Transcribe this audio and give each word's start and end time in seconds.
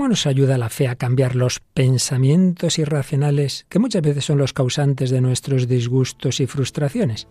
¿Cómo 0.00 0.08
nos 0.08 0.26
ayuda 0.26 0.56
la 0.56 0.70
fe 0.70 0.88
a 0.88 0.96
cambiar 0.96 1.36
los 1.36 1.60
pensamientos 1.60 2.78
irracionales 2.78 3.66
que 3.68 3.78
muchas 3.78 4.00
veces 4.00 4.24
son 4.24 4.38
los 4.38 4.54
causantes 4.54 5.10
de 5.10 5.20
nuestros 5.20 5.68
disgustos 5.68 6.40
y 6.40 6.46
frustraciones? 6.46 7.26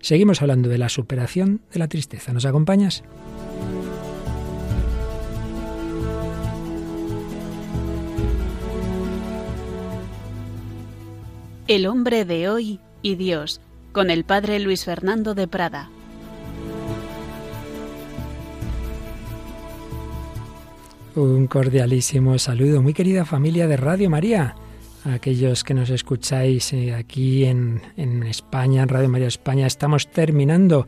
Seguimos 0.00 0.42
hablando 0.42 0.68
de 0.68 0.78
la 0.78 0.88
superación 0.88 1.60
de 1.72 1.78
la 1.78 1.86
tristeza. 1.86 2.32
¿Nos 2.32 2.46
acompañas? 2.46 3.04
El 11.68 11.86
hombre 11.86 12.24
de 12.24 12.48
hoy 12.48 12.80
y 13.02 13.14
Dios, 13.14 13.60
con 13.92 14.10
el 14.10 14.24
padre 14.24 14.58
Luis 14.58 14.84
Fernando 14.84 15.36
de 15.36 15.46
Prada. 15.46 15.90
Un 21.16 21.46
cordialísimo 21.46 22.38
saludo, 22.38 22.82
muy 22.82 22.94
querida 22.94 23.24
familia 23.24 23.66
de 23.66 23.76
Radio 23.76 24.08
María, 24.08 24.54
aquellos 25.04 25.64
que 25.64 25.74
nos 25.74 25.90
escucháis 25.90 26.72
eh, 26.72 26.94
aquí 26.94 27.44
en, 27.44 27.82
en 27.96 28.22
España, 28.22 28.82
en 28.82 28.88
Radio 28.88 29.08
María 29.08 29.28
España. 29.28 29.66
Estamos 29.66 30.10
terminando 30.10 30.86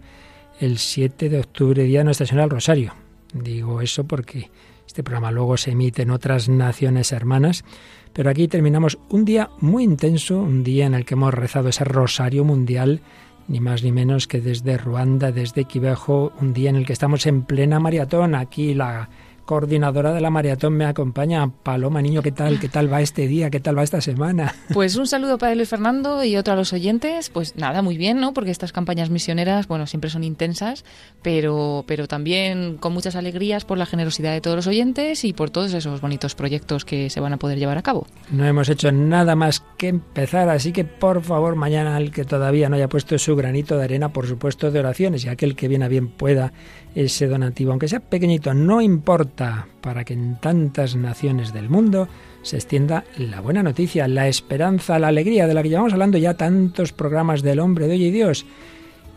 el 0.60 0.78
7 0.78 1.28
de 1.28 1.40
octubre, 1.40 1.82
Día 1.82 2.00
de 2.00 2.04
Nuestra 2.04 2.26
Señora 2.26 2.44
del 2.44 2.50
Rosario. 2.50 2.94
Digo 3.34 3.80
eso 3.80 4.04
porque 4.04 4.50
este 4.86 5.02
programa 5.02 5.32
luego 5.32 5.56
se 5.56 5.72
emite 5.72 6.02
en 6.02 6.10
otras 6.10 6.48
naciones 6.48 7.12
hermanas 7.12 7.64
pero 8.12 8.30
aquí 8.30 8.48
terminamos 8.48 8.98
un 9.08 9.24
día 9.24 9.50
muy 9.60 9.84
intenso, 9.84 10.38
un 10.40 10.62
día 10.62 10.86
en 10.86 10.94
el 10.94 11.04
que 11.04 11.14
hemos 11.14 11.32
rezado 11.32 11.68
ese 11.68 11.84
rosario 11.84 12.44
mundial, 12.44 13.00
ni 13.48 13.58
más 13.60 13.82
ni 13.82 13.90
menos 13.90 14.26
que 14.26 14.40
desde 14.40 14.76
Ruanda, 14.76 15.32
desde 15.32 15.64
Quibejo, 15.64 16.32
un 16.40 16.52
día 16.52 16.70
en 16.70 16.76
el 16.76 16.86
que 16.86 16.92
estamos 16.92 17.26
en 17.26 17.42
plena 17.42 17.80
maratón. 17.80 18.34
Aquí 18.34 18.74
la 18.74 19.08
coordinadora 19.44 20.12
de 20.12 20.20
la 20.20 20.30
maratón 20.30 20.74
me 20.74 20.84
acompaña. 20.84 21.50
Paloma 21.62 22.02
Niño, 22.02 22.22
¿qué 22.22 22.32
tal? 22.32 22.60
¿Qué 22.60 22.68
tal 22.68 22.92
va 22.92 23.00
este 23.00 23.26
día? 23.26 23.50
¿Qué 23.50 23.60
tal 23.60 23.76
va 23.78 23.82
esta 23.82 24.00
semana? 24.00 24.54
Pues 24.72 24.96
un 24.96 25.06
saludo 25.06 25.38
para 25.38 25.54
Luis 25.54 25.68
Fernando 25.68 26.24
y 26.24 26.36
otro 26.36 26.54
a 26.54 26.56
los 26.56 26.72
oyentes. 26.72 27.28
Pues 27.28 27.56
nada, 27.56 27.82
muy 27.82 27.98
bien, 27.98 28.20
¿no? 28.20 28.32
Porque 28.32 28.50
estas 28.50 28.72
campañas 28.72 29.10
misioneras, 29.10 29.68
bueno, 29.68 29.86
siempre 29.86 30.08
son 30.08 30.24
intensas, 30.24 30.84
pero, 31.20 31.84
pero 31.86 32.08
también 32.08 32.78
con 32.78 32.92
muchas 32.92 33.14
alegrías 33.14 33.64
por 33.64 33.76
la 33.76 33.86
generosidad 33.86 34.32
de 34.32 34.40
todos 34.40 34.56
los 34.56 34.66
oyentes 34.66 35.24
y 35.24 35.32
por 35.32 35.50
todos 35.50 35.74
esos 35.74 36.00
bonitos 36.00 36.34
proyectos 36.34 36.84
que 36.84 37.10
se 37.10 37.20
van 37.20 37.34
a 37.34 37.36
poder 37.36 37.58
llevar 37.58 37.78
a 37.78 37.82
cabo. 37.82 38.06
No 38.30 38.46
hemos 38.46 38.68
hecho 38.68 38.92
nada 38.92 39.36
más 39.36 39.62
que 39.76 39.88
empezar, 39.88 40.48
así 40.48 40.72
que 40.72 40.84
por 40.84 41.22
favor, 41.22 41.54
mañana 41.54 41.96
al 41.96 42.10
que 42.10 42.24
todavía 42.24 42.68
no 42.68 42.76
haya 42.76 42.88
puesto 42.88 43.18
su 43.18 43.36
granito 43.36 43.76
de 43.76 43.84
arena, 43.84 44.12
por 44.12 44.26
supuesto, 44.26 44.70
de 44.70 44.80
oraciones, 44.80 45.24
y 45.24 45.28
aquel 45.28 45.54
que 45.54 45.68
bien 45.68 45.82
a 45.82 45.88
bien 45.88 46.08
pueda 46.08 46.52
ese 46.94 47.26
donativo, 47.26 47.70
aunque 47.70 47.88
sea 47.88 48.00
pequeñito, 48.00 48.54
no 48.54 48.80
importa, 48.80 49.66
para 49.80 50.04
que 50.04 50.14
en 50.14 50.36
tantas 50.40 50.96
naciones 50.96 51.52
del 51.52 51.68
mundo 51.68 52.08
se 52.42 52.56
extienda 52.56 53.04
la 53.16 53.40
buena 53.40 53.62
noticia, 53.62 54.08
la 54.08 54.28
esperanza, 54.28 54.98
la 54.98 55.08
alegría 55.08 55.46
de 55.46 55.54
la 55.54 55.62
que 55.62 55.68
llevamos 55.68 55.92
hablando 55.92 56.18
ya 56.18 56.34
tantos 56.34 56.92
programas 56.92 57.42
del 57.42 57.60
hombre 57.60 57.86
de 57.86 57.94
hoy 57.94 58.04
y 58.06 58.10
Dios. 58.10 58.46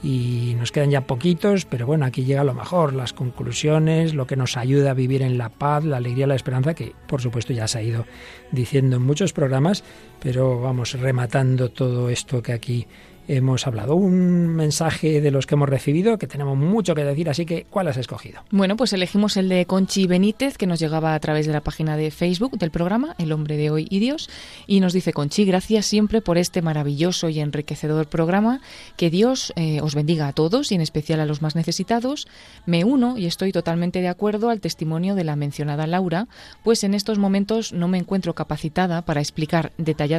Y 0.03 0.56
nos 0.59 0.72
quedan 0.72 0.92
ya 0.92 1.02
poquitos, 1.02 1.66
pero 1.66 1.88
bueno, 1.88 2.06
aquí 2.06 2.26
llega 2.26 2.44
lo 2.44 2.53
mejor, 2.53 2.94
las 2.94 3.14
conclusiones, 3.14 4.14
lo 4.14 4.28
que 4.28 4.36
nos 4.36 4.56
ayuda 4.56 4.92
a 4.92 4.94
vivir 4.94 5.23
en 5.23 5.38
la 5.38 5.50
paz, 5.50 5.84
la 5.84 5.98
alegría, 5.98 6.28
la 6.28 6.36
esperanza, 6.36 6.76
que 6.76 6.94
por 7.08 7.22
supuesto 7.22 7.53
ya 7.53 7.68
se 7.68 7.80
ha 7.80 7.81
ido 7.81 8.06
diciendo 8.52 8.98
en 8.98 9.02
muchos 9.02 9.34
programas, 9.34 9.84
pero 10.26 10.59
vamos 10.59 10.94
rematando 10.94 11.70
todo 11.70 12.09
esto 12.09 12.42
que 12.42 12.52
aquí 12.52 12.88
hemos 13.28 13.66
hablado. 13.68 13.95
Un 13.95 14.48
mensaje 14.48 15.22
de 15.22 15.31
los 15.31 15.45
que 15.45 15.56
hemos 15.56 15.70
recibido, 15.70 16.18
que 16.18 16.28
tenemos 16.28 16.58
mucho 16.58 16.95
que 16.95 17.04
decir, 17.04 17.30
así 17.30 17.45
que 17.45 17.66
¿cuál 17.70 17.88
has 17.88 17.98
escogido? 17.98 18.42
Bueno, 18.52 18.76
pues 18.76 18.94
elegimos 18.94 19.38
el 19.38 19.50
de 19.50 19.66
Conchi 19.66 20.08
Benítez, 20.08 20.58
que 20.58 20.68
nos 20.68 20.80
llegaba 20.80 21.16
a 21.16 21.20
través 21.20 21.48
de 21.48 21.53
la 21.53 21.62
página 21.62 21.98
de 21.98 22.12
Facebook 22.12 22.58
del 22.58 22.72
programa, 22.72 23.16
El 23.18 23.31
hombre 23.31 23.58
de 23.58 23.70
hoy 23.70 23.88
y 23.90 24.00
Dios, 24.00 24.30
y 24.68 24.80
nos 24.80 24.94
dice 24.94 25.14
Conchi, 25.14 25.46
gracias 25.46 25.86
siempre 25.86 26.22
por 26.22 26.38
este 26.38 26.62
maravilloso 26.62 27.30
y 27.30 27.40
enriquecedor 27.40 28.08
programa, 28.08 28.62
que 28.98 29.09
Dios 29.09 29.53
eh, 29.56 29.81
os 29.81 29.96
bendiga 29.96 30.28
a 30.28 30.34
todos 30.34 30.72
y 30.72 30.75
en 30.75 30.81
especial 30.81 31.19
a 31.19 31.25
los 31.25 31.41
más 31.41 31.56
necesitados. 31.56 32.28
Me 32.66 32.84
uno 32.84 33.18
y 33.18 33.25
estoy 33.25 33.52
totalmente 33.52 34.02
de 34.02 34.08
acuerdo 34.08 34.50
al 34.50 34.62
testimonio 34.62 35.16
de 35.16 35.24
la 35.24 35.35
mencionada 35.35 35.88
Laura, 35.88 36.28
pues 36.64 36.84
en 36.84 36.94
estos 36.94 37.18
momentos 37.18 37.74
no 37.74 37.88
me 37.88 37.97
encuentro 37.97 38.34
capacitada 38.34 39.03
para 39.03 39.22
explicar 39.22 39.72
detalladamente 39.78 40.15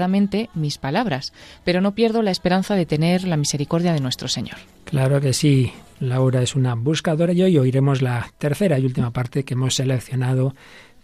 mis 0.55 0.79
palabras, 0.79 1.33
pero 1.65 1.81
no 1.81 1.95
pierdo 1.95 2.23
la 2.23 2.31
esperanza 2.31 2.75
de 2.75 2.87
tener 2.87 3.25
la 3.25 3.37
misericordia 3.37 3.93
de 3.93 4.01
nuestro 4.01 4.29
Señor. 4.29 4.59
Claro 4.85 5.21
que 5.21 5.33
sí. 5.33 5.73
Laura 5.99 6.43
es 6.43 6.55
una 6.55 6.75
buscadora 6.75 7.33
y 7.33 7.43
hoy 7.43 7.59
oiremos 7.59 8.03
la 8.03 8.31
tercera 8.39 8.79
y 8.79 8.85
última 8.85 9.13
parte 9.13 9.45
que 9.45 9.55
hemos 9.55 9.75
seleccionado 9.75 10.55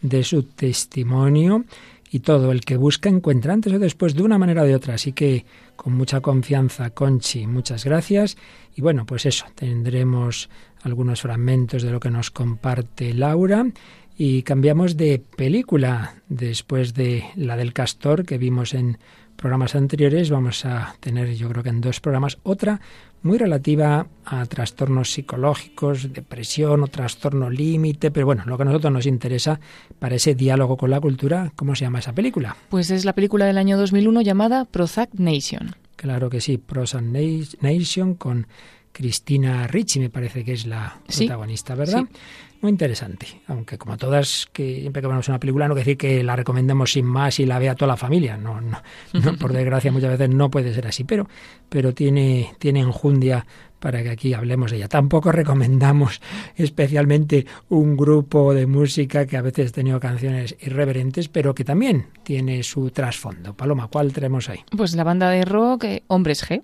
de 0.02 0.22
su 0.22 0.42
testimonio 0.42 1.64
y 2.10 2.20
todo 2.20 2.52
el 2.52 2.60
que 2.60 2.76
busca 2.76 3.08
encuentra 3.08 3.54
antes 3.54 3.72
o 3.72 3.78
después 3.78 4.14
de 4.14 4.22
una 4.22 4.36
manera 4.36 4.62
o 4.62 4.66
de 4.66 4.74
otra. 4.74 4.94
Así 4.94 5.12
que 5.12 5.46
con 5.76 5.94
mucha 5.94 6.20
confianza, 6.20 6.90
Conchi, 6.90 7.46
muchas 7.46 7.86
gracias. 7.86 8.36
Y 8.76 8.82
bueno, 8.82 9.06
pues 9.06 9.24
eso, 9.24 9.46
tendremos 9.54 10.50
algunos 10.82 11.22
fragmentos 11.22 11.82
de 11.82 11.90
lo 11.90 12.00
que 12.00 12.10
nos 12.10 12.30
comparte 12.30 13.14
Laura 13.14 13.64
y 14.24 14.44
cambiamos 14.44 14.96
de 14.96 15.20
película 15.36 16.14
después 16.28 16.94
de 16.94 17.24
la 17.34 17.56
del 17.56 17.72
castor 17.72 18.24
que 18.24 18.38
vimos 18.38 18.72
en 18.72 18.98
programas 19.34 19.74
anteriores 19.74 20.30
vamos 20.30 20.64
a 20.64 20.94
tener, 21.00 21.34
yo 21.34 21.48
creo 21.48 21.64
que 21.64 21.70
en 21.70 21.80
dos 21.80 21.98
programas, 21.98 22.38
otra 22.44 22.80
muy 23.22 23.36
relativa 23.36 24.06
a 24.24 24.46
trastornos 24.46 25.10
psicológicos, 25.10 26.12
depresión 26.12 26.84
o 26.84 26.86
trastorno 26.86 27.50
límite, 27.50 28.12
pero 28.12 28.26
bueno, 28.26 28.44
lo 28.46 28.56
que 28.56 28.62
a 28.62 28.66
nosotros 28.66 28.92
nos 28.92 29.06
interesa 29.06 29.58
para 29.98 30.14
ese 30.14 30.36
diálogo 30.36 30.76
con 30.76 30.90
la 30.90 31.00
cultura, 31.00 31.50
¿cómo 31.56 31.74
se 31.74 31.84
llama 31.84 31.98
esa 31.98 32.12
película? 32.12 32.56
Pues 32.68 32.92
es 32.92 33.04
la 33.04 33.14
película 33.14 33.46
del 33.46 33.58
año 33.58 33.76
2001 33.76 34.20
llamada 34.20 34.66
Prozac 34.66 35.14
Nation. 35.14 35.74
Claro 35.96 36.30
que 36.30 36.40
sí, 36.40 36.58
Prozac 36.58 37.02
Nation 37.02 38.14
con 38.14 38.46
Cristina 38.92 39.66
Ricci, 39.66 39.98
me 39.98 40.10
parece 40.10 40.44
que 40.44 40.52
es 40.52 40.64
la 40.64 41.00
protagonista, 41.08 41.74
¿verdad? 41.74 42.04
Muy 42.62 42.70
interesante, 42.70 43.26
aunque 43.48 43.76
como 43.76 43.96
todas, 43.96 44.48
que 44.52 44.78
siempre 44.80 45.02
que 45.02 45.08
vemos 45.08 45.28
una 45.28 45.40
película 45.40 45.66
no 45.66 45.74
quiere 45.74 45.84
decir 45.84 45.98
que 45.98 46.22
la 46.22 46.36
recomendemos 46.36 46.92
sin 46.92 47.04
más 47.04 47.40
y 47.40 47.44
la 47.44 47.58
vea 47.58 47.74
toda 47.74 47.88
la 47.88 47.96
familia, 47.96 48.36
no, 48.36 48.60
no, 48.60 48.78
por 49.40 49.52
desgracia 49.52 49.90
muchas 49.90 50.10
veces 50.10 50.30
no 50.30 50.48
puede 50.48 50.72
ser 50.72 50.86
así, 50.86 51.02
pero, 51.02 51.28
pero 51.68 51.92
tiene, 51.92 52.54
tiene 52.60 52.78
enjundia 52.78 53.44
para 53.80 54.04
que 54.04 54.10
aquí 54.10 54.32
hablemos 54.32 54.70
de 54.70 54.76
ella. 54.76 54.86
Tampoco 54.86 55.32
recomendamos 55.32 56.20
especialmente 56.54 57.46
un 57.68 57.96
grupo 57.96 58.54
de 58.54 58.66
música 58.66 59.26
que 59.26 59.36
a 59.36 59.42
veces 59.42 59.70
ha 59.70 59.74
tenido 59.74 59.98
canciones 59.98 60.54
irreverentes, 60.60 61.28
pero 61.28 61.56
que 61.56 61.64
también 61.64 62.06
tiene 62.22 62.62
su 62.62 62.92
trasfondo. 62.92 63.54
Paloma, 63.54 63.88
¿cuál 63.88 64.12
tenemos 64.12 64.48
ahí? 64.48 64.60
Pues 64.76 64.94
la 64.94 65.02
banda 65.02 65.30
de 65.30 65.44
rock 65.44 65.82
eh, 65.82 66.04
Hombres 66.06 66.48
G 66.48 66.62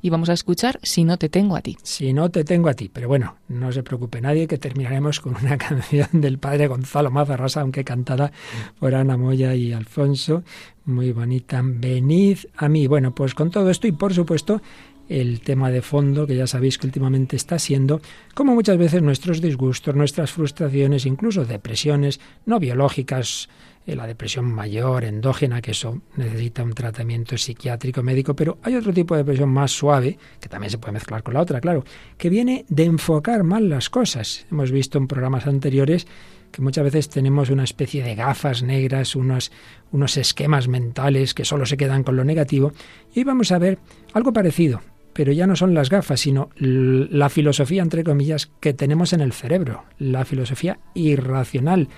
y 0.00 0.10
vamos 0.10 0.28
a 0.28 0.32
escuchar 0.32 0.78
Si 0.82 1.04
no 1.04 1.18
te 1.18 1.28
tengo 1.28 1.56
a 1.56 1.60
ti. 1.60 1.76
Si 1.82 2.12
no 2.12 2.30
te 2.30 2.44
tengo 2.44 2.68
a 2.68 2.74
ti, 2.74 2.90
pero 2.92 3.08
bueno, 3.08 3.36
no 3.48 3.72
se 3.72 3.82
preocupe 3.82 4.20
nadie 4.20 4.46
que 4.46 4.58
terminaremos 4.58 5.20
con 5.20 5.36
una 5.36 5.58
canción 5.66 6.08
del 6.12 6.38
padre 6.38 6.66
Gonzalo 6.66 7.10
Mazarrasa, 7.10 7.60
aunque 7.60 7.84
cantada 7.84 8.32
por 8.78 8.94
Ana 8.94 9.16
Moya 9.16 9.54
y 9.54 9.72
Alfonso, 9.72 10.42
muy 10.84 11.12
bonita. 11.12 11.62
Venid 11.64 12.38
a 12.56 12.68
mí. 12.68 12.86
Bueno, 12.86 13.14
pues 13.14 13.34
con 13.34 13.50
todo 13.50 13.70
esto 13.70 13.86
y 13.86 13.92
por 13.92 14.14
supuesto 14.14 14.60
el 15.08 15.40
tema 15.40 15.70
de 15.70 15.82
fondo 15.82 16.26
que 16.26 16.36
ya 16.36 16.46
sabéis 16.46 16.78
que 16.78 16.86
últimamente 16.86 17.36
está 17.36 17.58
siendo 17.58 18.00
como 18.34 18.54
muchas 18.54 18.78
veces 18.78 19.02
nuestros 19.02 19.40
disgustos, 19.40 19.94
nuestras 19.94 20.32
frustraciones, 20.32 21.06
incluso 21.06 21.44
depresiones 21.44 22.20
no 22.46 22.58
biológicas, 22.58 23.48
la 23.86 24.06
depresión 24.06 24.52
mayor, 24.52 25.04
endógena, 25.04 25.60
que 25.60 25.72
eso 25.72 26.02
necesita 26.16 26.62
un 26.62 26.72
tratamiento 26.72 27.36
psiquiátrico 27.36 28.02
médico, 28.02 28.34
pero 28.34 28.58
hay 28.62 28.76
otro 28.76 28.92
tipo 28.92 29.14
de 29.14 29.22
depresión 29.22 29.48
más 29.50 29.72
suave, 29.72 30.18
que 30.40 30.48
también 30.48 30.70
se 30.70 30.78
puede 30.78 30.92
mezclar 30.92 31.22
con 31.22 31.34
la 31.34 31.40
otra, 31.40 31.60
claro, 31.60 31.84
que 32.16 32.30
viene 32.30 32.64
de 32.68 32.84
enfocar 32.84 33.42
mal 33.42 33.68
las 33.68 33.90
cosas. 33.90 34.46
Hemos 34.50 34.70
visto 34.70 34.98
en 34.98 35.08
programas 35.08 35.46
anteriores 35.46 36.06
que 36.52 36.62
muchas 36.62 36.84
veces 36.84 37.08
tenemos 37.08 37.50
una 37.50 37.64
especie 37.64 38.04
de 38.04 38.14
gafas 38.14 38.62
negras, 38.62 39.16
unos, 39.16 39.50
unos 39.90 40.16
esquemas 40.16 40.68
mentales 40.68 41.34
que 41.34 41.44
solo 41.44 41.66
se 41.66 41.76
quedan 41.76 42.04
con 42.04 42.14
lo 42.14 42.24
negativo, 42.24 42.72
y 43.14 43.20
hoy 43.20 43.24
vamos 43.24 43.50
a 43.52 43.58
ver 43.58 43.78
algo 44.12 44.32
parecido, 44.32 44.82
pero 45.12 45.32
ya 45.32 45.46
no 45.46 45.56
son 45.56 45.74
las 45.74 45.88
gafas, 45.88 46.20
sino 46.20 46.50
la 46.56 47.30
filosofía, 47.30 47.82
entre 47.82 48.04
comillas, 48.04 48.50
que 48.60 48.74
tenemos 48.74 49.12
en 49.12 49.22
el 49.22 49.32
cerebro, 49.32 49.84
la 49.98 50.24
filosofía 50.24 50.78
irracional, 50.94 51.88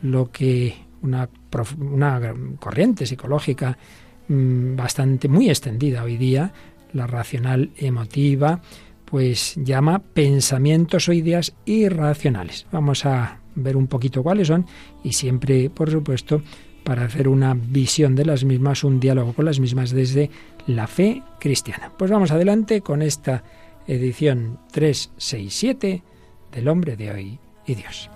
lo 0.00 0.30
que 0.30 0.87
una, 1.02 1.28
corriente 2.58 3.06
psicológica 3.06 3.76
mm, 4.28 4.76
bastante 4.76 5.28
muy 5.28 5.48
extendida 5.48 6.02
hoy 6.02 6.16
día, 6.16 6.52
la 6.92 7.06
racional 7.06 7.70
emotiva, 7.76 8.60
pues 9.04 9.54
llama 9.56 10.00
pensamientos 10.00 11.08
o 11.08 11.12
ideas 11.12 11.54
irracionales. 11.64 12.66
Vamos 12.72 13.06
a 13.06 13.38
ver 13.54 13.76
un 13.76 13.86
poquito 13.86 14.22
cuáles 14.22 14.48
son 14.48 14.66
y 15.02 15.12
siempre, 15.12 15.70
por 15.70 15.90
supuesto, 15.90 16.42
para 16.84 17.04
hacer 17.04 17.28
una 17.28 17.54
visión 17.54 18.14
de 18.14 18.24
las 18.24 18.44
mismas, 18.44 18.84
un 18.84 19.00
diálogo 19.00 19.32
con 19.32 19.44
las 19.44 19.60
mismas 19.60 19.90
desde 19.90 20.30
la 20.66 20.86
fe 20.86 21.22
cristiana. 21.38 21.92
Pues 21.98 22.10
vamos 22.10 22.30
adelante 22.30 22.80
con 22.80 23.02
esta 23.02 23.42
edición 23.86 24.58
367 24.72 26.02
del 26.52 26.68
hombre 26.68 26.96
de 26.96 27.10
hoy 27.10 27.38
y 27.66 27.74
Dios. 27.74 28.10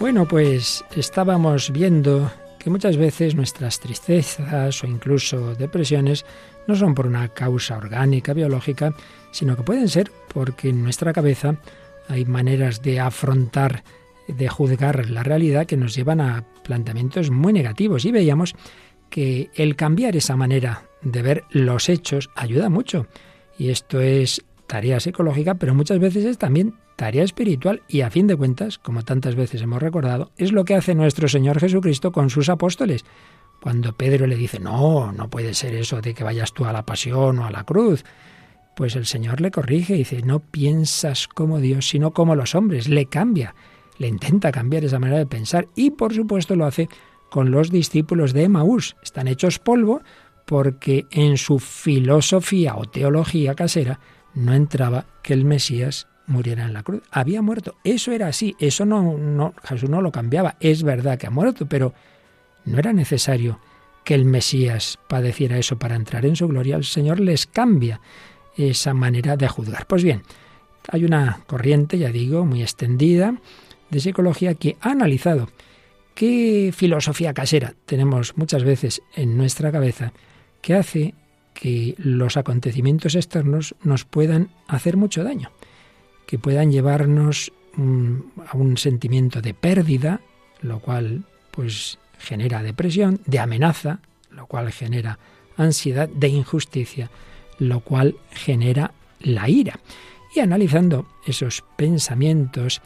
Bueno, 0.00 0.28
pues 0.28 0.84
estábamos 0.94 1.72
viendo 1.72 2.30
que 2.60 2.70
muchas 2.70 2.96
veces 2.96 3.34
nuestras 3.34 3.80
tristezas 3.80 4.84
o 4.84 4.86
incluso 4.86 5.56
depresiones 5.56 6.24
no 6.68 6.76
son 6.76 6.94
por 6.94 7.08
una 7.08 7.28
causa 7.28 7.76
orgánica, 7.76 8.32
biológica, 8.32 8.94
sino 9.32 9.56
que 9.56 9.64
pueden 9.64 9.88
ser 9.88 10.12
porque 10.32 10.68
en 10.68 10.84
nuestra 10.84 11.12
cabeza 11.12 11.56
hay 12.06 12.24
maneras 12.24 12.80
de 12.80 13.00
afrontar, 13.00 13.82
de 14.28 14.48
juzgar 14.48 15.10
la 15.10 15.24
realidad 15.24 15.66
que 15.66 15.76
nos 15.76 15.96
llevan 15.96 16.20
a 16.20 16.44
planteamientos 16.62 17.32
muy 17.32 17.52
negativos. 17.52 18.04
Y 18.04 18.12
veíamos 18.12 18.54
que 19.10 19.50
el 19.56 19.74
cambiar 19.74 20.14
esa 20.14 20.36
manera 20.36 20.84
de 21.02 21.22
ver 21.22 21.44
los 21.50 21.88
hechos 21.88 22.30
ayuda 22.36 22.68
mucho. 22.68 23.08
Y 23.58 23.70
esto 23.70 24.00
es 24.00 24.44
tarea 24.68 25.00
psicológica, 25.00 25.56
pero 25.56 25.74
muchas 25.74 25.98
veces 25.98 26.24
es 26.24 26.38
también 26.38 26.74
tarea 26.98 27.22
espiritual 27.22 27.82
y 27.86 28.00
a 28.00 28.10
fin 28.10 28.26
de 28.26 28.34
cuentas, 28.34 28.76
como 28.76 29.04
tantas 29.04 29.36
veces 29.36 29.62
hemos 29.62 29.80
recordado, 29.80 30.32
es 30.36 30.50
lo 30.50 30.64
que 30.64 30.74
hace 30.74 30.96
nuestro 30.96 31.28
Señor 31.28 31.60
Jesucristo 31.60 32.10
con 32.10 32.28
sus 32.28 32.48
apóstoles. 32.48 33.04
Cuando 33.62 33.92
Pedro 33.92 34.26
le 34.26 34.34
dice, 34.34 34.58
no, 34.58 35.12
no 35.12 35.30
puede 35.30 35.54
ser 35.54 35.76
eso 35.76 36.00
de 36.00 36.12
que 36.12 36.24
vayas 36.24 36.52
tú 36.52 36.64
a 36.64 36.72
la 36.72 36.84
pasión 36.84 37.38
o 37.38 37.46
a 37.46 37.52
la 37.52 37.62
cruz, 37.62 38.04
pues 38.74 38.96
el 38.96 39.06
Señor 39.06 39.40
le 39.40 39.52
corrige 39.52 39.94
y 39.94 39.98
dice, 39.98 40.22
no 40.22 40.40
piensas 40.40 41.28
como 41.28 41.60
Dios, 41.60 41.86
sino 41.86 42.10
como 42.10 42.34
los 42.34 42.56
hombres, 42.56 42.88
le 42.88 43.06
cambia, 43.06 43.54
le 43.98 44.08
intenta 44.08 44.50
cambiar 44.50 44.84
esa 44.84 44.98
manera 44.98 45.20
de 45.20 45.26
pensar 45.26 45.68
y 45.76 45.92
por 45.92 46.12
supuesto 46.12 46.56
lo 46.56 46.66
hace 46.66 46.88
con 47.30 47.52
los 47.52 47.70
discípulos 47.70 48.32
de 48.32 48.42
Emaús. 48.42 48.96
Están 49.04 49.28
hechos 49.28 49.60
polvo 49.60 50.02
porque 50.46 51.06
en 51.12 51.36
su 51.36 51.60
filosofía 51.60 52.74
o 52.74 52.86
teología 52.86 53.54
casera 53.54 54.00
no 54.34 54.52
entraba 54.52 55.06
que 55.22 55.34
el 55.34 55.44
Mesías 55.44 56.08
muriera 56.28 56.64
en 56.64 56.72
la 56.72 56.82
cruz. 56.82 57.02
Había 57.10 57.42
muerto. 57.42 57.76
Eso 57.82 58.12
era 58.12 58.28
así. 58.28 58.54
Eso 58.58 58.84
no, 58.84 59.18
no, 59.18 59.54
Jesús 59.64 59.90
no 59.90 60.00
lo 60.00 60.12
cambiaba. 60.12 60.56
Es 60.60 60.82
verdad 60.82 61.18
que 61.18 61.26
ha 61.26 61.30
muerto, 61.30 61.66
pero 61.66 61.94
no 62.64 62.78
era 62.78 62.92
necesario 62.92 63.58
que 64.04 64.14
el 64.14 64.24
Mesías 64.24 64.98
padeciera 65.08 65.58
eso 65.58 65.78
para 65.78 65.96
entrar 65.96 66.24
en 66.24 66.36
su 66.36 66.46
gloria. 66.48 66.76
El 66.76 66.84
Señor 66.84 67.20
les 67.20 67.46
cambia 67.46 68.00
esa 68.56 68.94
manera 68.94 69.36
de 69.36 69.48
juzgar. 69.48 69.86
Pues 69.86 70.04
bien, 70.04 70.22
hay 70.90 71.04
una 71.04 71.40
corriente, 71.46 71.98
ya 71.98 72.10
digo, 72.10 72.44
muy 72.44 72.62
extendida 72.62 73.34
de 73.90 74.00
psicología 74.00 74.54
que 74.54 74.76
ha 74.80 74.90
analizado 74.90 75.48
qué 76.14 76.72
filosofía 76.74 77.32
casera 77.32 77.74
tenemos 77.86 78.36
muchas 78.36 78.64
veces 78.64 79.02
en 79.14 79.36
nuestra 79.36 79.70
cabeza 79.70 80.12
que 80.60 80.74
hace 80.74 81.14
que 81.54 81.94
los 81.98 82.36
acontecimientos 82.36 83.14
externos 83.14 83.74
nos 83.82 84.04
puedan 84.04 84.50
hacer 84.66 84.96
mucho 84.96 85.24
daño 85.24 85.50
que 86.28 86.38
puedan 86.38 86.70
llevarnos 86.70 87.50
mm, 87.74 88.16
a 88.52 88.56
un 88.58 88.76
sentimiento 88.76 89.40
de 89.40 89.54
pérdida, 89.54 90.20
lo 90.60 90.78
cual 90.78 91.24
pues 91.50 91.98
genera 92.18 92.62
depresión, 92.62 93.20
de 93.24 93.38
amenaza, 93.38 94.00
lo 94.30 94.46
cual 94.46 94.70
genera 94.70 95.18
ansiedad, 95.56 96.06
de 96.06 96.28
injusticia, 96.28 97.10
lo 97.58 97.80
cual 97.80 98.14
genera 98.30 98.92
la 99.20 99.48
ira. 99.48 99.80
Y 100.36 100.40
analizando 100.40 101.08
esos 101.26 101.64
pensamientos 101.76 102.82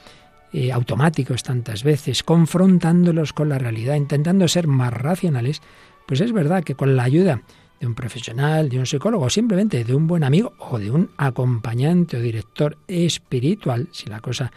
eh, 0.52 0.70
automáticos 0.70 1.42
tantas 1.42 1.82
veces, 1.82 2.22
confrontándolos 2.22 3.32
con 3.32 3.48
la 3.48 3.58
realidad, 3.58 3.96
intentando 3.96 4.46
ser 4.46 4.68
más 4.68 4.92
racionales, 4.92 5.62
pues 6.06 6.20
es 6.20 6.32
verdad 6.32 6.62
que 6.62 6.76
con 6.76 6.94
la 6.94 7.02
ayuda 7.02 7.42
de 7.82 7.88
un 7.88 7.96
profesional, 7.96 8.68
de 8.68 8.78
un 8.78 8.86
psicólogo, 8.86 9.28
simplemente 9.28 9.82
de 9.82 9.92
un 9.92 10.06
buen 10.06 10.22
amigo 10.22 10.52
o 10.60 10.78
de 10.78 10.92
un 10.92 11.10
acompañante 11.16 12.16
o 12.16 12.20
director 12.20 12.78
espiritual, 12.86 13.88
si 13.90 14.06
la 14.08 14.20
cosa 14.20 14.52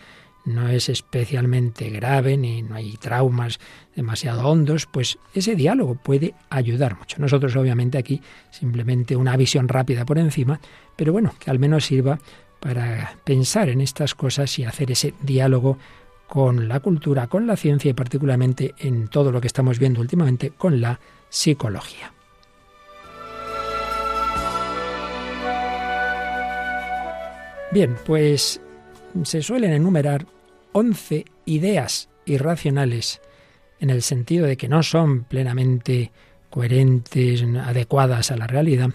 no 0.46 0.70
es 0.70 0.90
especialmente 0.90 1.90
grave 1.90 2.38
ni 2.38 2.62
no 2.62 2.76
hay 2.76 2.98
traumas 2.98 3.60
demasiado 3.96 4.48
hondos, 4.48 4.86
pues 4.86 5.18
ese 5.34 5.56
diálogo 5.56 5.96
puede 5.96 6.36
ayudar 6.52 7.00
mucho. 7.00 7.18
Nosotros 7.18 7.56
obviamente 7.56 7.98
aquí 7.98 8.22
simplemente 8.52 9.16
una 9.16 9.36
visión 9.36 9.68
rápida 9.70 10.06
por 10.06 10.20
encima, 10.20 10.60
pero 10.96 11.12
bueno, 11.12 11.34
que 11.40 11.50
al 11.50 11.58
menos 11.58 11.86
sirva 11.86 12.20
para 12.60 13.18
pensar 13.24 13.70
en 13.70 13.82
estas 13.82 14.14
cosas 14.14 14.60
y 14.60 14.66
hacer 14.66 14.92
ese 14.92 15.16
diálogo 15.24 15.80
con 16.28 16.68
la 16.68 16.80
cultura, 16.80 17.26
con 17.26 17.48
la 17.48 17.58
ciencia 17.58 17.90
y 17.90 17.96
particularmente 17.96 18.76
en 18.78 19.08
todo 19.08 19.32
lo 19.32 19.42
que 19.42 19.48
estamos 19.48 19.80
viendo 19.80 20.00
últimamente 20.00 20.52
con 20.52 20.80
la 20.80 21.00
psicología. 21.28 22.12
Bien, 27.76 27.98
pues 28.06 28.62
se 29.24 29.42
suelen 29.42 29.74
enumerar 29.74 30.28
11 30.72 31.26
ideas 31.44 32.08
irracionales 32.26 33.20
en 33.82 33.90
el 33.90 34.02
sentido 34.02 34.46
de 34.46 34.56
que 34.56 34.70
no 34.70 34.82
son 34.82 35.26
plenamente 35.26 36.14
coherentes, 36.50 37.44
adecuadas 37.44 38.32
a 38.32 38.38
la 38.38 38.48
realidad, 38.48 38.92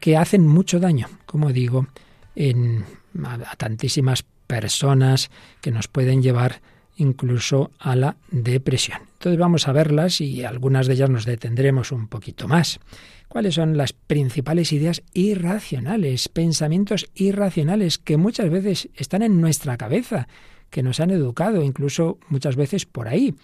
que 0.00 0.16
hacen 0.16 0.46
mucho 0.46 0.80
daño, 0.80 1.10
como 1.26 1.52
digo, 1.52 1.86
en, 2.34 2.86
a 3.24 3.56
tantísimas 3.56 4.24
personas 4.46 5.30
que 5.60 5.70
nos 5.70 5.86
pueden 5.88 6.22
llevar 6.22 6.62
incluso 6.96 7.72
a 7.78 7.94
la 7.94 8.16
depresión. 8.30 9.00
Entonces 9.18 9.38
vamos 9.38 9.68
a 9.68 9.72
verlas 9.72 10.22
y 10.22 10.44
algunas 10.44 10.86
de 10.86 10.94
ellas 10.94 11.10
nos 11.10 11.26
detendremos 11.26 11.92
un 11.92 12.08
poquito 12.08 12.48
más 12.48 12.80
cuáles 13.28 13.54
son 13.54 13.76
las 13.76 13.92
principales 13.92 14.72
ideas 14.72 15.02
irracionales, 15.12 16.28
pensamientos 16.28 17.06
irracionales 17.14 17.98
que 17.98 18.16
muchas 18.16 18.50
veces 18.50 18.88
están 18.94 19.22
en 19.22 19.40
nuestra 19.40 19.76
cabeza, 19.76 20.28
que 20.70 20.82
nos 20.82 21.00
han 21.00 21.10
educado, 21.10 21.62
incluso 21.62 22.18
muchas 22.28 22.56
veces 22.56 22.86
por 22.86 23.08
ahí. 23.08 23.34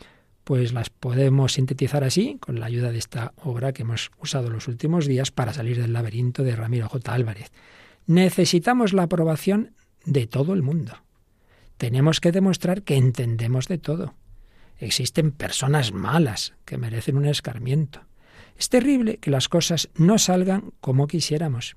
Pues 0.45 0.73
las 0.73 0.91
podemos 0.91 1.53
sintetizar 1.53 2.03
así, 2.03 2.39
con 2.41 2.59
la 2.59 2.67
ayuda 2.67 2.91
de 2.91 2.99
esta 2.99 3.35
obra 3.37 3.73
que 3.73 3.83
hemos 3.83 4.11
usado 4.21 4.51
los 4.51 4.69
últimos 4.69 5.07
días 5.07 5.31
para 5.31 5.53
salir 5.53 5.81
del 5.81 5.93
laberinto 5.93 6.43
de 6.43 6.57
Ramiro 6.57 6.89
J. 6.89 7.13
Álvarez. 7.13 7.53
Necesitamos 8.07 8.93
la 8.93 9.05
aprobación 9.05 9.75
de 10.05 10.27
todo 10.27 10.55
el 10.55 10.63
mundo. 10.63 10.95
Tenemos 11.77 12.21
que 12.21 12.33
demostrar 12.33 12.83
que 12.83 12.97
entendemos 12.97 13.69
de 13.69 13.79
todo. 13.79 14.15
Existen 14.79 15.31
personas 15.31 15.93
malas 15.93 16.55
que 16.65 16.79
merecen 16.79 17.17
un 17.17 17.27
escarmiento. 17.27 18.01
Es 18.59 18.69
terrible 18.69 19.19
que 19.19 19.31
las 19.31 19.49
cosas 19.49 19.89
no 19.95 20.19
salgan 20.19 20.73
como 20.81 21.07
quisiéramos. 21.07 21.77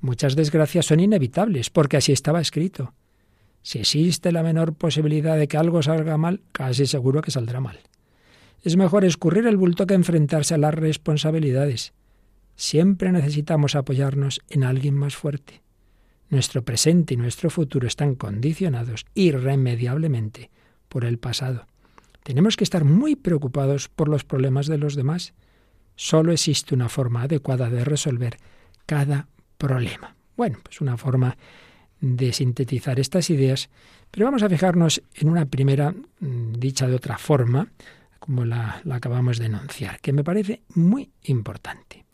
Muchas 0.00 0.36
desgracias 0.36 0.86
son 0.86 1.00
inevitables, 1.00 1.70
porque 1.70 1.96
así 1.96 2.12
estaba 2.12 2.40
escrito. 2.40 2.94
Si 3.62 3.78
existe 3.78 4.32
la 4.32 4.42
menor 4.42 4.74
posibilidad 4.74 5.36
de 5.36 5.48
que 5.48 5.56
algo 5.56 5.82
salga 5.82 6.16
mal, 6.16 6.40
casi 6.52 6.86
seguro 6.86 7.20
que 7.20 7.30
saldrá 7.30 7.60
mal. 7.60 7.80
Es 8.62 8.76
mejor 8.76 9.04
escurrir 9.04 9.46
el 9.46 9.56
bulto 9.56 9.86
que 9.86 9.94
enfrentarse 9.94 10.54
a 10.54 10.58
las 10.58 10.74
responsabilidades. 10.74 11.92
Siempre 12.56 13.12
necesitamos 13.12 13.74
apoyarnos 13.74 14.40
en 14.48 14.64
alguien 14.64 14.94
más 14.94 15.16
fuerte. 15.16 15.62
Nuestro 16.30 16.64
presente 16.64 17.14
y 17.14 17.16
nuestro 17.16 17.50
futuro 17.50 17.86
están 17.86 18.14
condicionados 18.14 19.06
irremediablemente 19.14 20.50
por 20.88 21.04
el 21.04 21.18
pasado. 21.18 21.66
Tenemos 22.22 22.56
que 22.56 22.64
estar 22.64 22.84
muy 22.84 23.16
preocupados 23.16 23.88
por 23.88 24.08
los 24.08 24.24
problemas 24.24 24.66
de 24.66 24.78
los 24.78 24.94
demás 24.94 25.34
Solo 26.00 26.30
existe 26.30 26.76
una 26.76 26.88
forma 26.88 27.22
adecuada 27.22 27.68
de 27.68 27.84
resolver 27.84 28.36
cada 28.86 29.26
problema. 29.58 30.14
Bueno, 30.36 30.60
pues 30.62 30.80
una 30.80 30.96
forma 30.96 31.36
de 32.00 32.32
sintetizar 32.32 33.00
estas 33.00 33.30
ideas, 33.30 33.68
pero 34.12 34.26
vamos 34.26 34.44
a 34.44 34.48
fijarnos 34.48 35.02
en 35.16 35.28
una 35.28 35.46
primera 35.46 35.90
mm, 35.90 36.52
dicha 36.52 36.86
de 36.86 36.94
otra 36.94 37.18
forma, 37.18 37.72
como 38.20 38.44
la, 38.44 38.80
la 38.84 38.94
acabamos 38.94 39.38
de 39.38 39.46
enunciar, 39.46 39.98
que 40.00 40.12
me 40.12 40.22
parece 40.22 40.62
muy 40.72 41.10
importante. 41.24 42.04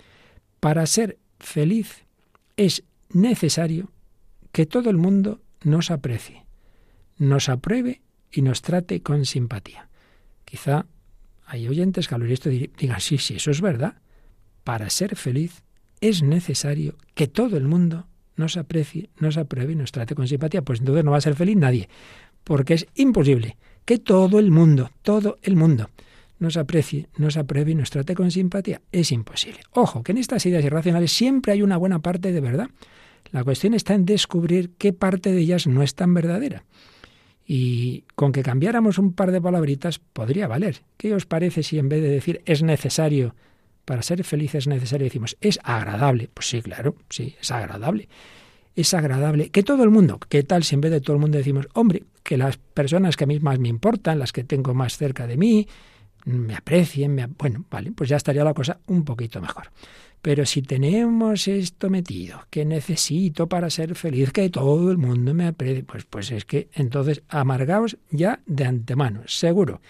Para 0.61 0.87
ser 0.87 1.19
feliz 1.39 2.07
es 2.57 2.85
necesario 3.11 3.93
que 4.51 4.65
todo 4.65 4.89
el 4.89 4.97
mundo 4.97 5.43
nos 5.63 5.91
aprecie, 5.91 6.47
nos 7.19 7.51
apruebe 7.51 8.01
y 8.33 8.41
nos 8.41 8.63
trate 8.63 9.03
con 9.03 9.27
simpatía. 9.27 9.91
Quizá 10.47 10.87
hay 11.55 11.69
oyentes 11.69 12.09
que 12.09 12.15
al 12.15 12.23
oír 12.23 12.33
esto 12.33 12.51
digan, 12.51 13.01
sí, 13.01 13.19
sí, 13.19 13.37
eso 13.37 13.51
es 13.51 13.61
verdad. 13.61 13.95
Para 14.65 14.91
ser 14.91 15.17
feliz 15.17 15.63
es 16.01 16.23
necesario 16.23 16.97
que 17.15 17.27
todo 17.27 17.57
el 17.57 17.65
mundo 17.65 18.07
nos 18.37 18.57
aprecie, 18.57 19.11
nos 19.19 19.37
apruebe 19.37 19.73
y 19.73 19.77
nos 19.77 19.93
trate 19.93 20.15
con 20.15 20.27
simpatía. 20.27 20.63
Pues 20.63 20.81
entonces 20.81 21.05
no 21.05 21.13
va 21.13 21.19
a 21.19 21.23
ser 21.23 21.35
feliz 21.35 21.57
nadie, 21.57 21.89
porque 22.43 22.75
es 22.75 22.87
imposible 22.95 23.57
que 23.85 23.99
todo 23.99 24.39
el 24.39 24.51
mundo, 24.51 24.91
todo 25.03 25.39
el 25.43 25.57
mundo, 25.57 25.91
nos 26.39 26.57
aprecie, 26.57 27.09
nos 27.17 27.37
apruebe 27.37 27.71
y 27.71 27.75
nos 27.75 27.91
trate 27.91 28.15
con 28.15 28.31
simpatía. 28.31 28.81
Es 28.91 29.13
imposible. 29.13 29.61
Ojo, 29.71 30.03
que 30.03 30.13
en 30.13 30.19
estas 30.19 30.45
ideas 30.47 30.65
irracionales 30.65 31.13
siempre 31.13 31.53
hay 31.53 31.63
una 31.63 31.77
buena 31.77 32.01
parte 32.01 32.33
de 32.33 32.41
verdad. 32.41 32.69
La 33.31 33.45
cuestión 33.45 33.75
está 33.75 33.95
en 33.95 34.05
descubrir 34.05 34.73
qué 34.77 34.93
parte 34.93 35.33
de 35.33 35.41
ellas 35.41 35.67
no 35.67 35.83
es 35.83 35.95
tan 35.95 36.15
verdadera. 36.15 36.65
Y 37.47 38.05
con 38.15 38.33
que 38.33 38.43
cambiáramos 38.43 38.99
un 38.99 39.13
par 39.13 39.31
de 39.31 39.41
palabritas 39.41 39.99
podría 39.99 40.49
valer. 40.49 40.83
¿Qué 40.97 41.15
os 41.15 41.27
parece 41.27 41.63
si 41.63 41.79
en 41.79 41.89
vez 41.89 42.03
de 42.03 42.09
decir 42.09 42.41
es 42.47 42.63
necesario, 42.63 43.35
para 43.85 44.03
ser 44.03 44.25
feliz 44.25 44.55
es 44.55 44.67
necesario, 44.67 45.05
decimos 45.05 45.37
es 45.41 45.59
agradable? 45.63 46.31
Pues 46.33 46.49
sí, 46.49 46.63
claro, 46.63 46.97
sí, 47.11 47.37
es 47.41 47.51
agradable. 47.51 48.09
Es 48.77 48.93
agradable 48.95 49.51
que 49.51 49.63
todo 49.63 49.85
el 49.85 49.91
mundo, 49.91 50.19
¿qué 50.29 50.43
tal 50.43 50.65
si 50.65 50.75
en 50.75 50.81
vez 50.81 50.91
de 50.91 51.01
todo 51.01 51.17
el 51.17 51.21
mundo 51.21 51.39
decimos, 51.39 51.69
hombre, 51.75 52.03
que 52.23 52.37
las 52.37 52.57
personas 52.57 53.17
que 53.17 53.25
a 53.25 53.27
mí 53.27 53.39
más 53.39 53.59
me 53.59 53.69
importan, 53.69 54.19
las 54.19 54.33
que 54.33 54.43
tengo 54.43 54.75
más 54.75 54.97
cerca 54.97 55.27
de 55.27 55.37
mí, 55.37 55.69
me 56.25 56.57
aprecien, 56.57 57.15
me, 57.15 57.27
bueno, 57.27 57.65
vale, 57.71 57.93
pues 57.93 58.09
ya 58.09 58.17
estaría 58.17 58.43
la 58.43 58.55
cosa 58.55 58.81
un 58.87 59.05
poquito 59.05 59.41
mejor. 59.41 59.71
Pero 60.25 60.47
si 60.47 60.63
tenemos 60.63 61.49
esto 61.49 61.91
metido, 61.91 62.47
que 62.49 62.65
necesito 62.65 63.47
para 63.47 63.69
ser 63.69 63.95
feliz, 63.95 64.33
que 64.33 64.49
todo 64.49 64.91
el 64.91 64.97
mundo 64.97 65.35
me 65.35 65.47
aprecie, 65.47 65.85
pues, 65.85 66.07
pues 66.07 66.31
es 66.31 66.47
que 66.47 66.71
entonces 66.73 67.23
amargaos 67.29 67.99
ya 68.11 68.41
de 68.47 68.65
antemano, 68.65 69.21
seguro. 69.27 69.83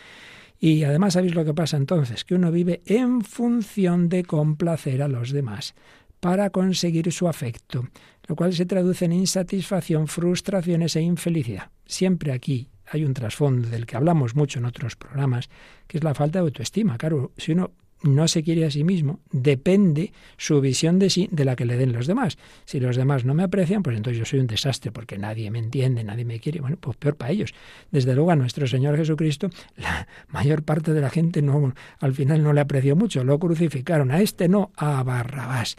Y 0.58 0.82
además, 0.82 1.12
¿sabéis 1.12 1.36
lo 1.36 1.44
que 1.44 1.54
pasa 1.54 1.76
entonces? 1.76 2.24
Que 2.24 2.34
uno 2.34 2.50
vive 2.50 2.82
en 2.84 3.20
función 3.22 4.08
de 4.08 4.24
complacer 4.24 5.02
a 5.02 5.08
los 5.08 5.30
demás 5.30 5.76
para 6.18 6.50
conseguir 6.50 7.12
su 7.12 7.28
afecto, 7.28 7.86
lo 8.26 8.34
cual 8.34 8.54
se 8.54 8.66
traduce 8.66 9.04
en 9.04 9.12
insatisfacción, 9.12 10.08
frustraciones 10.08 10.96
e 10.96 11.02
infelicidad. 11.02 11.70
Siempre 11.86 12.32
aquí 12.32 12.70
hay 12.90 13.04
un 13.04 13.14
trasfondo 13.14 13.68
del 13.68 13.86
que 13.86 13.96
hablamos 13.96 14.34
mucho 14.34 14.58
en 14.58 14.64
otros 14.64 14.96
programas, 14.96 15.48
que 15.86 15.98
es 15.98 16.02
la 16.02 16.12
falta 16.12 16.40
de 16.40 16.46
autoestima. 16.46 16.98
Claro, 16.98 17.30
si 17.36 17.52
uno 17.52 17.70
no 18.04 18.28
se 18.28 18.42
quiere 18.42 18.64
a 18.66 18.70
sí 18.70 18.84
mismo, 18.84 19.20
depende 19.32 20.12
su 20.36 20.60
visión 20.60 20.98
de 20.98 21.10
sí 21.10 21.28
de 21.32 21.44
la 21.44 21.56
que 21.56 21.64
le 21.64 21.76
den 21.76 21.92
los 21.92 22.06
demás. 22.06 22.38
Si 22.66 22.78
los 22.78 22.96
demás 22.96 23.24
no 23.24 23.34
me 23.34 23.42
aprecian, 23.42 23.82
pues 23.82 23.96
entonces 23.96 24.18
yo 24.18 24.24
soy 24.24 24.40
un 24.40 24.46
desastre 24.46 24.92
porque 24.92 25.18
nadie 25.18 25.50
me 25.50 25.58
entiende, 25.58 26.04
nadie 26.04 26.24
me 26.24 26.38
quiere. 26.38 26.60
Bueno, 26.60 26.76
pues 26.78 26.96
peor 26.96 27.16
para 27.16 27.32
ellos. 27.32 27.54
Desde 27.90 28.14
luego 28.14 28.30
a 28.30 28.36
nuestro 28.36 28.66
Señor 28.66 28.96
Jesucristo, 28.96 29.48
la 29.76 30.06
mayor 30.28 30.62
parte 30.62 30.92
de 30.92 31.00
la 31.00 31.10
gente 31.10 31.42
no, 31.42 31.74
al 31.98 32.14
final 32.14 32.42
no 32.42 32.52
le 32.52 32.60
apreció 32.60 32.94
mucho, 32.94 33.24
lo 33.24 33.38
crucificaron. 33.38 34.10
A 34.10 34.20
este 34.20 34.48
no, 34.48 34.70
a 34.76 35.02
Barrabás. 35.02 35.76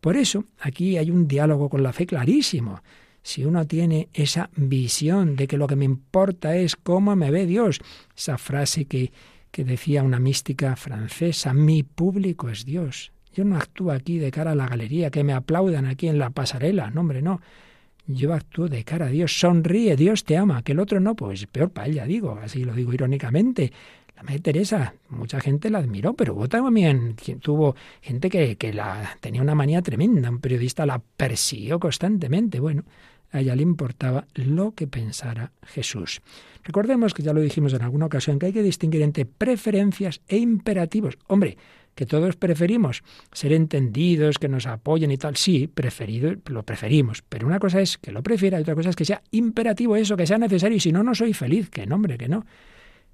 Por 0.00 0.16
eso 0.16 0.44
aquí 0.60 0.96
hay 0.96 1.10
un 1.10 1.28
diálogo 1.28 1.68
con 1.68 1.82
la 1.82 1.92
fe 1.92 2.06
clarísimo. 2.06 2.82
Si 3.22 3.44
uno 3.44 3.66
tiene 3.66 4.08
esa 4.14 4.50
visión 4.56 5.36
de 5.36 5.46
que 5.46 5.58
lo 5.58 5.66
que 5.66 5.76
me 5.76 5.84
importa 5.84 6.56
es 6.56 6.76
cómo 6.76 7.14
me 7.14 7.30
ve 7.30 7.46
Dios, 7.46 7.80
esa 8.16 8.38
frase 8.38 8.86
que 8.86 9.12
que 9.50 9.64
decía 9.64 10.02
una 10.02 10.18
mística 10.18 10.76
francesa, 10.76 11.54
mi 11.54 11.82
público 11.82 12.48
es 12.48 12.64
Dios. 12.64 13.12
Yo 13.34 13.44
no 13.44 13.56
actúo 13.56 13.92
aquí 13.92 14.18
de 14.18 14.30
cara 14.30 14.52
a 14.52 14.54
la 14.54 14.66
galería, 14.66 15.10
que 15.10 15.24
me 15.24 15.32
aplaudan 15.32 15.86
aquí 15.86 16.08
en 16.08 16.18
la 16.18 16.30
pasarela, 16.30 16.90
no 16.90 17.02
hombre, 17.02 17.22
no. 17.22 17.40
Yo 18.06 18.32
actúo 18.32 18.68
de 18.68 18.84
cara 18.84 19.06
a 19.06 19.10
Dios, 19.10 19.38
sonríe, 19.38 19.94
Dios 19.94 20.24
te 20.24 20.36
ama, 20.36 20.62
que 20.62 20.72
el 20.72 20.80
otro 20.80 20.98
no, 20.98 21.14
pues 21.14 21.46
peor 21.46 21.70
para 21.70 21.88
ella, 21.88 22.06
digo, 22.06 22.38
así 22.42 22.64
lo 22.64 22.72
digo 22.72 22.92
irónicamente. 22.92 23.72
La 24.16 24.22
Madre 24.24 24.40
Teresa, 24.40 24.94
mucha 25.10 25.38
gente 25.40 25.70
la 25.70 25.78
admiró, 25.78 26.14
pero 26.14 26.34
hubo 26.34 26.48
también 26.48 27.14
tuvo 27.40 27.76
gente 28.00 28.28
que, 28.28 28.56
que 28.56 28.72
la 28.72 29.16
tenía 29.20 29.42
una 29.42 29.54
manía 29.54 29.80
tremenda, 29.82 30.30
un 30.30 30.40
periodista 30.40 30.84
la 30.86 30.98
persiguió 30.98 31.78
constantemente. 31.78 32.58
Bueno, 32.58 32.82
a 33.30 33.40
ella 33.40 33.56
le 33.56 33.62
importaba 33.62 34.26
lo 34.34 34.72
que 34.72 34.86
pensara 34.86 35.52
Jesús. 35.66 36.20
Recordemos 36.64 37.14
que 37.14 37.22
ya 37.22 37.32
lo 37.32 37.40
dijimos 37.40 37.72
en 37.72 37.82
alguna 37.82 38.06
ocasión 38.06 38.38
que 38.38 38.46
hay 38.46 38.52
que 38.52 38.62
distinguir 38.62 39.02
entre 39.02 39.24
preferencias 39.26 40.20
e 40.28 40.38
imperativos. 40.38 41.18
Hombre, 41.26 41.56
que 41.94 42.06
todos 42.06 42.36
preferimos 42.36 43.02
ser 43.32 43.52
entendidos, 43.52 44.38
que 44.38 44.48
nos 44.48 44.66
apoyen 44.66 45.10
y 45.10 45.16
tal. 45.16 45.36
Sí, 45.36 45.66
preferido, 45.66 46.32
lo 46.46 46.62
preferimos. 46.62 47.22
Pero 47.28 47.46
una 47.46 47.58
cosa 47.58 47.80
es 47.80 47.98
que 47.98 48.12
lo 48.12 48.22
prefiera 48.22 48.58
y 48.58 48.62
otra 48.62 48.76
cosa 48.76 48.90
es 48.90 48.96
que 48.96 49.04
sea 49.04 49.20
imperativo 49.32 49.96
eso, 49.96 50.16
que 50.16 50.26
sea 50.26 50.38
necesario. 50.38 50.76
Y 50.76 50.80
si 50.80 50.92
no, 50.92 51.02
no 51.02 51.14
soy 51.16 51.34
feliz. 51.34 51.70
Que 51.70 51.86
no, 51.86 51.96
hombre, 51.96 52.16
que 52.16 52.28
no. 52.28 52.46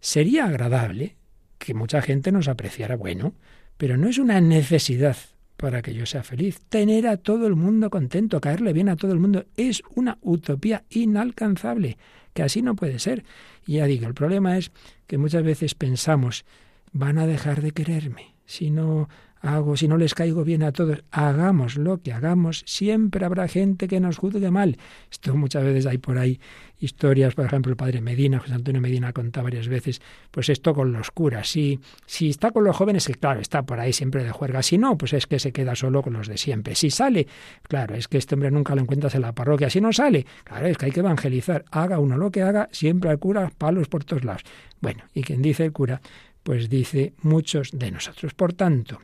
Sería 0.01 0.45
agradable 0.45 1.17
que 1.57 1.73
mucha 1.73 2.03
gente 2.03 2.31
nos 2.31 2.47
apreciara 2.47 2.97
bueno, 2.97 3.33
pero 3.79 3.97
no 3.97 4.07
es 4.07 4.19
una 4.19 4.43
necesidad 4.43 5.17
para 5.57 5.83
que 5.83 5.95
yo 5.95 6.07
sea 6.07 6.23
feliz. 6.23 6.61
Tener 6.69 7.07
a 7.07 7.17
todo 7.17 7.47
el 7.47 7.57
mundo 7.57 7.91
contento, 7.91 8.41
caerle 8.41 8.73
bien 8.73 8.89
a 8.89 8.97
todo 8.97 9.13
el 9.13 9.21
mundo, 9.21 9.45
es 9.57 9.83
una 9.95 10.19
utopía 10.23 10.85
inalcanzable, 10.91 11.97
que 12.33 12.43
así 12.43 12.63
no 12.63 12.77
puede 12.77 12.99
ser. 12.99 13.25
Y 13.67 13.75
ya 13.75 13.87
digo, 13.87 14.07
el 14.07 14.15
problema 14.15 14.59
es 14.59 14.73
que 15.07 15.19
muchas 15.19 15.43
veces 15.43 15.75
pensamos, 15.75 16.45
van 16.93 17.19
a 17.19 17.27
dejar 17.27 17.63
de 17.63 17.73
quererme 17.73 18.34
si 18.47 18.71
no 18.71 19.09
hago, 19.45 19.77
si 19.77 19.89
no 19.89 19.99
les 19.99 20.15
caigo 20.15 20.43
bien 20.43 20.63
a 20.63 20.73
todos, 20.73 21.05
hagamos 21.11 21.77
lo 21.77 22.01
que 22.01 22.13
hagamos, 22.13 22.63
siempre 22.67 23.25
habrá 23.25 23.47
gente 23.47 23.89
que 23.89 24.01
nos 24.01 24.17
juzgue 24.17 24.51
mal. 24.51 24.79
Esto 25.11 25.37
muchas 25.37 25.65
veces 25.65 25.87
hay 25.87 25.99
por 25.99 26.19
ahí 26.19 26.41
historias, 26.79 27.35
por 27.35 27.45
ejemplo, 27.45 27.71
el 27.71 27.77
padre 27.77 28.01
Medina, 28.01 28.39
José 28.39 28.55
Antonio 28.55 28.81
Medina 28.81 29.13
contado 29.13 29.45
varias 29.45 29.69
veces, 29.69 30.01
pues 30.31 30.49
esto 30.49 30.75
con 30.75 30.93
los 30.93 31.11
curas. 31.11 31.49
Si, 31.49 31.81
si 32.07 32.31
está 32.31 32.53
con 32.53 32.65
los 32.65 32.77
jóvenes, 32.77 33.07
que 33.07 33.15
claro, 33.15 33.41
está 33.41 33.63
por 33.63 33.81
ahí 33.81 33.93
siempre 33.93 34.25
de 34.25 34.31
juerga. 34.31 34.63
Si 34.63 34.79
no, 34.79 34.97
pues 34.97 35.13
es 35.13 35.27
que 35.27 35.39
se 35.39 35.53
queda 35.53 35.75
solo 35.75 36.03
con 36.03 36.15
los 36.15 36.27
de 36.27 36.39
siempre. 36.39 36.75
Si 36.75 36.91
sale, 36.91 37.27
claro, 37.63 37.95
es 37.95 38.09
que 38.09 38.19
este 38.19 38.35
hombre 38.35 38.51
nunca 38.51 38.75
lo 38.75 38.81
encuentras 38.81 39.15
en 39.15 39.23
la 39.23 39.33
parroquia. 39.33 39.69
Si 39.69 39.81
no 39.81 39.93
sale, 39.93 40.27
claro, 40.45 40.67
es 40.67 40.79
que 40.79 40.87
hay 40.87 40.93
que 40.93 41.01
evangelizar. 41.01 41.65
Haga 41.71 41.99
uno 41.99 42.17
lo 42.17 42.31
que 42.31 42.43
haga, 42.43 42.69
siempre 42.73 43.11
al 43.11 43.19
cura 43.19 43.51
palos 43.57 43.89
por 43.89 44.05
todos 44.05 44.25
lados. 44.25 44.43
Bueno, 44.81 45.05
y 45.15 45.23
quien 45.23 45.43
dice 45.43 45.65
el 45.65 45.73
cura, 45.73 46.01
pues 46.45 46.69
dice 46.69 47.15
muchos 47.23 47.71
de 47.73 47.91
nosotros. 47.91 48.35
Por 48.35 48.53
tanto, 48.53 49.01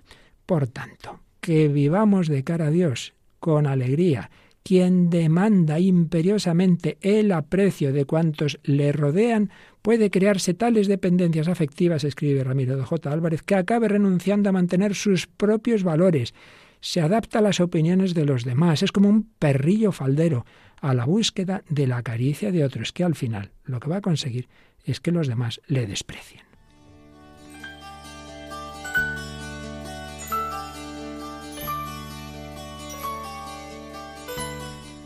por 0.47 0.69
tanto, 0.69 1.19
que 1.41 1.67
vivamos 1.67 2.29
de 2.29 2.45
cara 2.45 2.67
a 2.67 2.71
Dios 2.71 3.15
con 3.41 3.67
alegría. 3.67 4.31
Quien 4.63 5.09
demanda 5.09 5.81
imperiosamente 5.81 6.99
el 7.01 7.33
aprecio 7.33 7.93
de 7.93 8.05
cuantos 8.05 8.61
le 8.63 8.93
rodean 8.93 9.51
puede 9.81 10.11
crearse 10.11 10.53
tales 10.53 10.87
dependencias 10.87 11.49
afectivas, 11.49 12.05
escribe 12.05 12.45
Ramiro 12.45 12.77
de 12.77 12.85
J. 12.85 13.11
Álvarez, 13.11 13.43
que 13.43 13.55
acabe 13.55 13.89
renunciando 13.89 14.51
a 14.51 14.53
mantener 14.53 14.95
sus 14.95 15.27
propios 15.27 15.83
valores. 15.83 16.35
Se 16.83 17.01
adapta 17.01 17.39
a 17.39 17.43
las 17.43 17.61
opiniones 17.61 18.13
de 18.13 18.27
los 18.27 18.45
demás. 18.45 18.83
Es 18.83 18.93
como 18.93 19.09
un 19.09 19.31
perrillo 19.39 19.93
faldero 19.93 20.45
a 20.83 20.93
la 20.93 21.07
búsqueda 21.07 21.63
de 21.71 21.87
la 21.87 22.03
caricia 22.03 22.53
de 22.53 22.65
otros, 22.65 22.93
que 22.93 23.05
al 23.05 23.15
final 23.15 23.53
lo 23.65 23.81
que 23.81 23.89
va 23.89 23.97
a 23.97 24.03
conseguir 24.03 24.49
es 24.85 25.01
que 25.01 25.11
los 25.11 25.27
demás 25.27 25.61
le 25.67 25.87
desprecien. 25.87 26.50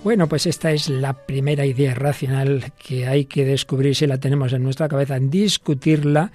Bueno, 0.05 0.29
pues 0.29 0.45
esta 0.45 0.71
es 0.71 0.91
la 0.91 1.15
primera 1.15 1.65
idea 1.65 1.95
racional 1.95 2.75
que 2.77 3.07
hay 3.07 3.25
que 3.25 3.47
descubrir 3.47 3.97
si 3.97 4.07
la 4.07 4.21
tenemos 4.21 4.53
en 4.53 4.63
nuestra 4.63 4.87
cabeza, 4.87 5.19
discutirla 5.19 6.31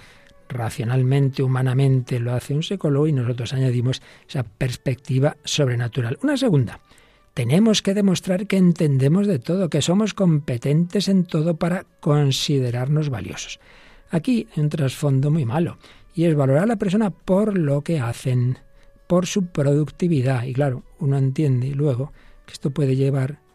racionalmente, 0.50 1.44
humanamente, 1.44 2.20
lo 2.20 2.34
hace 2.34 2.56
un 2.56 2.64
psicólogo 2.64 3.06
y 3.06 3.14
nosotros 3.14 3.54
añadimos 3.54 4.02
esa 4.28 4.42
perspectiva 4.42 5.38
sobrenatural. 5.44 6.18
Una 6.24 6.36
segunda, 6.36 6.80
tenemos 7.36 7.84
que 7.84 7.94
demostrar 7.94 8.48
que 8.48 8.58
entendemos 8.58 9.28
de 9.28 9.38
todo, 9.38 9.70
que 9.70 9.84
somos 9.84 10.16
competentes 10.16 11.08
en 11.08 11.26
todo 11.26 11.56
para 11.58 11.86
considerarnos 12.00 13.10
valiosos. 13.10 13.60
Aquí 14.10 14.48
hay 14.56 14.64
un 14.64 14.70
trasfondo 14.70 15.30
muy 15.30 15.46
malo 15.46 15.78
y 16.16 16.24
es 16.24 16.34
valorar 16.34 16.64
a 16.64 16.66
la 16.66 16.78
persona 16.78 17.12
por 17.12 17.56
lo 17.56 17.84
que 17.84 18.00
hacen, 18.00 18.58
por 19.06 19.28
su 19.28 19.46
productividad. 19.46 20.46
Y 20.46 20.54
claro, 20.54 20.86
uno 20.98 21.20
entiende 21.20 21.70
luego 21.70 22.14
que 22.48 22.54
esto 22.54 22.72
puede 22.72 22.96
llevar 22.96 23.48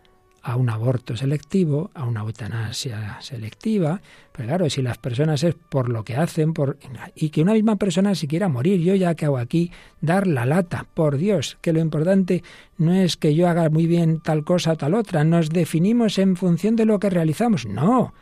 a 0.44 0.56
un 0.56 0.68
aborto 0.68 1.16
selectivo, 1.16 1.90
a 1.94 2.04
una 2.04 2.20
eutanasia 2.20 3.16
selectiva. 3.22 4.02
Pero 4.30 4.48
claro, 4.48 4.68
si 4.68 4.82
las 4.82 4.98
personas 4.98 5.42
es 5.42 5.54
por 5.54 5.88
lo 5.88 6.04
que 6.04 6.16
hacen, 6.16 6.52
por 6.52 6.76
y 7.14 7.30
que 7.30 7.40
una 7.40 7.54
misma 7.54 7.76
persona 7.76 8.14
si 8.14 8.28
quiera 8.28 8.48
morir, 8.48 8.78
yo 8.80 8.94
ya 8.94 9.14
que 9.14 9.24
hago 9.24 9.38
aquí, 9.38 9.72
dar 10.02 10.26
la 10.26 10.44
lata, 10.44 10.86
por 10.92 11.16
Dios, 11.16 11.56
que 11.62 11.72
lo 11.72 11.80
importante 11.80 12.44
no 12.76 12.92
es 12.92 13.16
que 13.16 13.34
yo 13.34 13.48
haga 13.48 13.70
muy 13.70 13.86
bien 13.86 14.20
tal 14.20 14.44
cosa 14.44 14.72
o 14.72 14.76
tal 14.76 14.92
otra, 14.92 15.24
nos 15.24 15.48
definimos 15.48 16.18
en 16.18 16.36
función 16.36 16.76
de 16.76 16.84
lo 16.84 16.98
que 16.98 17.08
realizamos, 17.08 17.64
no, 17.64 18.12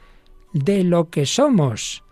de 0.53 0.85
lo 0.85 1.11
que 1.11 1.27
somos. 1.27 2.05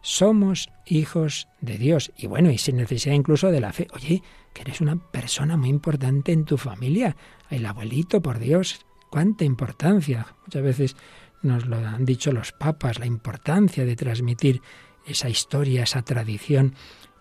Somos 0.00 0.70
hijos 0.86 1.48
de 1.60 1.76
Dios. 1.76 2.12
Y 2.16 2.28
bueno, 2.28 2.50
y 2.50 2.56
sin 2.56 2.78
necesidad 2.78 3.14
incluso 3.14 3.50
de 3.50 3.60
la 3.60 3.74
fe. 3.74 3.88
Oye, 3.92 4.22
que 4.54 4.62
eres 4.62 4.80
una 4.80 4.96
persona 4.96 5.58
muy 5.58 5.68
importante 5.68 6.32
en 6.32 6.46
tu 6.46 6.56
familia. 6.56 7.14
El 7.50 7.66
abuelito, 7.66 8.22
por 8.22 8.38
Dios, 8.38 8.86
cuánta 9.10 9.44
importancia. 9.44 10.26
Muchas 10.46 10.62
veces 10.62 10.96
nos 11.42 11.66
lo 11.66 11.76
han 11.76 12.04
dicho 12.04 12.32
los 12.32 12.52
papas, 12.52 12.98
la 12.98 13.06
importancia 13.06 13.84
de 13.84 13.96
transmitir 13.96 14.62
esa 15.06 15.28
historia, 15.28 15.82
esa 15.82 16.02
tradición, 16.02 16.74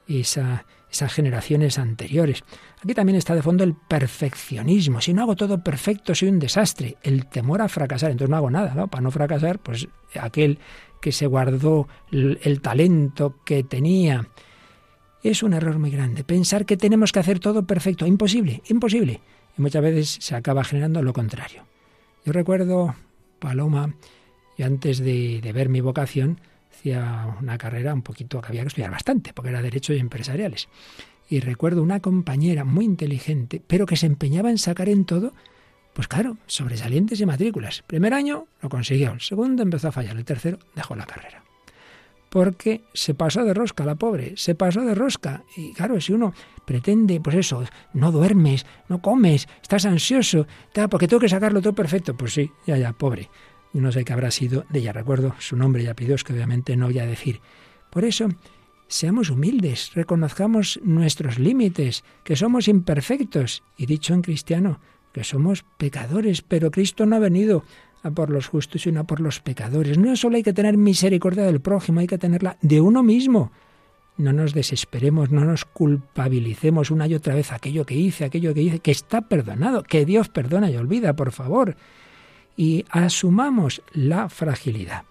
esa, 0.08 0.66
esas 0.92 1.14
generaciones 1.14 1.78
anteriores. 1.78 2.44
Aquí 2.84 2.94
también 2.94 3.18
está 3.18 3.36
de 3.36 3.42
fondo 3.42 3.64
el 3.64 3.76
perfeccionismo. 3.76 5.02
Si 5.02 5.14
no 5.14 5.24
hago 5.24 5.36
todo 5.36 5.64
perfecto, 5.64 6.16
soy 6.16 6.30
un 6.30 6.40
desastre. 6.40 6.98
El 7.04 7.28
temor 7.28 7.62
a 7.62 7.70
fracasar. 7.70 8.12
Entonces 8.12 8.30
no 8.30 8.38
hago 8.38 8.52
nada, 8.52 8.74
¿no? 8.74 8.88
Para 8.88 9.02
no 9.02 9.12
fracasar, 9.12 9.60
pues 9.60 9.88
aquel 10.20 10.60
que 11.02 11.12
se 11.12 11.28
guardó 11.28 11.88
el 12.12 12.62
talento 12.62 13.36
que 13.46 13.64
tenía. 13.64 14.28
Es 15.24 15.44
un 15.44 15.54
error 15.54 15.80
muy 15.80 15.92
grande. 15.92 16.24
Pensar 16.24 16.66
que 16.66 16.78
tenemos 16.78 17.12
que 17.12 17.20
hacer 17.20 17.40
todo 17.40 17.66
perfecto. 17.66 18.06
Imposible, 18.06 18.62
imposible. 18.68 19.22
Y 19.58 19.62
muchas 19.62 19.82
veces 19.82 20.18
se 20.20 20.36
acaba 20.36 20.64
generando 20.64 21.02
lo 21.02 21.14
contrario. 21.14 21.69
Yo 22.26 22.34
recuerdo, 22.34 22.96
Paloma, 23.40 23.94
y 24.58 24.64
antes 24.64 25.00
de, 25.00 25.42
ver 25.54 25.70
mi 25.70 25.82
vocación, 25.82 26.42
hacía 26.72 27.36
una 27.42 27.58
carrera 27.58 27.94
un 27.94 28.02
poquito 28.02 28.42
que 28.42 28.48
había 28.48 28.62
que 28.62 28.68
estudiar 28.68 28.92
bastante, 28.92 29.34
porque 29.34 29.50
era 29.52 29.62
Derecho 29.62 29.94
y 29.94 30.00
Empresariales. 30.00 30.68
Y 31.30 31.40
recuerdo 31.40 31.84
una 31.84 32.00
compañera 32.00 32.66
muy 32.66 32.86
inteligente, 32.86 33.62
pero 33.66 33.86
que 33.86 33.96
se 33.96 34.06
empeñaba 34.06 34.50
en 34.50 34.58
sacar 34.58 34.90
en 34.90 35.06
todo 35.06 35.34
Pues 35.94 36.08
claro, 36.08 36.38
sobresalientes 36.46 37.20
y 37.20 37.26
matrículas. 37.26 37.84
Primer 37.86 38.14
año 38.14 38.48
lo 38.62 38.70
consiguió, 38.70 39.14
el 39.14 39.22
segundo 39.22 39.64
empezó 39.64 39.90
a 39.90 39.92
fallar, 39.92 40.16
el 40.16 40.26
tercero 40.26 40.60
dejó 40.76 40.96
la 40.96 41.06
carrera. 41.06 41.44
Porque 42.30 42.84
se 42.94 43.14
pasó 43.16 43.44
de 43.44 43.54
rosca 43.54 43.86
la 43.86 43.96
pobre, 43.96 44.34
se 44.38 44.56
pasó 44.56 44.82
de 44.82 44.94
rosca. 44.94 45.44
Y 45.58 45.74
claro, 45.74 46.00
si 46.00 46.14
uno 46.14 46.34
pretende, 46.66 47.20
pues 47.20 47.36
eso, 47.36 47.64
no 47.94 48.12
duermes, 48.12 48.66
no 48.88 49.02
comes, 49.02 49.48
estás 49.62 49.86
ansioso, 49.86 50.46
porque 50.90 51.08
tengo 51.08 51.22
que 51.22 51.30
sacarlo 51.30 51.62
todo 51.62 51.74
perfecto, 51.74 52.16
pues 52.16 52.34
sí, 52.34 52.52
ya, 52.68 52.78
ya, 52.78 52.94
pobre. 52.94 53.30
Yo 53.74 53.82
no 53.82 53.92
sé 53.92 54.04
qué 54.04 54.14
habrá 54.14 54.32
sido 54.32 54.66
de 54.70 54.80
ella, 54.80 54.94
recuerdo 54.94 55.36
su 55.40 55.56
nombre 55.56 55.84
y 55.84 55.88
apellidos 55.88 56.24
que 56.24 56.34
obviamente 56.34 56.76
no 56.76 56.86
voy 56.86 57.00
a 57.00 57.06
decir. 57.06 57.42
Por 57.90 58.06
eso, 58.06 58.30
seamos 58.88 59.30
humildes, 59.30 59.92
reconozcamos 59.94 60.80
nuestros 60.84 61.40
límites, 61.40 62.04
que 62.24 62.36
somos 62.36 62.68
imperfectos, 62.68 63.64
y 63.78 63.86
dicho 63.86 64.14
en 64.14 64.22
cristiano, 64.22 64.80
que 65.14 65.24
somos 65.24 65.66
pecadores, 65.78 66.42
pero 66.42 66.72
Cristo 66.72 67.06
no 67.06 67.16
ha 67.16 67.20
venido 67.20 67.64
por 68.14 68.30
los 68.30 68.48
justos, 68.48 68.84
sino 68.84 69.02
a 69.02 69.04
por 69.04 69.20
los 69.20 69.40
pecadores. 69.40 69.98
No 69.98 70.16
solo 70.16 70.38
hay 70.38 70.44
que 70.44 70.54
tener 70.54 70.78
misericordia 70.78 71.44
del 71.44 71.62
prójimo, 71.62 72.00
hay 72.00 72.08
que 72.08 72.18
tenerla 72.18 72.58
de 72.62 72.82
uno 72.82 73.04
mismo. 73.04 73.52
No 74.18 74.34
nos 74.34 74.54
desesperemos, 74.54 75.32
no 75.32 75.46
nos 75.46 75.66
culpabilicemos 75.66 76.92
una 76.92 77.08
y 77.08 77.16
otra 77.16 77.36
vez 77.36 77.52
aquello 77.52 77.86
que 77.86 77.96
hice, 77.96 78.26
aquello 78.26 78.54
que 78.54 78.62
hice, 78.62 78.80
que 78.80 78.92
está 78.92 79.22
perdonado, 79.22 79.84
que 79.84 80.06
Dios 80.06 80.30
perdona 80.30 80.70
y 80.70 80.76
olvida, 80.76 81.16
por 81.16 81.32
favor. 81.32 81.78
Y 82.58 82.86
asumamos 82.90 83.82
la 83.94 84.28
fragilidad. 84.28 85.04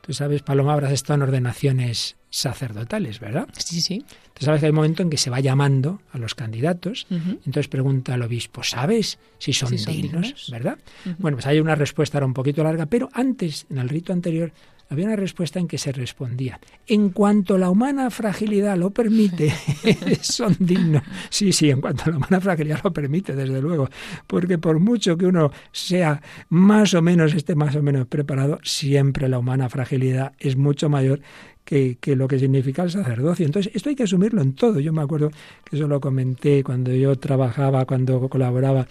Tú 0.00 0.12
sabes, 0.12 0.42
Paloma, 0.42 0.72
habrás 0.74 0.92
estado 0.92 1.14
en 1.16 1.22
ordenaciones 1.22 2.16
sacerdotales, 2.34 3.20
¿verdad? 3.20 3.46
Sí, 3.56 3.80
sí. 3.80 4.04
Tú 4.32 4.44
sabes 4.44 4.58
que 4.58 4.66
hay 4.66 4.70
un 4.70 4.76
momento 4.76 5.04
en 5.04 5.10
que 5.10 5.16
se 5.16 5.30
va 5.30 5.38
llamando 5.38 6.02
a 6.10 6.18
los 6.18 6.34
candidatos, 6.34 7.06
entonces 7.08 7.68
pregunta 7.68 8.14
al 8.14 8.22
obispo, 8.22 8.64
¿sabes 8.64 9.20
si 9.38 9.52
son, 9.52 9.76
dignos, 9.76 10.48
¿Verdad? 10.50 10.78
Bueno, 11.18 11.36
pues 11.36 11.46
hay 11.46 11.60
una 11.60 11.76
respuesta 11.76 12.18
ahora 12.18 12.26
un 12.26 12.34
poquito 12.34 12.64
larga, 12.64 12.86
pero 12.86 13.08
antes, 13.12 13.66
en 13.70 13.78
el 13.78 13.88
rito 13.88 14.12
anterior, 14.12 14.52
había 14.90 15.06
una 15.06 15.16
respuesta 15.16 15.60
en 15.60 15.68
que 15.68 15.78
se 15.78 15.92
respondía, 15.92 16.60
en 16.86 17.10
cuanto 17.10 17.56
la 17.56 17.70
humana 17.70 18.10
fragilidad 18.10 18.76
lo 18.76 18.90
permite, 18.90 19.52
son 20.20 20.56
dignos. 20.58 21.02
Sí, 21.30 21.52
sí, 21.52 21.70
en 21.70 21.80
cuanto 21.80 22.10
la 22.10 22.16
humana 22.16 22.40
fragilidad 22.40 22.80
lo 22.82 22.92
permite, 22.92 23.34
desde 23.34 23.62
luego, 23.62 23.88
porque 24.26 24.58
por 24.58 24.80
mucho 24.80 25.16
que 25.16 25.26
uno 25.26 25.52
sea 25.70 26.20
más 26.48 26.94
o 26.94 27.02
menos, 27.02 27.32
esté 27.32 27.54
más 27.54 27.76
o 27.76 27.82
menos 27.82 28.08
preparado, 28.08 28.58
siempre 28.64 29.28
la 29.28 29.38
humana 29.38 29.68
fragilidad 29.68 30.32
es 30.38 30.56
mucho 30.56 30.88
mayor 30.88 31.20
que, 31.64 31.96
que, 32.00 32.16
lo 32.16 32.28
que 32.28 32.38
significa 32.38 32.82
el 32.82 32.90
sacerdocio. 32.90 33.46
Entonces, 33.46 33.74
esto 33.74 33.88
hay 33.88 33.96
que 33.96 34.04
asumirlo 34.04 34.42
en 34.42 34.54
todo. 34.54 34.80
Yo 34.80 34.92
me 34.92 35.02
acuerdo 35.02 35.30
que 35.64 35.76
eso 35.76 35.88
lo 35.88 36.00
comenté 36.00 36.62
cuando 36.62 36.92
yo 36.92 37.16
trabajaba, 37.16 37.84
cuando 37.84 38.28
colaboraba 38.28 38.86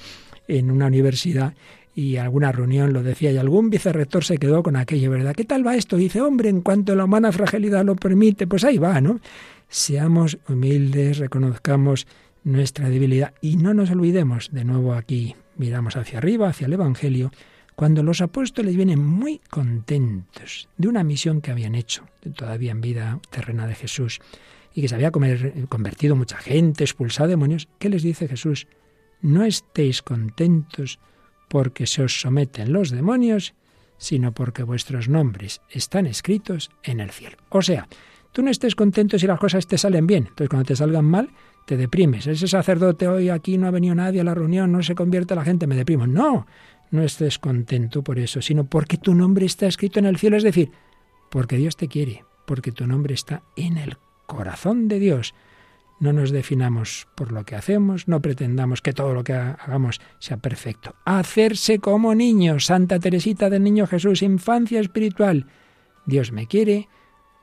en 0.47 0.71
una 0.71 0.87
universidad 0.87 1.53
y 1.95 2.17
alguna 2.17 2.51
reunión 2.51 2.91
lo 2.91 3.03
decía 3.03 3.31
y 3.31 3.37
algún 3.37 3.69
vicerrector 3.69 4.23
se 4.23 4.37
quedó 4.37 4.63
con 4.63 4.75
aquello, 4.75 5.11
¿verdad? 5.11 5.35
¿Qué 5.35 5.45
tal 5.45 5.65
va 5.65 5.75
esto? 5.75 5.97
dice, 5.97 6.21
hombre, 6.21 6.49
en 6.49 6.61
cuanto 6.61 6.95
la 6.95 7.05
humana 7.05 7.31
fragilidad 7.31 7.85
lo 7.85 7.95
permite, 7.95 8.47
pues 8.47 8.63
ahí 8.63 8.77
va, 8.77 8.99
¿no? 8.99 9.19
Seamos 9.69 10.37
humildes, 10.47 11.19
reconozcamos 11.19 12.07
nuestra 12.43 12.89
debilidad 12.89 13.33
y 13.41 13.57
no 13.57 13.73
nos 13.73 13.91
olvidemos, 13.91 14.49
de 14.51 14.65
nuevo 14.65 14.93
aquí 14.93 15.35
miramos 15.57 15.95
hacia 15.95 16.17
arriba, 16.17 16.49
hacia 16.49 16.67
el 16.67 16.73
Evangelio, 16.73 17.31
cuando 17.75 18.03
los 18.03 18.21
apóstoles 18.21 18.75
vienen 18.75 19.03
muy 19.03 19.39
contentos 19.49 20.69
de 20.77 20.87
una 20.87 21.03
misión 21.03 21.41
que 21.41 21.51
habían 21.51 21.75
hecho, 21.75 22.05
todavía 22.35 22.71
en 22.71 22.81
vida 22.81 23.19
terrena 23.29 23.67
de 23.67 23.75
Jesús, 23.75 24.19
y 24.73 24.81
que 24.81 24.87
se 24.87 24.95
había 24.95 25.11
convertido 25.11 26.15
mucha 26.15 26.37
gente, 26.37 26.83
expulsado 26.83 27.29
demonios, 27.29 27.67
¿qué 27.79 27.89
les 27.89 28.03
dice 28.03 28.27
Jesús? 28.27 28.67
No 29.21 29.43
estéis 29.43 30.01
contentos 30.01 30.99
porque 31.47 31.85
se 31.85 32.03
os 32.03 32.19
someten 32.19 32.73
los 32.73 32.89
demonios, 32.89 33.53
sino 33.97 34.33
porque 34.33 34.63
vuestros 34.63 35.07
nombres 35.07 35.61
están 35.69 36.07
escritos 36.07 36.71
en 36.83 36.99
el 36.99 37.11
cielo. 37.11 37.37
O 37.49 37.61
sea, 37.61 37.87
tú 38.31 38.41
no 38.41 38.49
estés 38.49 38.75
contento 38.75 39.19
si 39.19 39.27
las 39.27 39.39
cosas 39.39 39.67
te 39.67 39.77
salen 39.77 40.07
bien. 40.07 40.25
Entonces, 40.27 40.49
cuando 40.49 40.65
te 40.65 40.75
salgan 40.75 41.05
mal, 41.05 41.29
te 41.65 41.77
deprimes. 41.77 42.27
Ese 42.27 42.47
sacerdote 42.47 43.07
hoy 43.07 43.29
aquí 43.29 43.57
no 43.57 43.67
ha 43.67 43.71
venido 43.71 43.95
nadie 43.95 44.21
a 44.21 44.23
la 44.23 44.33
reunión, 44.33 44.71
no 44.71 44.83
se 44.83 44.95
convierte 44.95 45.35
la 45.35 45.45
gente, 45.45 45.67
me 45.67 45.75
deprimo. 45.75 46.07
No, 46.07 46.47
no 46.93 47.03
estés 47.03 47.39
contento 47.39 48.03
por 48.03 48.19
eso, 48.19 48.41
sino 48.41 48.65
porque 48.65 48.97
tu 48.97 49.15
nombre 49.15 49.47
está 49.47 49.65
escrito 49.65 49.97
en 49.97 50.05
el 50.05 50.17
cielo. 50.17 50.37
Es 50.37 50.43
decir, 50.43 50.71
porque 51.29 51.57
Dios 51.57 51.75
te 51.75 51.87
quiere, 51.87 52.23
porque 52.45 52.71
tu 52.71 52.85
nombre 52.85 53.15
está 53.15 53.41
en 53.55 53.77
el 53.77 53.97
corazón 54.27 54.87
de 54.87 54.99
Dios. 54.99 55.33
No 55.99 56.13
nos 56.13 56.29
definamos 56.29 57.07
por 57.15 57.31
lo 57.31 57.45
que 57.45 57.55
hacemos, 57.55 58.07
no 58.07 58.21
pretendamos 58.21 58.81
que 58.81 58.93
todo 58.93 59.13
lo 59.13 59.23
que 59.23 59.33
hagamos 59.33 60.01
sea 60.19 60.37
perfecto. 60.37 60.95
Hacerse 61.05 61.79
como 61.79 62.13
niños, 62.13 62.67
Santa 62.67 62.99
Teresita 62.99 63.49
del 63.49 63.63
Niño 63.63 63.87
Jesús, 63.87 64.21
infancia 64.21 64.79
espiritual. 64.79 65.47
Dios 66.05 66.31
me 66.31 66.45
quiere, 66.45 66.89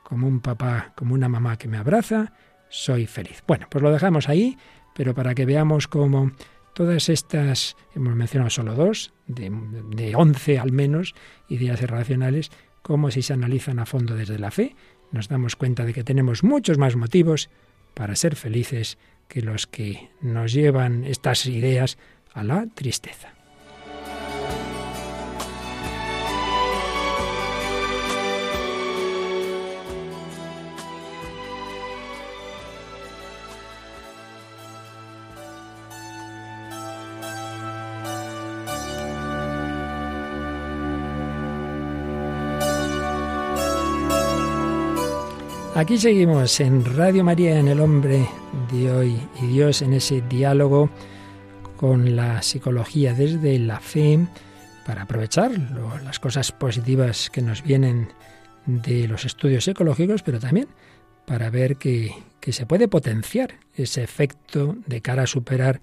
como 0.03 0.27
un 0.27 0.39
papá, 0.39 0.93
como 0.95 1.13
una 1.13 1.27
mamá 1.27 1.57
que 1.57 1.67
me 1.67 1.77
abraza, 1.77 2.33
soy 2.69 3.05
feliz. 3.05 3.43
Bueno, 3.45 3.67
pues 3.69 3.81
lo 3.81 3.91
dejamos 3.91 4.29
ahí, 4.29 4.57
pero 4.95 5.13
para 5.13 5.35
que 5.35 5.45
veamos 5.45 5.87
cómo 5.87 6.31
todas 6.73 7.09
estas, 7.09 7.75
hemos 7.95 8.15
mencionado 8.15 8.49
solo 8.49 8.75
dos, 8.75 9.13
de, 9.27 9.51
de 9.95 10.15
once 10.15 10.59
al 10.59 10.71
menos, 10.71 11.13
ideas 11.47 11.81
irracionales, 11.81 12.51
como 12.81 13.11
si 13.11 13.21
se 13.21 13.33
analizan 13.33 13.79
a 13.79 13.85
fondo 13.85 14.15
desde 14.15 14.39
la 14.39 14.51
fe, 14.51 14.75
nos 15.11 15.27
damos 15.27 15.55
cuenta 15.55 15.85
de 15.85 15.93
que 15.93 16.03
tenemos 16.03 16.43
muchos 16.43 16.77
más 16.77 16.95
motivos 16.95 17.49
para 17.93 18.15
ser 18.15 18.35
felices 18.35 18.97
que 19.27 19.41
los 19.41 19.67
que 19.67 20.09
nos 20.21 20.53
llevan 20.53 21.03
estas 21.05 21.45
ideas 21.45 21.97
a 22.33 22.43
la 22.43 22.67
tristeza. 22.73 23.33
Aquí 45.81 45.97
seguimos 45.97 46.59
en 46.59 46.85
Radio 46.85 47.23
María, 47.23 47.57
en 47.57 47.67
el 47.67 47.79
hombre 47.79 48.27
de 48.71 48.91
hoy 48.91 49.19
y 49.41 49.47
Dios, 49.47 49.81
en 49.81 49.93
ese 49.93 50.21
diálogo 50.21 50.91
con 51.75 52.15
la 52.15 52.43
psicología 52.43 53.15
desde 53.15 53.57
la 53.57 53.79
fe, 53.79 54.19
para 54.85 55.01
aprovechar 55.01 55.51
las 56.05 56.19
cosas 56.19 56.51
positivas 56.51 57.31
que 57.31 57.41
nos 57.41 57.63
vienen 57.63 58.09
de 58.67 59.07
los 59.07 59.25
estudios 59.25 59.63
psicológicos, 59.63 60.21
pero 60.21 60.39
también 60.39 60.67
para 61.25 61.49
ver 61.49 61.77
que, 61.77 62.13
que 62.39 62.53
se 62.53 62.67
puede 62.67 62.87
potenciar 62.87 63.55
ese 63.73 64.03
efecto 64.03 64.77
de 64.85 65.01
cara 65.01 65.23
a 65.23 65.27
superar 65.27 65.81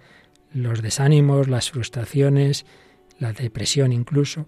los 0.53 0.81
desánimos, 0.81 1.49
las 1.49 1.73
frustraciones, 1.73 2.67
la 3.19 3.33
depresión 3.33 3.93
incluso, 3.93 4.47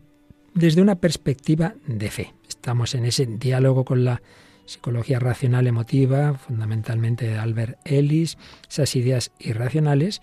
desde 0.54 0.80
una 0.80 1.00
perspectiva 1.00 1.74
de 1.88 2.08
fe. 2.08 2.34
Estamos 2.48 2.94
en 2.94 3.04
ese 3.04 3.26
diálogo 3.26 3.84
con 3.84 4.04
la 4.04 4.22
psicología 4.70 5.18
racional 5.18 5.66
emotiva, 5.66 6.34
fundamentalmente 6.34 7.26
de 7.26 7.38
Albert 7.38 7.80
Ellis, 7.84 8.38
esas 8.68 8.94
ideas 8.94 9.32
irracionales 9.40 10.22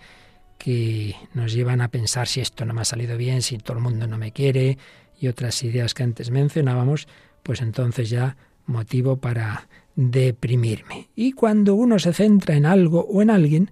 que 0.56 1.14
nos 1.34 1.52
llevan 1.52 1.82
a 1.82 1.88
pensar 1.88 2.26
si 2.26 2.40
esto 2.40 2.64
no 2.64 2.72
me 2.72 2.80
ha 2.80 2.84
salido 2.86 3.18
bien, 3.18 3.42
si 3.42 3.58
todo 3.58 3.76
el 3.76 3.82
mundo 3.82 4.06
no 4.06 4.16
me 4.16 4.32
quiere 4.32 4.78
y 5.20 5.28
otras 5.28 5.62
ideas 5.62 5.92
que 5.92 6.02
antes 6.02 6.30
mencionábamos, 6.30 7.08
pues 7.42 7.60
entonces 7.60 8.08
ya 8.08 8.38
motivo 8.64 9.18
para 9.18 9.68
deprimirme. 9.94 11.10
Y 11.14 11.32
cuando 11.32 11.74
uno 11.74 11.98
se 11.98 12.14
centra 12.14 12.56
en 12.56 12.64
algo 12.64 13.00
o 13.00 13.20
en 13.20 13.28
alguien, 13.28 13.70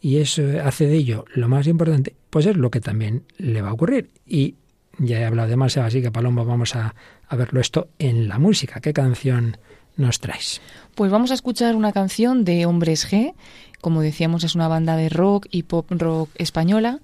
y 0.00 0.16
eso 0.16 0.42
hace 0.64 0.88
de 0.88 0.96
ello 0.96 1.26
lo 1.32 1.48
más 1.48 1.68
importante, 1.68 2.16
pues 2.28 2.44
es 2.46 2.56
lo 2.56 2.72
que 2.72 2.80
también 2.80 3.22
le 3.36 3.62
va 3.62 3.68
a 3.68 3.74
ocurrir. 3.74 4.10
Y 4.26 4.56
ya 4.98 5.20
he 5.20 5.24
hablado 5.24 5.48
demasiado, 5.48 5.86
así 5.86 6.02
que 6.02 6.10
Paloma, 6.10 6.42
vamos 6.42 6.74
a 6.74 6.94
verlo 7.30 7.60
esto 7.60 7.88
en 8.00 8.26
la 8.26 8.40
música. 8.40 8.80
¿Qué 8.80 8.92
canción 8.92 9.56
nos 9.98 10.20
traes? 10.20 10.62
Pues 10.94 11.10
vamos 11.10 11.30
a 11.30 11.34
escuchar 11.34 11.76
una 11.76 11.92
canción 11.92 12.44
de 12.44 12.64
Hombres 12.64 13.06
G. 13.10 13.34
Como 13.80 14.00
decíamos, 14.00 14.42
es 14.42 14.56
una 14.56 14.66
banda 14.66 14.96
de 14.96 15.08
rock 15.08 15.46
y 15.50 15.62
pop 15.62 15.86
rock 15.90 16.30
española. 16.34 17.00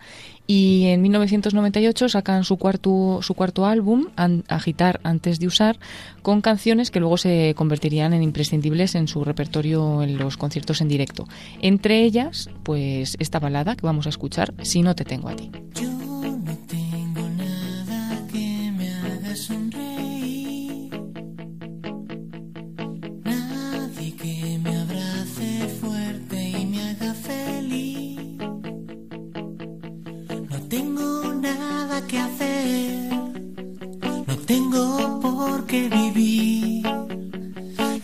Y 0.46 0.86
en 0.86 1.00
1998 1.02 2.08
sacan 2.08 2.44
su 2.44 2.56
cuarto, 2.56 3.20
su 3.22 3.34
cuarto 3.34 3.66
álbum, 3.66 4.08
Agitar 4.48 5.00
antes 5.04 5.38
de 5.38 5.46
usar, 5.46 5.78
con 6.22 6.40
canciones 6.40 6.90
que 6.90 7.00
luego 7.00 7.16
se 7.16 7.54
convertirían 7.56 8.12
en 8.12 8.22
imprescindibles 8.22 8.94
en 8.94 9.08
su 9.08 9.24
repertorio 9.24 10.02
en 10.02 10.18
los 10.18 10.36
conciertos 10.36 10.80
en 10.80 10.88
directo. 10.88 11.28
Entre 11.62 12.02
ellas, 12.02 12.50
pues 12.62 13.16
esta 13.20 13.38
balada 13.38 13.76
que 13.76 13.86
vamos 13.86 14.06
a 14.06 14.10
escuchar, 14.10 14.54
Si 14.62 14.82
no 14.82 14.94
te 14.94 15.04
tengo 15.04 15.28
a 15.28 15.36
ti. 15.36 15.50
Que 35.66 35.88
vivir. 35.88 36.82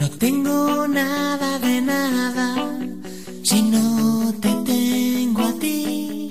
No 0.00 0.08
tengo 0.18 0.88
nada 0.88 1.58
de 1.60 1.80
nada 1.80 2.46
si 3.42 3.62
no 3.62 4.32
te 4.40 4.52
tengo 4.72 5.42
a 5.42 5.52
ti. 5.64 6.28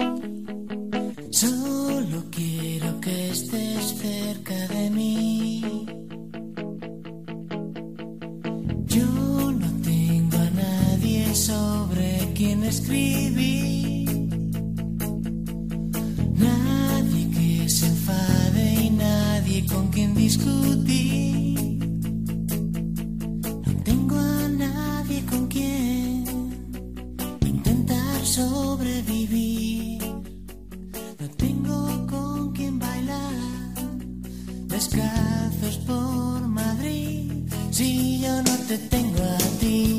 Solo 1.29 2.23
quiero 2.29 2.99
que 2.99 3.29
estés 3.29 3.83
cerca 4.05 4.57
de 4.75 4.89
mí. 4.89 5.85
Yo 8.87 9.07
no 9.63 9.69
tengo 9.91 10.37
a 10.37 10.49
nadie 10.65 11.33
sobre 11.33 12.33
quien 12.35 12.63
escribir. 12.63 14.09
Nadie 16.35 17.23
que 17.35 17.69
se 17.69 17.85
enfade 17.87 18.38
con 19.71 19.87
quien 19.89 20.13
discutir. 20.15 21.79
No 23.65 23.73
tengo 23.83 24.17
a 24.17 24.47
nadie 24.49 25.23
con 25.25 25.47
quien 25.47 26.23
intentar 27.45 28.25
sobrevivir. 28.25 30.01
No 31.19 31.29
tengo 31.37 32.07
con 32.07 32.51
quien 32.53 32.79
bailar 32.79 33.75
descalzos 34.67 35.77
por 35.87 36.47
Madrid. 36.47 37.31
Si 37.71 38.21
yo 38.21 38.41
no 38.43 38.55
te 38.67 38.77
tengo 38.77 39.23
a 39.23 39.37
ti, 39.59 39.98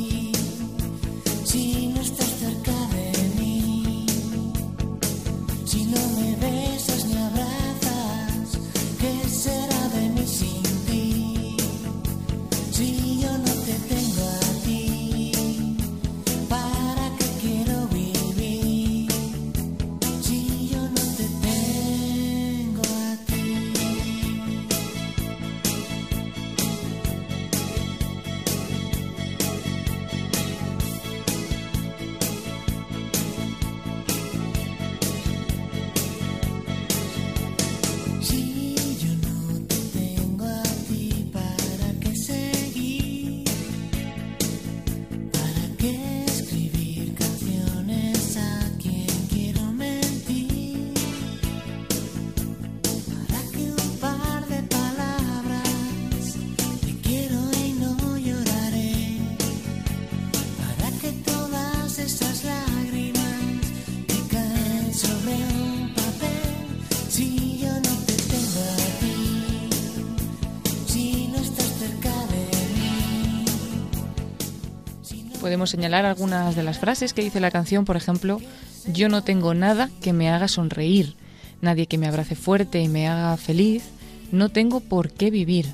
Podemos 75.50 75.70
señalar 75.70 76.04
algunas 76.04 76.54
de 76.54 76.62
las 76.62 76.78
frases 76.78 77.12
que 77.12 77.22
dice 77.22 77.40
la 77.40 77.50
canción, 77.50 77.84
por 77.84 77.96
ejemplo, 77.96 78.40
yo 78.86 79.08
no 79.08 79.24
tengo 79.24 79.52
nada 79.52 79.90
que 80.00 80.12
me 80.12 80.30
haga 80.30 80.46
sonreír, 80.46 81.16
nadie 81.60 81.88
que 81.88 81.98
me 81.98 82.06
abrace 82.06 82.36
fuerte 82.36 82.80
y 82.80 82.86
me 82.86 83.08
haga 83.08 83.36
feliz, 83.36 83.82
no 84.30 84.50
tengo 84.50 84.78
por 84.78 85.10
qué 85.10 85.32
vivir. 85.32 85.66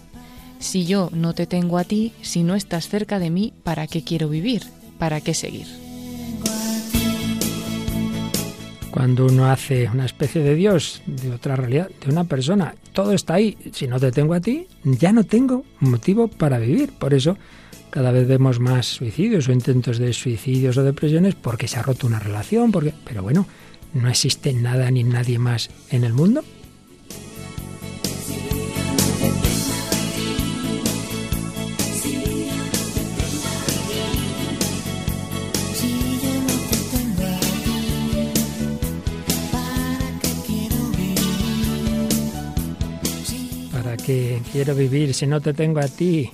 Si 0.60 0.86
yo 0.86 1.10
no 1.12 1.34
te 1.34 1.46
tengo 1.46 1.76
a 1.76 1.84
ti, 1.84 2.14
si 2.22 2.42
no 2.42 2.54
estás 2.54 2.88
cerca 2.88 3.18
de 3.18 3.28
mí, 3.28 3.52
¿para 3.64 3.86
qué 3.86 4.02
quiero 4.02 4.30
vivir? 4.30 4.62
¿Para 4.98 5.20
qué 5.20 5.34
seguir? 5.34 5.66
Cuando 8.90 9.26
uno 9.26 9.44
hace 9.50 9.90
una 9.90 10.06
especie 10.06 10.42
de 10.42 10.54
Dios, 10.54 11.02
de 11.04 11.32
otra 11.32 11.54
realidad, 11.54 11.90
de 12.02 12.10
una 12.10 12.24
persona, 12.24 12.74
todo 12.94 13.12
está 13.12 13.34
ahí. 13.34 13.58
Si 13.72 13.86
no 13.86 14.00
te 14.00 14.10
tengo 14.10 14.32
a 14.32 14.40
ti, 14.40 14.68
ya 14.84 15.12
no 15.12 15.24
tengo 15.24 15.64
motivo 15.80 16.28
para 16.28 16.58
vivir. 16.58 16.94
Por 16.94 17.12
eso 17.12 17.36
cada 17.96 18.10
vez 18.10 18.28
vemos 18.28 18.60
más 18.60 18.84
suicidios 18.84 19.48
o 19.48 19.52
intentos 19.52 19.96
de 19.96 20.12
suicidios 20.12 20.76
o 20.76 20.84
depresiones 20.84 21.34
porque 21.34 21.66
se 21.66 21.78
ha 21.78 21.82
roto 21.82 22.06
una 22.06 22.18
relación, 22.18 22.70
porque 22.70 22.92
pero 23.06 23.22
bueno, 23.22 23.46
no 23.94 24.10
existe 24.10 24.52
nada 24.52 24.90
ni 24.90 25.02
nadie 25.02 25.38
más 25.38 25.70
en 25.88 26.04
el 26.04 26.12
mundo. 26.12 26.44
¿Para 43.72 43.96
qué 43.96 44.42
quiero 44.52 44.74
vivir 44.74 45.14
si 45.14 45.26
no 45.26 45.40
te 45.40 45.54
tengo 45.54 45.80
a 45.80 45.88
ti? 45.88 46.30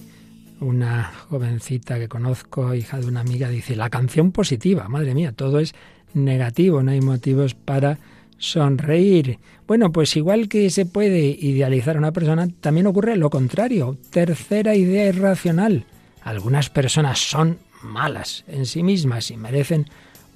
Una 0.63 1.13
jovencita 1.29 1.99
que 1.99 2.09
conozco, 2.09 2.73
hija 2.73 3.01
de 3.01 3.07
una 3.07 3.21
amiga, 3.21 3.49
dice, 3.49 3.75
la 3.75 3.91
canción 3.91 4.31
positiva, 4.31 4.89
madre 4.89 5.13
mía, 5.13 5.33
todo 5.33 5.59
es 5.59 5.75
negativo, 6.15 6.85
no 6.85 6.93
hay 6.93 7.01
motivos 7.01 7.55
para 7.55 7.99
sonreír. 8.39 9.41
Bueno, 9.67 9.91
pues 9.91 10.17
igual 10.17 10.49
que 10.49 10.71
se 10.71 10.87
puede 10.87 11.27
idealizar 11.27 11.97
a 11.97 11.99
una 11.99 12.13
persona, 12.13 12.49
también 12.61 12.87
ocurre 12.87 13.17
lo 13.17 13.29
contrario. 13.29 13.99
Tercera 14.11 14.77
idea 14.77 15.09
irracional. 15.09 15.85
Algunas 16.23 16.71
personas 16.71 17.19
son 17.19 17.59
malas 17.83 18.45
en 18.47 18.65
sí 18.65 18.85
mismas 18.85 19.33
y 19.33 19.37
merecen 19.37 19.87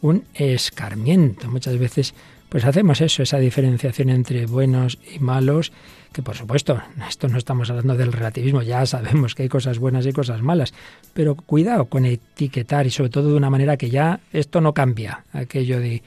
un 0.01 0.25
escarmiento. 0.35 1.49
Muchas 1.49 1.79
veces 1.79 2.15
pues 2.49 2.65
hacemos 2.65 3.01
eso, 3.01 3.23
esa 3.23 3.39
diferenciación 3.39 4.11
entre 4.11 4.47
buenos 4.47 4.99
y 5.15 5.21
malos, 5.21 5.73
que 6.17 6.23
por 6.23 6.35
supuesto, 6.35 6.81
esto 7.07 7.29
no 7.29 7.37
estamos 7.37 7.69
hablando 7.69 7.95
del 7.95 8.11
relativismo, 8.11 8.63
ya 8.63 8.87
sabemos 8.87 9.35
que 9.35 9.43
hay 9.43 9.51
cosas 9.51 9.79
buenas 9.79 10.07
y 10.07 10.15
cosas 10.15 10.41
malas, 10.41 10.73
pero 11.13 11.35
cuidado 11.35 11.85
con 11.91 12.07
etiquetar 12.07 12.87
y 12.87 12.91
sobre 12.91 13.11
todo 13.11 13.29
de 13.29 13.37
una 13.37 13.51
manera 13.51 13.77
que 13.77 13.91
ya 13.91 14.21
esto 14.33 14.63
no 14.63 14.73
cambia, 14.73 15.25
aquello 15.35 15.79
de 15.79 16.03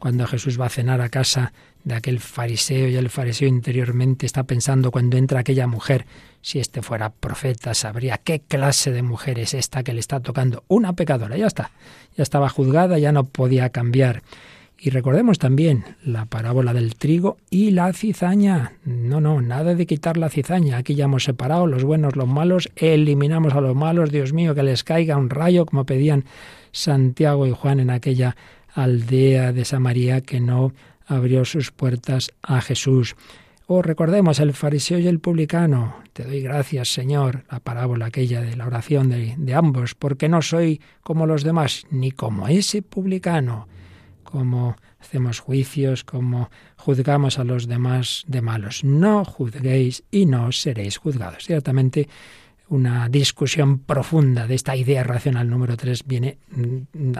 cuando 0.00 0.26
Jesús 0.26 0.60
va 0.60 0.66
a 0.66 0.68
cenar 0.68 1.00
a 1.00 1.10
casa 1.10 1.52
de 1.84 1.94
aquel 1.94 2.18
fariseo 2.18 2.88
y 2.88 2.96
el 2.96 3.08
fariseo 3.08 3.46
interiormente 3.46 4.26
está 4.26 4.42
pensando 4.42 4.90
cuando 4.90 5.16
entra 5.16 5.38
aquella 5.38 5.68
mujer, 5.68 6.06
si 6.40 6.58
este 6.58 6.82
fuera 6.82 7.10
profeta, 7.10 7.72
sabría 7.72 8.18
qué 8.18 8.40
clase 8.40 8.90
de 8.90 9.04
mujer 9.04 9.38
es 9.38 9.54
esta 9.54 9.84
que 9.84 9.92
le 9.92 10.00
está 10.00 10.18
tocando, 10.18 10.64
una 10.66 10.94
pecadora, 10.94 11.36
ya 11.36 11.46
está, 11.46 11.70
ya 12.16 12.24
estaba 12.24 12.48
juzgada, 12.48 12.98
ya 12.98 13.12
no 13.12 13.28
podía 13.28 13.70
cambiar. 13.70 14.24
Y 14.84 14.90
recordemos 14.90 15.38
también 15.38 15.84
la 16.04 16.24
parábola 16.24 16.74
del 16.74 16.96
trigo 16.96 17.36
y 17.50 17.70
la 17.70 17.92
cizaña. 17.92 18.72
No, 18.84 19.20
no, 19.20 19.40
nada 19.40 19.76
de 19.76 19.86
quitar 19.86 20.16
la 20.16 20.28
cizaña. 20.28 20.76
Aquí 20.76 20.96
ya 20.96 21.04
hemos 21.04 21.22
separado 21.22 21.68
los 21.68 21.84
buenos, 21.84 22.16
los 22.16 22.26
malos, 22.26 22.68
eliminamos 22.74 23.54
a 23.54 23.60
los 23.60 23.76
malos, 23.76 24.10
Dios 24.10 24.32
mío, 24.32 24.56
que 24.56 24.64
les 24.64 24.82
caiga 24.82 25.16
un 25.16 25.30
rayo, 25.30 25.66
como 25.66 25.86
pedían 25.86 26.24
Santiago 26.72 27.46
y 27.46 27.52
Juan 27.52 27.78
en 27.78 27.90
aquella 27.90 28.34
aldea 28.74 29.52
de 29.52 29.64
Samaria 29.64 30.20
que 30.20 30.40
no 30.40 30.72
abrió 31.06 31.44
sus 31.44 31.70
puertas 31.70 32.32
a 32.42 32.60
Jesús. 32.60 33.14
O 33.68 33.82
recordemos 33.82 34.40
el 34.40 34.52
fariseo 34.52 34.98
y 34.98 35.06
el 35.06 35.20
publicano. 35.20 35.94
Te 36.12 36.24
doy 36.24 36.40
gracias, 36.40 36.88
Señor, 36.88 37.44
la 37.52 37.60
parábola 37.60 38.06
aquella 38.06 38.40
de 38.40 38.56
la 38.56 38.66
oración 38.66 39.10
de 39.10 39.54
ambos, 39.54 39.94
porque 39.94 40.28
no 40.28 40.42
soy 40.42 40.80
como 41.04 41.26
los 41.26 41.44
demás, 41.44 41.86
ni 41.92 42.10
como 42.10 42.48
ese 42.48 42.82
publicano 42.82 43.68
cómo 44.32 44.76
hacemos 44.98 45.40
juicios, 45.40 46.04
cómo 46.04 46.48
juzgamos 46.76 47.38
a 47.38 47.44
los 47.44 47.68
demás 47.68 48.24
de 48.26 48.40
malos. 48.40 48.82
No 48.82 49.26
juzguéis 49.26 50.04
y 50.10 50.24
no 50.24 50.50
seréis 50.52 50.96
juzgados. 50.96 51.44
Ciertamente 51.44 52.08
una 52.70 53.10
discusión 53.10 53.80
profunda 53.80 54.46
de 54.46 54.54
esta 54.54 54.74
idea 54.74 55.04
racional 55.04 55.50
número 55.50 55.76
3 55.76 56.04
viene 56.06 56.38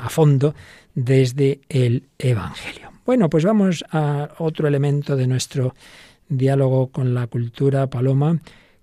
a 0.00 0.08
fondo 0.08 0.54
desde 0.94 1.60
el 1.68 2.08
Evangelio. 2.18 2.90
Bueno, 3.04 3.28
pues 3.28 3.44
vamos 3.44 3.84
a 3.90 4.30
otro 4.38 4.66
elemento 4.66 5.14
de 5.14 5.26
nuestro 5.26 5.74
diálogo 6.30 6.86
con 6.86 7.12
la 7.12 7.26
cultura, 7.26 7.88
Paloma, 7.88 8.38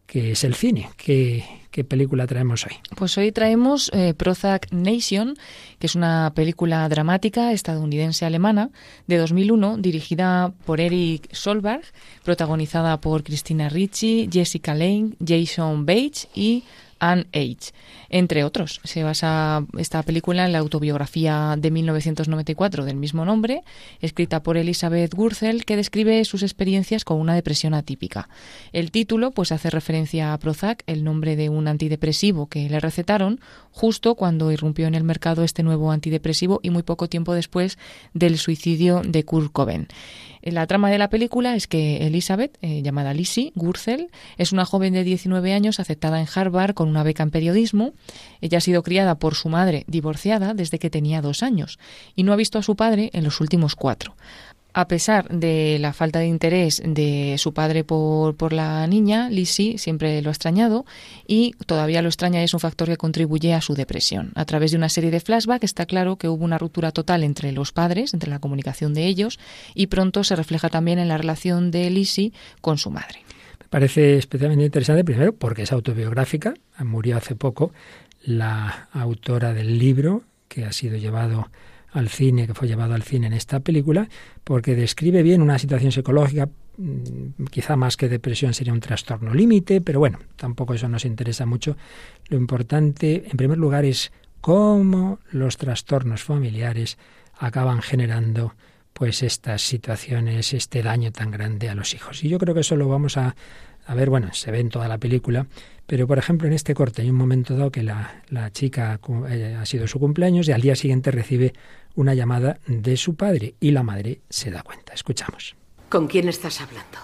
que 0.10 0.32
es 0.32 0.44
el 0.44 0.56
cine. 0.56 0.90
¿Qué, 0.98 1.44
película 1.88 2.28
traemos 2.28 2.66
hoy? 2.66 2.74
Pues 2.98 3.18
hoy 3.18 3.32
traemos 3.32 3.90
eh, 3.94 4.14
Prozac 4.14 4.70
Nation, 4.74 5.38
que 5.78 5.88
es 5.88 5.96
una 5.96 6.34
película 6.36 6.90
dramática 6.90 7.54
estadounidense-alemana 7.54 8.70
de 9.08 9.18
2001, 9.18 9.78
dirigida 9.78 10.52
por 10.66 10.82
Eric 10.82 11.34
Solberg, 11.34 11.84
protagonizada 12.26 13.00
por 13.00 13.24
Christina 13.24 13.70
Ricci, 13.70 14.28
Jessica 14.30 14.76
Lange, 14.76 15.16
Jason 15.26 15.86
Bates 15.86 16.28
y 16.36 16.66
Anne 17.00 17.28
H., 17.34 17.72
entre 18.10 18.44
otros. 18.44 18.82
Se 18.84 19.04
basa 19.04 19.66
esta 19.78 20.04
película 20.04 20.46
en 20.46 20.52
la 20.52 20.60
autobiografía 20.60 21.56
de 21.58 21.72
1994 21.72 22.86
del 22.86 22.96
mismo 22.96 23.26
nombre, 23.26 23.64
escrita 24.02 24.44
por 24.44 24.58
Elizabeth 24.58 25.14
Gurzel, 25.14 25.66
que 25.66 25.76
describe 25.76 26.24
sus 26.26 26.44
experiencias 26.44 27.06
con 27.06 27.20
una 27.20 27.36
depresión 27.36 27.74
atípica. 27.74 28.30
El 28.74 28.92
título 28.92 29.32
pues 29.32 29.52
hace 29.52 29.70
referencia 29.70 30.34
a 30.34 30.38
Prozac, 30.40 30.84
el 30.88 31.04
nombre 31.04 31.36
de 31.36 31.50
un 31.50 31.68
antidepresivo 31.68 32.48
que 32.48 32.70
le 32.70 32.80
recetaron 32.80 33.40
justo 33.72 34.16
cuando 34.16 34.52
irrumpió 34.52 34.88
en 34.88 34.96
el 34.96 35.04
mercado 35.04 35.44
este 35.44 35.64
nuevo 35.64 35.92
antidepresivo 35.92 36.60
y 36.64 36.70
muy 36.70 36.84
poco 36.84 37.08
tiempo 37.08 37.34
después 37.34 37.78
del 38.14 38.38
suicidio 38.38 39.02
de 39.06 39.24
Kurt 39.24 39.52
Cobain. 39.52 39.88
La 40.42 40.68
trama 40.68 40.90
de 40.90 40.98
la 40.98 41.10
película 41.10 41.56
es 41.56 41.68
que 41.68 42.08
Elizabeth, 42.08 42.58
eh, 42.62 42.82
llamada 42.82 43.14
Lizzie 43.14 43.52
Gurzel, 43.56 44.10
es 44.38 44.52
una 44.52 44.66
joven 44.66 44.94
de 44.94 45.04
19 45.04 45.54
años 45.54 45.80
aceptada 45.80 46.20
en 46.20 46.28
Harvard 46.34 46.74
con 46.74 46.88
una 46.88 47.04
beca 47.04 47.24
en 47.24 47.32
periodismo. 47.32 47.94
Ella 48.42 48.60
ha 48.60 48.62
sido 48.62 48.84
criada 48.84 49.16
por 49.16 49.36
su 49.36 49.50
madre, 49.50 49.84
divorciada, 49.88 50.54
desde 50.54 50.80
que 50.80 50.90
tenía 50.90 51.22
dos 51.22 51.44
años, 51.44 51.80
y 52.16 52.24
no 52.24 52.34
ha 52.34 52.38
visto 52.38 52.58
a 52.58 52.64
su 52.64 52.76
padre 52.76 53.10
en 53.14 53.24
los 53.24 53.42
últimos 53.42 53.76
cuatro 53.76 54.16
a 54.74 54.88
pesar 54.88 55.28
de 55.30 55.78
la 55.80 55.94
falta 55.94 56.20
de 56.20 56.28
interés 56.28 56.82
de 56.86 57.36
su 57.38 57.54
padre 57.54 57.84
por, 57.84 58.36
por 58.36 58.54
la 58.54 58.86
niña, 58.88 59.30
Lizzie 59.30 59.78
siempre 59.78 60.22
lo 60.22 60.30
ha 60.30 60.32
extrañado 60.32 60.86
y 61.28 61.54
todavía 61.66 62.02
lo 62.02 62.10
extraña 62.10 62.44
es 62.44 62.54
un 62.54 62.60
factor 62.60 62.88
que 62.88 62.98
contribuye 62.98 63.54
a 63.54 63.62
su 63.62 63.74
depresión. 63.74 64.32
A 64.36 64.46
través 64.46 64.72
de 64.72 64.78
una 64.78 64.90
serie 64.90 65.12
de 65.12 65.20
flashbacks 65.20 65.64
está 65.64 65.86
claro 65.86 66.18
que 66.18 66.30
hubo 66.30 66.46
una 66.46 66.58
ruptura 66.58 66.92
total 66.92 67.24
entre 67.24 67.52
los 67.52 67.72
padres, 67.72 68.14
entre 68.14 68.30
la 68.30 68.40
comunicación 68.40 68.94
de 68.94 69.08
ellos 69.08 69.40
y 69.74 69.88
pronto 69.88 70.24
se 70.24 70.36
refleja 70.36 70.70
también 70.70 71.00
en 71.00 71.08
la 71.08 71.18
relación 71.18 71.72
de 71.72 71.90
Lizzie 71.90 72.34
con 72.62 72.78
su 72.78 72.92
madre. 72.92 73.24
Me 73.60 73.68
parece 73.70 74.18
especialmente 74.18 74.66
interesante, 74.66 75.04
primero, 75.04 75.34
porque 75.34 75.64
es 75.64 75.72
autobiográfica, 75.72 76.54
murió 76.80 77.18
hace 77.18 77.36
poco 77.36 77.72
la 78.24 78.90
autora 78.94 79.54
del 79.54 79.80
libro 79.80 80.24
que 80.48 80.66
ha 80.66 80.72
sido 80.72 80.98
llevado 80.98 81.50
al 81.92 82.10
cine, 82.10 82.48
que 82.48 82.54
fue 82.54 82.68
llevado 82.68 82.94
al 82.94 83.04
cine 83.04 83.28
en 83.28 83.34
esta 83.34 83.60
película, 83.60 84.08
porque 84.44 84.76
describe 84.76 85.24
bien 85.24 85.42
una 85.42 85.60
situación 85.60 85.92
psicológica, 85.92 86.50
mm, 86.78 87.46
quizá 87.50 87.76
más 87.76 87.98
que 87.98 88.10
depresión 88.10 88.54
sería 88.54 88.74
un 88.74 88.80
trastorno 88.80 89.34
límite, 89.34 89.82
pero 89.82 90.00
bueno, 90.00 90.20
tampoco 90.36 90.74
eso 90.74 90.88
nos 90.88 91.06
interesa 91.06 91.46
mucho. 91.46 91.78
Lo 92.28 92.38
importante, 92.38 93.26
en 93.30 93.38
primer 93.38 93.58
lugar, 93.58 93.86
es 93.86 94.12
cómo 94.42 95.20
los 95.32 95.58
trastornos 95.58 96.24
familiares 96.24 96.98
acaban 97.38 97.82
generando 97.82 98.54
pues 98.94 99.24
estas 99.24 99.62
situaciones, 99.62 100.54
este 100.54 100.84
daño 100.84 101.12
tan 101.12 101.32
grande 101.32 101.70
a 101.70 101.76
los 101.76 101.94
hijos. 101.94 102.24
Y 102.24 102.30
yo 102.30 102.38
creo 102.38 102.54
que 102.54 102.62
eso 102.62 102.76
lo 102.76 102.90
vamos 102.90 103.16
a, 103.16 103.36
a 103.90 103.96
ver, 103.96 104.12
bueno, 104.12 104.32
se 104.34 104.52
ve 104.52 104.60
en 104.60 104.70
toda 104.70 104.88
la 104.88 105.00
película, 105.00 105.48
pero 105.88 106.06
por 106.06 106.20
ejemplo 106.20 106.48
en 106.48 106.54
este 106.54 106.76
corte 106.76 107.02
hay 107.02 107.10
un 107.10 107.16
momento 107.16 107.58
dado 107.58 107.72
que 107.72 107.82
la, 107.82 108.22
la 108.28 108.52
chica 108.52 109.00
eh, 109.28 109.58
ha 109.60 109.66
sido 109.66 109.88
su 109.88 110.00
cumpleaños 110.00 110.48
y 110.48 110.52
al 110.52 110.62
día 110.62 110.76
siguiente 110.76 111.10
recibe 111.10 111.54
una 111.96 112.14
llamada 112.14 112.60
de 112.68 112.96
su 112.98 113.16
padre 113.16 113.56
y 113.60 113.72
la 113.72 113.82
madre 113.82 114.22
se 114.30 114.52
da 114.52 114.62
cuenta. 114.62 114.94
Escuchamos. 114.94 115.56
¿Con 115.90 116.08
quién 116.08 116.30
estás 116.30 116.62
hablando? 116.62 117.00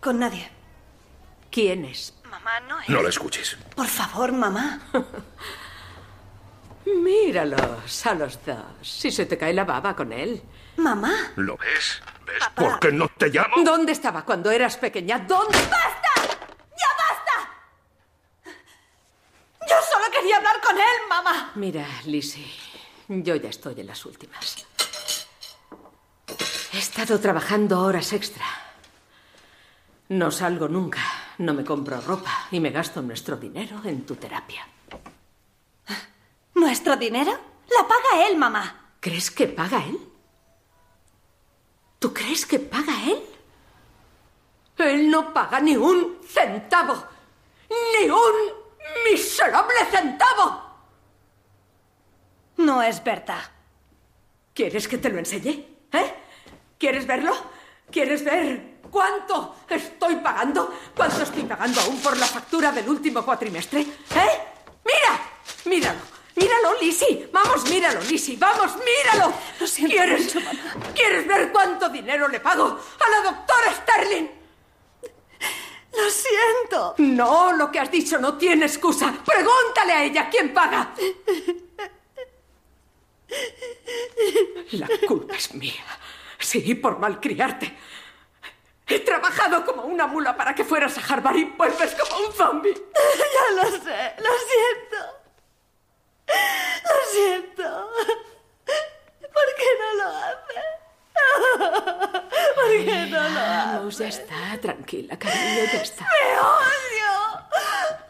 Con 0.00 0.18
nadie. 0.18 0.48
¿Quién 1.48 1.84
es? 1.84 2.14
Mamá, 2.28 2.58
no 2.68 2.80
es. 2.80 2.88
No 2.88 3.02
la 3.02 3.10
escuches. 3.10 3.56
Por 3.76 3.86
favor, 3.86 4.32
mamá. 4.32 4.80
Míralos 7.02 8.04
a 8.04 8.14
los 8.14 8.44
dos. 8.44 8.56
Si 8.82 9.12
se 9.12 9.26
te 9.26 9.38
cae 9.38 9.54
la 9.54 9.64
baba 9.64 9.94
con 9.94 10.12
él. 10.12 10.42
Mamá. 10.76 11.32
¿Lo 11.36 11.56
ves? 11.56 12.02
¿Ves 12.26 12.38
Papá. 12.40 12.54
por 12.62 12.80
qué 12.80 12.92
no 12.92 13.08
te 13.08 13.28
llamo? 13.28 13.62
¿Dónde 13.64 13.92
estaba 13.92 14.24
cuando 14.24 14.50
eras 14.50 14.76
pequeña? 14.76 15.18
¿Dónde? 15.20 15.56
¡Basta! 15.58 16.36
¡Ya 16.76 16.88
basta! 16.98 18.54
Yo 19.68 19.76
solo 19.90 20.04
quería 20.12 20.36
hablar 20.38 20.60
con 20.60 20.76
él, 20.76 21.08
mamá. 21.08 21.52
Mira, 21.54 21.86
Lizzie, 22.06 22.50
yo 23.08 23.36
ya 23.36 23.50
estoy 23.50 23.80
en 23.80 23.86
las 23.86 24.04
últimas. 24.04 24.66
He 26.72 26.78
estado 26.78 27.20
trabajando 27.20 27.80
horas 27.80 28.12
extra. 28.12 28.44
No 30.08 30.30
salgo 30.30 30.68
nunca, 30.68 31.00
no 31.38 31.54
me 31.54 31.64
compro 31.64 32.00
ropa 32.00 32.46
y 32.50 32.60
me 32.60 32.70
gasto 32.70 33.00
nuestro 33.00 33.36
dinero 33.36 33.80
en 33.84 34.04
tu 34.04 34.16
terapia. 34.16 34.66
¿Nuestro 36.54 36.96
dinero? 36.96 37.32
La 37.70 37.86
paga 37.88 38.26
él, 38.28 38.36
mamá. 38.36 38.90
¿Crees 39.00 39.30
que 39.30 39.46
paga 39.46 39.84
él? 39.84 39.98
¿Tú 42.04 42.12
crees 42.12 42.44
que 42.44 42.58
paga 42.58 42.92
él? 43.06 43.18
Él 44.76 45.10
no 45.10 45.32
paga 45.32 45.58
ni 45.58 45.74
un 45.74 46.18
centavo. 46.22 47.02
Ni 47.70 48.10
un 48.10 48.34
miserable 49.10 49.86
centavo. 49.90 50.62
No 52.58 52.82
es 52.82 53.02
verdad. 53.02 53.40
¿Quieres 54.52 54.86
que 54.86 54.98
te 54.98 55.08
lo 55.08 55.18
enseñe? 55.18 55.66
¿Eh? 55.92 56.14
¿Quieres 56.78 57.06
verlo? 57.06 57.32
¿Quieres 57.90 58.22
ver 58.22 58.80
cuánto 58.90 59.56
estoy 59.66 60.16
pagando? 60.16 60.78
¿Cuánto 60.94 61.22
estoy 61.22 61.44
pagando 61.44 61.80
aún 61.80 62.02
por 62.02 62.18
la 62.18 62.26
factura 62.26 62.70
del 62.70 62.86
último 62.86 63.24
cuatrimestre? 63.24 63.80
¿Eh? 63.80 64.38
¡Mira! 64.84 65.20
¡Míralo! 65.64 66.13
¡Míralo, 66.36 66.80
Lizzie! 66.80 67.28
¡Vamos, 67.32 67.68
míralo, 67.70 68.00
Lizzie! 68.00 68.36
¡Vamos, 68.36 68.72
míralo! 68.76 69.32
Lo 69.60 69.66
siento 69.66 69.94
¿Quieres, 69.94 70.34
mucho, 70.34 70.40
mamá. 70.40 70.92
¿Quieres 70.94 71.26
ver 71.26 71.52
cuánto 71.52 71.88
dinero 71.88 72.26
le 72.28 72.40
pago 72.40 72.64
a 72.66 73.10
la 73.10 73.30
doctora 73.30 73.72
Sterling? 73.72 74.28
Lo 75.96 76.10
siento. 76.10 76.94
No, 76.98 77.52
lo 77.52 77.70
que 77.70 77.78
has 77.78 77.90
dicho 77.90 78.18
no 78.18 78.36
tiene 78.36 78.66
excusa. 78.66 79.14
Pregúntale 79.24 79.92
a 79.92 80.02
ella 80.02 80.28
quién 80.28 80.52
paga. 80.52 80.92
La 84.72 84.88
culpa 85.06 85.36
es 85.36 85.54
mía. 85.54 85.84
Sí, 86.38 86.74
por 86.74 86.98
malcriarte. 86.98 87.78
He 88.86 89.00
trabajado 89.00 89.64
como 89.64 89.82
una 89.82 90.06
mula 90.06 90.36
para 90.36 90.54
que 90.54 90.64
fueras 90.64 90.98
a 90.98 91.14
Harvard 91.14 91.36
y 91.36 91.44
vuelves 91.44 91.94
como 91.94 92.26
un 92.26 92.32
zombie. 92.32 92.74
Ya 93.34 93.62
lo 93.62 93.70
sé. 93.70 94.14
Lo 94.18 94.30
siento. 94.48 95.23
Lo 96.28 96.96
siento. 97.12 97.90
¿Por 99.34 99.48
qué 99.58 99.68
no 99.80 99.88
lo 100.00 100.08
hace? 100.16 100.58
¿Por 102.54 102.70
qué 102.84 103.06
no 103.10 103.20
lo 103.28 103.40
hace? 103.40 103.76
Vamos, 103.76 103.98
ya 103.98 104.08
está. 104.08 104.58
Tranquila, 104.60 105.18
cariño, 105.18 105.64
ya 105.72 105.82
está. 105.82 106.04
¡Me 106.04 106.38
odio! 106.38 107.12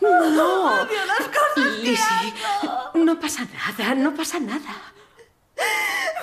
No. 0.01 0.83
Odio 0.83 1.05
las 1.07 1.27
cosas 1.29 1.55
que 1.55 1.61
Lizzie, 1.83 2.35
hago. 2.63 2.91
no 2.95 3.19
pasa 3.19 3.43
nada, 3.45 3.95
no 3.95 4.15
pasa 4.15 4.39
nada. 4.41 4.93
Me 5.57 5.63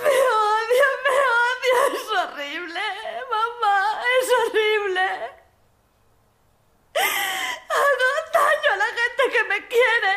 odio, 0.10 0.88
me 1.06 1.16
odio. 1.42 1.76
Es 1.96 2.08
horrible, 2.20 2.82
mamá. 3.32 4.02
Es 4.20 4.28
horrible. 4.40 5.08
Hago 7.70 8.10
daño 8.34 8.70
a 8.74 8.78
la 8.78 8.86
gente 8.86 9.24
que 9.32 9.44
me 9.46 9.68
quiere. 9.68 10.14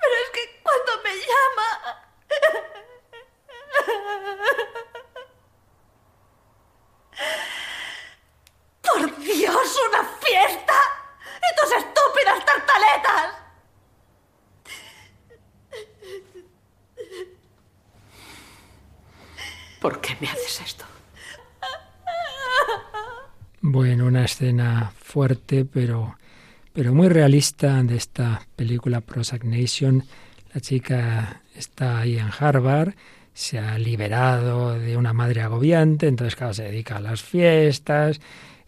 Pero 0.00 0.14
es 0.24 0.30
que 0.30 0.57
cuando 0.68 0.92
me 1.04 1.14
llama... 1.28 1.68
¡Por 8.82 9.02
Dios, 9.18 9.68
una 9.88 10.04
fiesta! 10.20 10.78
¡Y 11.40 11.76
estúpidas 11.76 12.44
tartaletas! 12.44 13.34
¿Por 19.80 20.00
qué 20.00 20.16
me 20.20 20.28
haces 20.28 20.60
esto? 20.60 20.84
Bueno, 23.60 24.06
una 24.06 24.24
escena 24.24 24.92
fuerte, 24.96 25.64
pero, 25.64 26.16
pero 26.72 26.92
muy 26.94 27.08
realista 27.08 27.82
de 27.82 27.96
esta 27.96 28.46
película 28.56 29.00
Prozac 29.00 29.44
Nation. 29.44 30.04
La 30.58 30.62
chica 30.62 31.40
está 31.54 32.00
ahí 32.00 32.18
en 32.18 32.30
Harvard, 32.36 32.94
se 33.32 33.60
ha 33.60 33.78
liberado 33.78 34.76
de 34.76 34.96
una 34.96 35.12
madre 35.12 35.40
agobiante, 35.40 36.08
entonces 36.08 36.34
claro, 36.34 36.52
se 36.52 36.64
dedica 36.64 36.96
a 36.96 37.00
las 37.00 37.22
fiestas, 37.22 38.20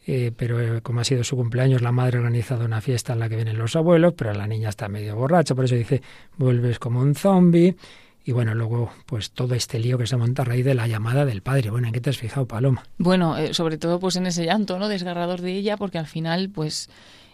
eh, 0.06 0.30
pero 0.36 0.60
eh, 0.60 0.82
como 0.82 1.00
ha 1.00 1.04
sido 1.04 1.24
su 1.24 1.34
cumpleaños, 1.34 1.82
la 1.82 1.90
madre 1.90 2.18
ha 2.18 2.20
organizado 2.20 2.64
una 2.64 2.80
fiesta 2.80 3.14
en 3.14 3.18
la 3.18 3.28
que 3.28 3.34
vienen 3.34 3.58
los 3.58 3.74
abuelos, 3.74 4.14
pero 4.16 4.32
la 4.32 4.46
niña 4.46 4.68
está 4.68 4.88
medio 4.88 5.16
borracha, 5.16 5.56
por 5.56 5.64
eso 5.64 5.74
dice, 5.74 6.00
vuelves 6.36 6.78
como 6.78 7.00
un 7.00 7.16
zombie. 7.16 7.74
Y 8.24 8.30
bueno, 8.30 8.54
luego, 8.54 8.92
pues 9.04 9.32
todo 9.32 9.56
este 9.56 9.80
lío 9.80 9.98
que 9.98 10.06
se 10.06 10.16
monta 10.16 10.42
a 10.42 10.44
raíz 10.44 10.64
de 10.64 10.74
la 10.74 10.86
llamada 10.86 11.24
del 11.24 11.42
padre. 11.42 11.70
Bueno, 11.70 11.88
¿en 11.88 11.92
qué 11.92 12.00
te 12.00 12.10
has 12.10 12.18
fijado, 12.18 12.46
Paloma? 12.46 12.84
Bueno, 12.98 13.36
eh, 13.36 13.52
sobre 13.52 13.78
todo 13.78 13.98
pues 13.98 14.14
en 14.14 14.26
ese 14.26 14.44
llanto, 14.44 14.78
¿no? 14.78 14.86
Desgarrador 14.86 15.40
de 15.40 15.56
ella, 15.56 15.76
porque 15.76 15.98
al 15.98 16.06
final, 16.06 16.50
pues 16.54 16.88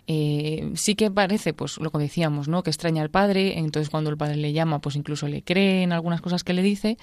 eh, 0.09 0.71
sí 0.75 0.95
que 0.95 1.11
parece, 1.11 1.53
pues 1.53 1.79
lo 1.79 1.90
que 1.90 1.99
decíamos, 1.99 2.47
¿no? 2.47 2.62
Que 2.62 2.71
extraña 2.71 3.03
al 3.03 3.11
padre, 3.11 3.59
entonces 3.59 3.90
cuando 3.90 4.09
el 4.11 4.16
padre 4.16 4.37
le 4.37 4.53
llama, 4.53 4.81
pues 4.81 4.95
incluso 4.95 5.27
le 5.27 5.42
cree 5.42 5.83
en 5.83 5.92
algunas 5.92 6.21
cosas 6.21 6.45
que 6.45 6.53
le 6.53 6.62
dice, 6.62 6.97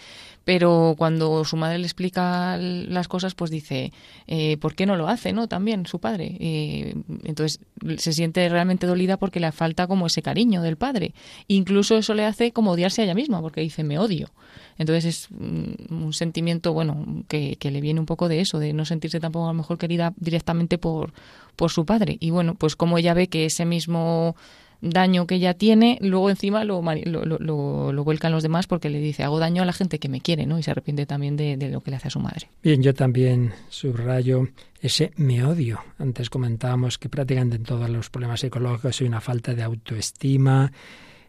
pero 0.45 0.95
cuando 0.97 1.43
su 1.43 1.57
madre 1.57 1.79
le 1.79 1.85
explica 1.85 2.57
las 2.57 3.09
cosas, 3.09 3.35
pues 3.35 3.51
dice, 3.51 3.91
eh, 4.27 4.57
¿por 4.57 4.75
qué 4.75 4.85
no 4.85 4.95
lo 4.95 5.09
hace, 5.09 5.33
no? 5.33 5.47
También 5.47 5.85
su 5.85 5.99
padre. 5.99 6.37
Eh, 6.39 6.95
entonces 7.23 7.59
se 7.97 8.13
siente 8.13 8.47
realmente 8.47 8.87
dolida 8.87 9.17
porque 9.17 9.41
le 9.41 9.51
falta 9.51 9.85
como 9.87 10.07
ese 10.07 10.21
cariño 10.21 10.61
del 10.61 10.77
padre. 10.77 11.13
Incluso 11.47 11.97
eso 11.97 12.13
le 12.13 12.25
hace 12.25 12.51
como 12.53 12.71
odiarse 12.71 13.01
a 13.01 13.05
ella 13.05 13.15
misma, 13.15 13.41
porque 13.41 13.61
dice, 13.61 13.83
me 13.83 13.99
odio. 13.99 14.31
Entonces 14.77 15.05
es 15.05 15.27
mm, 15.31 16.05
un 16.05 16.13
sentimiento, 16.13 16.71
bueno, 16.71 17.23
que, 17.27 17.57
que 17.57 17.69
le 17.69 17.81
viene 17.81 17.99
un 17.99 18.05
poco 18.05 18.29
de 18.29 18.39
eso, 18.39 18.59
de 18.59 18.71
no 18.71 18.85
sentirse 18.85 19.19
tampoco 19.19 19.45
a 19.45 19.51
lo 19.51 19.57
mejor 19.57 19.77
querida 19.77 20.13
directamente 20.17 20.77
por, 20.77 21.13
por 21.55 21.71
su 21.71 21.85
padre. 21.85 22.17
Y 22.19 22.31
bueno, 22.31 22.55
pues 22.55 22.75
como 22.75 22.97
ella 22.97 23.13
ve 23.13 23.27
que 23.27 23.45
ese 23.45 23.65
mismo 23.65 24.35
daño 24.83 25.25
que 25.27 25.35
ella 25.35 25.53
tiene, 25.53 25.97
luego 26.01 26.29
encima 26.29 26.65
lo, 26.65 26.81
lo, 26.81 27.25
lo, 27.25 27.91
lo, 27.93 28.03
vuelcan 28.03 28.33
los 28.33 28.43
demás 28.43 28.67
porque 28.67 28.89
le 28.89 28.99
dice, 28.99 29.23
hago 29.23 29.39
daño 29.39 29.63
a 29.63 29.65
la 29.65 29.71
gente 29.71 29.97
que 29.97 30.09
me 30.09 30.19
quiere, 30.19 30.45
¿no? 30.45 30.59
Y 30.59 30.63
se 30.63 30.71
arrepiente 30.71 31.05
también 31.05 31.37
de, 31.37 31.55
de, 31.55 31.69
lo 31.69 31.81
que 31.81 31.91
le 31.91 31.97
hace 31.97 32.09
a 32.09 32.11
su 32.11 32.19
madre. 32.19 32.49
Bien, 32.61 32.83
yo 32.83 32.93
también 32.93 33.53
subrayo 33.69 34.49
ese 34.81 35.13
me 35.15 35.45
odio. 35.45 35.79
Antes 35.97 36.29
comentábamos 36.29 36.97
que 36.97 37.07
prácticamente 37.07 37.55
en 37.55 37.63
todos 37.63 37.89
los 37.89 38.09
problemas 38.09 38.41
psicológicos 38.41 38.99
hay 38.99 39.07
una 39.07 39.21
falta 39.21 39.53
de 39.53 39.63
autoestima, 39.63 40.73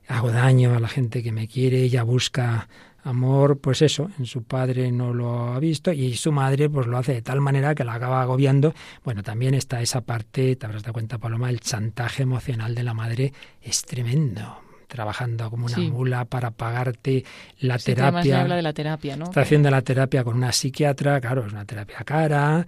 hago 0.09 0.33
daño 0.33 0.75
a 0.75 0.81
la 0.81 0.89
gente 0.89 1.23
que 1.23 1.31
me 1.31 1.47
quiere, 1.47 1.83
ella 1.83 2.03
busca 2.03 2.69
amor, 3.05 3.59
pues 3.59 3.83
eso, 3.83 4.11
en 4.19 4.27
su 4.27 4.43
padre 4.43 4.91
no 4.91 5.13
lo 5.15 5.53
ha 5.53 5.59
visto 5.61 5.93
y 5.93 6.15
su 6.17 6.33
madre 6.33 6.69
pues 6.69 6.87
lo 6.87 6.97
hace 6.99 7.13
de 7.15 7.23
tal 7.23 7.41
manera 7.41 7.75
que 7.75 7.85
la 7.85 7.95
acaba 7.95 8.21
agobiando. 8.23 8.75
Bueno, 9.05 9.23
también 9.23 9.55
está 9.55 9.81
esa 9.83 10.01
parte, 10.01 10.57
te 10.57 10.67
habrás 10.67 10.83
dado 10.83 10.95
cuenta 10.95 11.19
Paloma, 11.19 11.51
el 11.51 11.61
chantaje 11.61 12.23
emocional 12.25 12.75
de 12.75 12.83
la 12.83 12.95
madre 12.95 13.33
es 13.63 13.83
tremendo 13.83 14.59
trabajando 14.87 15.51
como 15.51 15.67
una 15.67 15.75
Sí. 15.75 15.91
mula 15.91 16.25
para 16.25 16.53
pagarte 16.53 17.25
la 17.59 17.79
Sí, 17.81 17.93
además 17.93 18.23
terapia. 18.23 18.41
habla 18.43 18.55
de 18.57 18.63
la 18.63 18.73
terapia, 18.73 19.17
¿no? 19.17 19.25
Está 19.25 19.41
haciendo 19.41 19.69
la 19.69 19.83
terapia 19.83 20.23
con 20.23 20.37
una 20.37 20.53
psiquiatra, 20.53 21.21
claro, 21.21 21.45
es 21.47 21.53
una 21.53 21.65
terapia 21.65 21.97
cara. 22.05 22.65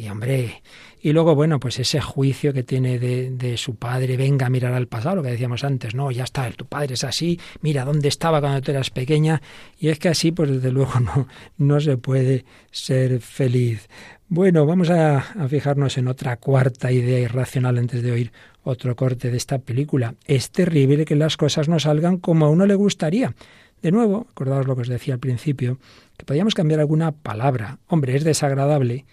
Y 0.00 0.08
hombre, 0.08 0.62
y 1.02 1.12
luego, 1.12 1.34
bueno, 1.34 1.60
pues 1.60 1.78
ese 1.78 2.00
juicio 2.00 2.54
que 2.54 2.62
tiene 2.62 2.98
de, 2.98 3.30
de 3.32 3.58
su 3.58 3.74
padre, 3.74 4.16
venga 4.16 4.46
a 4.46 4.48
mirar 4.48 4.72
al 4.72 4.86
pasado, 4.86 5.16
lo 5.16 5.22
que 5.22 5.28
decíamos 5.28 5.62
antes, 5.62 5.94
no, 5.94 6.10
ya 6.10 6.24
está, 6.24 6.50
tu 6.52 6.64
padre 6.64 6.94
es 6.94 7.04
así, 7.04 7.38
mira 7.60 7.84
dónde 7.84 8.08
estaba 8.08 8.40
cuando 8.40 8.62
tú 8.62 8.70
eras 8.70 8.88
pequeña, 8.88 9.42
y 9.78 9.88
es 9.88 9.98
que 9.98 10.08
así, 10.08 10.32
pues 10.32 10.48
desde 10.50 10.72
luego 10.72 10.98
no, 11.00 11.28
no 11.58 11.80
se 11.80 11.98
puede 11.98 12.46
ser 12.70 13.20
feliz. 13.20 13.90
Bueno, 14.28 14.64
vamos 14.64 14.88
a, 14.88 15.18
a 15.18 15.48
fijarnos 15.48 15.98
en 15.98 16.08
otra 16.08 16.38
cuarta 16.38 16.90
idea 16.90 17.18
irracional 17.18 17.76
antes 17.76 18.02
de 18.02 18.12
oír 18.12 18.32
otro 18.62 18.96
corte 18.96 19.30
de 19.30 19.36
esta 19.36 19.58
película. 19.58 20.14
Es 20.24 20.50
terrible 20.50 21.04
que 21.04 21.14
las 21.14 21.36
cosas 21.36 21.68
no 21.68 21.78
salgan 21.78 22.16
como 22.16 22.46
a 22.46 22.48
uno 22.48 22.64
le 22.64 22.74
gustaría. 22.74 23.34
De 23.82 23.90
nuevo, 23.90 24.28
acordaos 24.30 24.66
lo 24.66 24.76
que 24.76 24.82
os 24.82 24.88
decía 24.88 25.12
al 25.12 25.20
principio, 25.20 25.78
que 26.16 26.24
podíamos 26.24 26.54
cambiar 26.54 26.80
alguna 26.80 27.12
palabra. 27.12 27.80
Hombre, 27.86 28.16
es 28.16 28.24
desagradable 28.24 29.04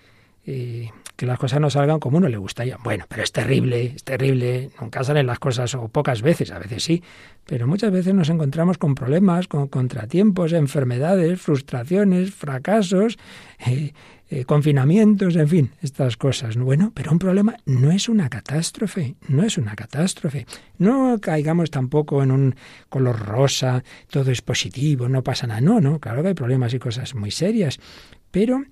eh, 0.48 0.90
que 1.18 1.26
las 1.26 1.40
cosas 1.40 1.60
no 1.60 1.70
salgan 1.70 2.00
como 2.00 2.18
uno 2.18 2.30
le 2.30 2.38
gustaría. 2.38 2.78
Bueno, 2.78 3.06
pero 3.10 3.24
es 3.24 3.32
terrible, 3.32 3.94
es 3.96 4.04
terrible. 4.04 4.70
Nunca 4.80 5.04
salen 5.04 5.26
las 5.26 5.40
cosas, 5.40 5.76
o 5.76 5.90
pocas 5.90 6.22
veces, 6.22 6.52
a 6.52 6.60
veces 6.60 6.84
sí, 6.84 7.04
pero 7.46 7.68
muchas 7.68 7.92
veces 7.92 8.14
nos 8.14 8.30
encontramos 8.30 8.78
con 8.78 8.96
problemas, 8.96 9.48
con 9.48 9.68
contratiempos, 9.68 10.54
enfermedades, 10.54 11.42
frustraciones, 11.42 12.34
fracasos, 12.34 13.18
eh, 13.66 13.92
eh, 14.30 14.46
confinamientos, 14.46 15.36
en 15.36 15.48
fin, 15.48 15.72
estas 15.82 16.18
cosas. 16.18 16.56
Bueno, 16.56 16.92
pero 16.94 17.12
un 17.12 17.20
problema 17.20 17.58
no 17.66 17.92
es 17.92 18.08
una 18.08 18.30
catástrofe, 18.30 19.16
no 19.28 19.44
es 19.44 19.58
una 19.58 19.76
catástrofe. 19.76 20.46
No 20.78 21.18
caigamos 21.20 21.72
tampoco 21.72 22.22
en 22.22 22.32
un 22.32 22.56
color 22.90 23.20
rosa, 23.20 23.84
todo 24.10 24.30
es 24.32 24.42
positivo, 24.42 25.10
no 25.10 25.24
pasa 25.24 25.48
nada. 25.48 25.62
No, 25.62 25.82
no, 25.82 26.00
claro 26.00 26.22
que 26.22 26.30
hay 26.30 26.34
problemas 26.36 26.74
y 26.74 26.80
cosas 26.80 27.16
muy 27.16 27.32
serias, 27.32 27.80
pero 28.30 28.64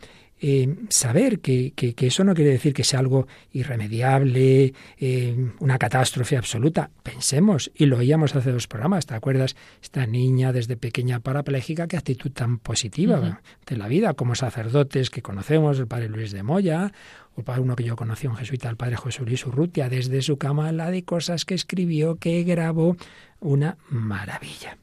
eh, 0.47 0.75
saber 0.89 1.39
que, 1.39 1.73
que, 1.75 1.95
que, 1.95 2.05
eso 2.05 2.23
no 2.23 2.35
quiere 2.35 2.51
decir 2.51 2.71
que 2.75 2.83
sea 2.83 2.99
algo 2.99 3.27
irremediable, 3.51 4.75
eh, 4.99 5.51
una 5.57 5.79
catástrofe 5.79 6.37
absoluta. 6.37 6.91
Pensemos, 7.01 7.71
y 7.73 7.87
lo 7.87 7.97
oíamos 7.97 8.35
hace 8.35 8.51
dos 8.51 8.67
programas, 8.67 9.07
¿te 9.07 9.15
acuerdas? 9.15 9.55
Esta 9.81 10.05
niña 10.05 10.53
desde 10.53 10.77
pequeña 10.77 11.19
parapléjica, 11.19 11.87
qué 11.87 11.97
actitud 11.97 12.29
tan 12.29 12.59
positiva 12.59 13.41
de 13.65 13.75
la 13.75 13.87
vida, 13.87 14.13
como 14.13 14.35
sacerdotes 14.35 15.09
que 15.09 15.23
conocemos, 15.23 15.79
el 15.79 15.87
padre 15.87 16.09
Luis 16.09 16.31
de 16.31 16.43
Moya, 16.43 16.91
o 17.33 17.41
padre 17.41 17.61
uno 17.61 17.75
que 17.75 17.83
yo 17.83 17.95
conocí, 17.95 18.27
un 18.27 18.35
jesuita, 18.35 18.69
el 18.69 18.77
padre 18.77 18.97
José 18.97 19.23
Luis 19.23 19.47
Urrutia, 19.47 19.89
desde 19.89 20.21
su 20.21 20.37
cama, 20.37 20.71
la 20.71 20.91
de 20.91 21.03
cosas 21.03 21.45
que 21.45 21.55
escribió, 21.55 22.17
que 22.17 22.43
grabó, 22.43 22.97
una 23.45 23.77
maravilla. 23.89 24.77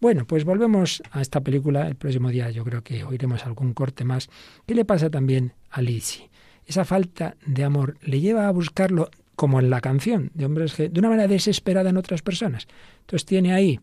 Bueno, 0.00 0.26
pues 0.26 0.44
volvemos 0.44 1.02
a 1.10 1.20
esta 1.20 1.40
película. 1.40 1.86
El 1.86 1.94
próximo 1.94 2.30
día 2.30 2.50
yo 2.50 2.64
creo 2.64 2.82
que 2.82 3.04
oiremos 3.04 3.44
algún 3.46 3.74
corte 3.74 4.04
más. 4.04 4.28
¿Qué 4.66 4.74
le 4.74 4.84
pasa 4.84 5.10
también 5.10 5.52
a 5.70 5.82
Lizzie? 5.82 6.30
Esa 6.66 6.84
falta 6.84 7.36
de 7.46 7.64
amor 7.64 7.96
le 8.02 8.20
lleva 8.20 8.48
a 8.48 8.50
buscarlo 8.50 9.10
como 9.36 9.60
en 9.60 9.70
la 9.70 9.80
canción 9.80 10.30
de 10.34 10.44
hombres 10.44 10.74
que 10.74 10.88
de 10.88 11.00
una 11.00 11.08
manera 11.08 11.28
desesperada 11.28 11.90
en 11.90 11.96
otras 11.96 12.22
personas. 12.22 12.66
Entonces 13.00 13.24
tiene 13.26 13.52
ahí 13.52 13.80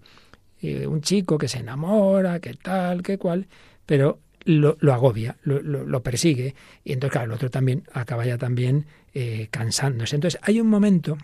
eh, 0.62 0.88
un 0.88 1.02
chico 1.02 1.38
que 1.38 1.48
se 1.48 1.60
enamora, 1.60 2.40
que 2.40 2.54
tal, 2.54 3.04
que 3.04 3.18
cual, 3.18 3.48
pero 3.86 4.20
lo, 4.46 4.78
agobia, 4.94 5.38
lo, 5.44 6.04
persigue 6.04 6.56
y 6.84 6.94
entonces 6.94 7.12
claro, 7.12 7.28
el 7.28 7.34
otro 7.34 7.50
también 7.50 7.84
acaba 7.92 8.26
ya 8.26 8.38
también 8.38 8.86
eh, 9.14 9.48
cansándose. 9.52 10.16
Entonces 10.16 10.40
hay 10.44 10.62
un 10.62 10.68
momento 10.68 11.18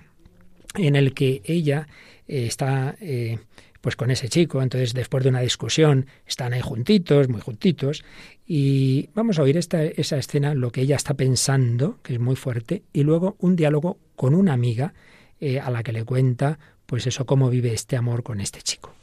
en 0.76 0.96
el 0.96 1.14
que 1.14 1.42
ella 1.46 1.88
eh, 2.28 2.46
está 2.46 2.96
eh, 3.02 3.40
pues 3.84 3.98
con 3.98 4.12
ese 4.12 4.30
chico, 4.30 4.62
entonces 4.62 4.94
después 4.94 5.24
de 5.24 5.30
una 5.30 5.42
discusión 5.42 6.06
están 6.26 6.54
ahí 6.54 6.62
juntitos, 6.62 7.28
muy 7.28 7.42
juntitos, 7.42 8.06
y 8.48 9.10
vamos 9.14 9.40
a 9.40 9.44
oír 9.44 9.58
esta, 9.58 9.84
esa 9.84 10.18
escena, 10.18 10.54
lo 10.54 10.72
que 10.72 10.82
ella 10.82 10.96
está 10.96 11.16
pensando, 11.16 12.00
que 12.02 12.14
es 12.14 12.20
muy 12.20 12.38
fuerte, 12.38 12.84
y 12.94 13.04
luego 13.04 13.36
un 13.40 13.58
diálogo 13.58 13.98
con 14.16 14.36
una 14.36 14.54
amiga 14.54 14.94
eh, 15.42 15.60
a 15.60 15.70
la 15.70 15.84
que 15.84 15.92
le 15.92 16.06
cuenta, 16.06 16.60
pues 16.86 17.08
eso, 17.08 17.26
cómo 17.26 17.50
vive 17.50 17.74
este 17.74 17.98
amor 17.98 18.24
con 18.24 18.40
este 18.40 18.62
chico. 18.62 18.94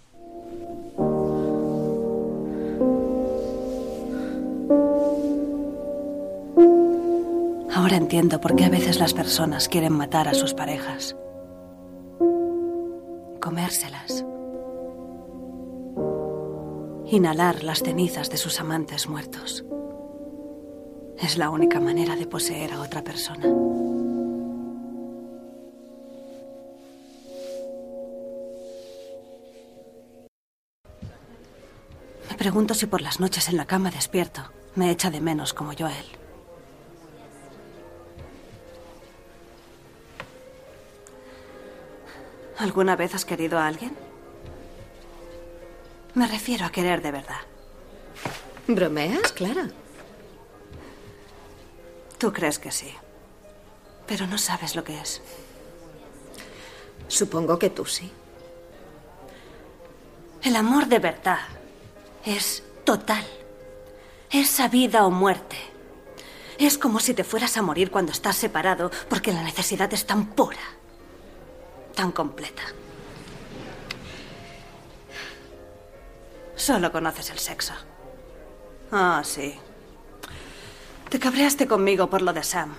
Ahora 7.74 7.96
entiendo 7.96 8.40
por 8.40 8.56
qué 8.56 8.64
a 8.64 8.70
veces 8.70 8.98
las 8.98 9.12
personas 9.12 9.68
quieren 9.68 9.92
matar 9.92 10.26
a 10.26 10.32
sus 10.32 10.54
parejas. 10.54 11.16
Comérselas. 13.50 14.24
Inhalar 17.06 17.64
las 17.64 17.80
cenizas 17.80 18.30
de 18.30 18.36
sus 18.36 18.60
amantes 18.60 19.08
muertos. 19.08 19.64
Es 21.18 21.36
la 21.36 21.50
única 21.50 21.80
manera 21.80 22.14
de 22.14 22.28
poseer 22.28 22.72
a 22.72 22.80
otra 22.80 23.02
persona. 23.02 23.48
Me 32.30 32.36
pregunto 32.38 32.74
si 32.74 32.86
por 32.86 33.00
las 33.00 33.18
noches 33.18 33.48
en 33.48 33.56
la 33.56 33.64
cama 33.64 33.90
despierto 33.90 34.42
me 34.76 34.92
echa 34.92 35.10
de 35.10 35.20
menos 35.20 35.54
como 35.54 35.72
yo 35.72 35.88
a 35.88 35.98
él. 35.98 36.06
¿Alguna 42.60 42.94
vez 42.94 43.14
has 43.14 43.24
querido 43.24 43.58
a 43.58 43.66
alguien? 43.66 43.96
Me 46.12 46.26
refiero 46.26 46.66
a 46.66 46.70
querer 46.70 47.00
de 47.00 47.10
verdad. 47.10 47.40
¿Bromeas, 48.66 49.32
Clara? 49.32 49.70
Tú 52.18 52.30
crees 52.34 52.58
que 52.58 52.70
sí, 52.70 52.92
pero 54.06 54.26
no 54.26 54.36
sabes 54.36 54.76
lo 54.76 54.84
que 54.84 55.00
es. 55.00 55.22
Supongo 57.08 57.58
que 57.58 57.70
tú 57.70 57.86
sí. 57.86 58.12
El 60.42 60.54
amor 60.54 60.86
de 60.86 60.98
verdad 60.98 61.40
es 62.26 62.62
total. 62.84 63.24
Es 64.30 64.60
a 64.60 64.68
vida 64.68 65.06
o 65.06 65.10
muerte. 65.10 65.56
Es 66.58 66.76
como 66.76 67.00
si 67.00 67.14
te 67.14 67.24
fueras 67.24 67.56
a 67.56 67.62
morir 67.62 67.90
cuando 67.90 68.12
estás 68.12 68.36
separado 68.36 68.90
porque 69.08 69.32
la 69.32 69.42
necesidad 69.42 69.90
es 69.94 70.06
tan 70.06 70.26
pura, 70.26 70.60
tan 72.00 72.12
completa. 72.12 72.62
Solo 76.56 76.90
conoces 76.90 77.28
el 77.28 77.38
sexo. 77.38 77.74
Ah, 78.90 79.20
sí. 79.22 79.54
Te 81.10 81.18
cabreaste 81.18 81.66
conmigo 81.66 82.08
por 82.08 82.22
lo 82.22 82.32
de 82.32 82.42
Sam, 82.42 82.74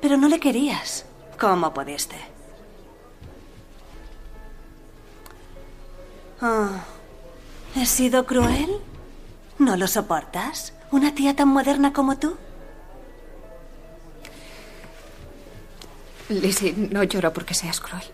pero 0.00 0.16
no 0.16 0.28
le 0.28 0.40
querías. 0.40 1.04
¿Cómo 1.38 1.74
pudiste? 1.74 2.16
Ah, 6.40 6.84
¿He 7.76 7.84
sido 7.84 8.24
cruel? 8.24 8.80
¿No 9.58 9.76
lo 9.76 9.86
soportas? 9.88 10.72
¿Una 10.90 11.14
tía 11.14 11.36
tan 11.36 11.48
moderna 11.48 11.92
como 11.92 12.16
tú? 12.16 12.38
Lizzie, 16.30 16.72
no 16.72 17.02
lloro 17.02 17.30
porque 17.30 17.52
seas 17.52 17.78
cruel. 17.78 18.13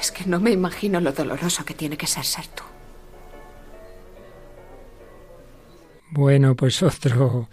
Es 0.00 0.12
que 0.12 0.24
no 0.26 0.40
me 0.40 0.50
imagino 0.50 1.00
lo 1.00 1.12
doloroso 1.12 1.64
que 1.64 1.74
tiene 1.74 1.96
que 1.96 2.06
ser 2.06 2.24
ser 2.24 2.46
tú. 2.48 2.62
Bueno, 6.10 6.54
pues 6.54 6.82
otro, 6.82 7.48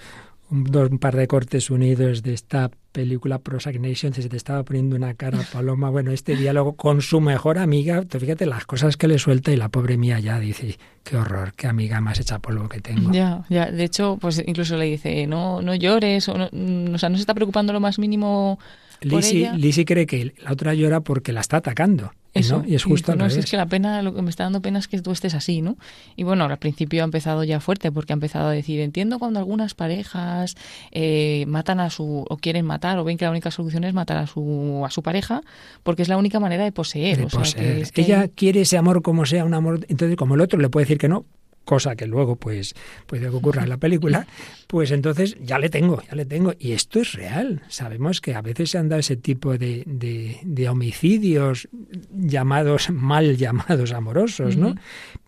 un, 0.50 0.64
dos, 0.64 0.90
un 0.90 1.00
par 1.00 1.16
de 1.16 1.28
cortes 1.28 1.70
unidos 1.70 2.24
de 2.24 2.34
esta 2.34 2.70
película 2.92 3.40
Prosagnation, 3.40 4.14
se 4.14 4.30
te 4.30 4.38
estaba 4.38 4.64
poniendo 4.64 4.96
una 4.96 5.16
cara 5.16 5.40
Paloma, 5.54 5.90
bueno, 5.90 6.12
este 6.12 6.36
diálogo 6.36 6.74
con 6.76 7.02
su 7.02 7.20
mejor 7.20 7.58
amiga, 7.58 8.04
tú 8.04 8.20
fíjate 8.20 8.46
las 8.46 8.66
cosas 8.66 8.96
que 8.96 9.08
le 9.10 9.20
suelta 9.20 9.52
y 9.52 9.58
la 9.58 9.68
pobre 9.68 9.98
mía 9.98 10.20
ya 10.20 10.40
dice, 10.40 10.78
qué 11.04 11.18
horror, 11.18 11.54
qué 11.56 11.68
amiga 11.68 12.00
más 12.00 12.20
hecha 12.20 12.40
polvo 12.40 12.70
que 12.70 12.80
tengo. 12.80 13.12
Ya, 13.12 13.44
ya, 13.50 13.70
de 13.70 13.84
hecho, 13.84 14.18
pues 14.22 14.42
incluso 14.46 14.78
le 14.78 14.86
dice, 14.86 15.28
no, 15.28 15.62
no 15.62 15.76
llores, 15.76 16.30
o, 16.30 16.38
no, 16.38 16.46
o 16.46 16.98
sea, 16.98 17.10
no 17.10 17.18
se 17.18 17.22
está 17.22 17.34
preocupando 17.34 17.74
lo 17.74 17.82
más 17.82 18.00
mínimo 18.00 18.60
Lizzie 19.02 19.86
cree 19.86 20.06
que 20.06 20.34
la 20.44 20.52
otra 20.52 20.74
llora 20.74 21.02
porque 21.02 21.32
la 21.32 21.42
está 21.42 21.58
atacando. 21.58 22.12
Eso, 22.34 22.58
no, 22.64 22.68
y 22.68 22.76
es 22.76 22.84
justo 22.84 23.14
dice, 23.14 23.24
no, 23.24 23.30
si 23.30 23.40
es 23.40 23.50
que 23.50 23.56
la 23.56 23.66
pena, 23.66 24.02
lo 24.02 24.14
que 24.14 24.22
me 24.22 24.30
está 24.30 24.44
dando 24.44 24.62
pena 24.62 24.78
es 24.78 24.90
que 24.90 25.00
tú 25.02 25.12
estés 25.14 25.34
así, 25.36 25.62
¿no? 25.62 25.78
Y 26.18 26.24
bueno, 26.24 26.44
al 26.44 26.58
principio 26.58 27.02
ha 27.02 27.06
empezado 27.06 27.46
ya 27.46 27.62
fuerte 27.62 27.94
porque 27.94 28.12
ha 28.12 28.16
empezado 28.16 28.50
a 28.50 28.52
decir, 28.52 28.82
entiendo 28.82 29.20
cuando 29.20 29.40
algunas 29.40 29.74
parejas 29.74 30.56
eh, 30.92 31.46
matan 31.48 31.80
a 31.80 31.90
su, 31.90 32.26
o 32.30 32.38
quieren 32.38 32.66
matar, 32.66 32.98
o 32.98 33.06
ven 33.06 33.18
que 33.18 33.24
la 33.24 33.32
única 33.32 33.52
solución 33.52 33.86
es 33.86 33.94
matar 33.94 34.18
a 34.18 34.28
su, 34.28 34.84
a 34.86 34.90
su 34.90 35.02
pareja, 35.02 35.44
porque 35.84 36.02
es 36.02 36.10
la 36.10 36.18
única 36.18 36.42
manera 36.42 36.66
de 36.66 36.74
poseer. 36.74 37.20
de 37.20 37.24
o 37.24 37.30
sea, 37.30 37.44
que 37.44 37.80
es 37.80 37.94
que- 37.94 38.02
Ella 38.02 38.28
quiere 38.28 38.62
ese 38.62 38.78
amor 38.78 39.02
como 39.02 39.26
sea, 39.26 39.46
un 39.46 39.54
amor. 39.54 39.86
Entonces, 39.88 40.18
como 40.18 40.36
el 40.36 40.42
otro 40.42 40.60
le 40.60 40.68
puede 40.68 40.84
decir 40.84 40.98
que 40.98 41.08
no, 41.08 41.24
cosa 41.66 41.96
que 41.96 42.08
luego 42.08 42.38
pues 42.38 42.74
puede 43.06 43.30
que 43.30 43.36
ocurra 43.36 43.64
en 43.64 43.70
la 43.70 43.78
película, 43.78 44.28
pues 44.68 44.92
entonces 44.92 45.36
ya 45.42 45.60
le 45.60 45.70
tengo, 45.70 46.02
ya 46.08 46.16
le 46.16 46.26
tengo. 46.26 46.54
Y 46.58 46.72
esto 46.72 47.00
es 47.00 47.14
real. 47.14 47.62
Sabemos 47.68 48.22
que 48.22 48.36
a 48.36 48.42
veces 48.42 48.72
se 48.72 48.78
han 48.78 48.90
dado 48.90 49.00
ese 49.00 49.18
tipo 49.18 49.58
de, 49.58 49.84
de, 49.86 50.40
de 50.44 50.70
homicidios 50.70 51.68
llamados, 52.14 52.90
mal 52.90 53.38
llamados 53.38 53.92
amorosos, 53.92 54.58
¿no? 54.58 54.76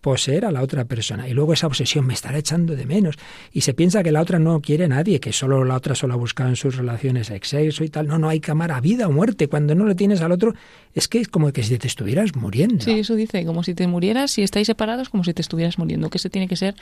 Poseer 0.00 0.44
a 0.44 0.52
la 0.52 0.62
otra 0.62 0.84
persona. 0.84 1.28
Y 1.28 1.34
luego 1.34 1.52
esa 1.52 1.66
obsesión 1.66 2.06
me 2.06 2.14
estará 2.14 2.38
echando 2.38 2.76
de 2.76 2.86
menos. 2.86 3.16
Y 3.52 3.62
se 3.62 3.74
piensa 3.74 4.02
que 4.02 4.12
la 4.12 4.20
otra 4.20 4.38
no 4.38 4.60
quiere 4.60 4.84
a 4.84 4.88
nadie, 4.88 5.20
que 5.20 5.32
solo 5.32 5.64
la 5.64 5.76
otra 5.76 5.94
solo 5.94 6.14
ha 6.14 6.16
buscado 6.16 6.48
en 6.48 6.56
sus 6.56 6.76
relaciones 6.76 7.30
exceso 7.30 7.84
y 7.84 7.88
tal. 7.88 8.06
No, 8.06 8.18
no 8.18 8.28
hay 8.28 8.40
que 8.40 8.50
amar 8.50 8.72
a 8.72 8.80
vida 8.80 9.08
o 9.08 9.12
muerte. 9.12 9.48
Cuando 9.48 9.74
no 9.74 9.84
lo 9.84 9.96
tienes 9.96 10.20
al 10.20 10.32
otro, 10.32 10.54
es 10.94 11.08
que 11.08 11.20
es 11.20 11.28
como 11.28 11.52
que 11.52 11.62
si 11.62 11.78
te 11.78 11.86
estuvieras 11.86 12.34
muriendo. 12.36 12.84
Sí, 12.84 12.92
eso 12.92 13.14
dice, 13.14 13.44
como 13.44 13.62
si 13.62 13.74
te 13.74 13.86
murieras, 13.86 14.30
si 14.30 14.42
estáis 14.42 14.66
separados, 14.66 15.08
como 15.08 15.24
si 15.24 15.34
te 15.34 15.42
estuvieras 15.42 15.78
muriendo, 15.78 16.10
que 16.10 16.18
tiene 16.30 16.48
que 16.48 16.56
ser 16.56 16.74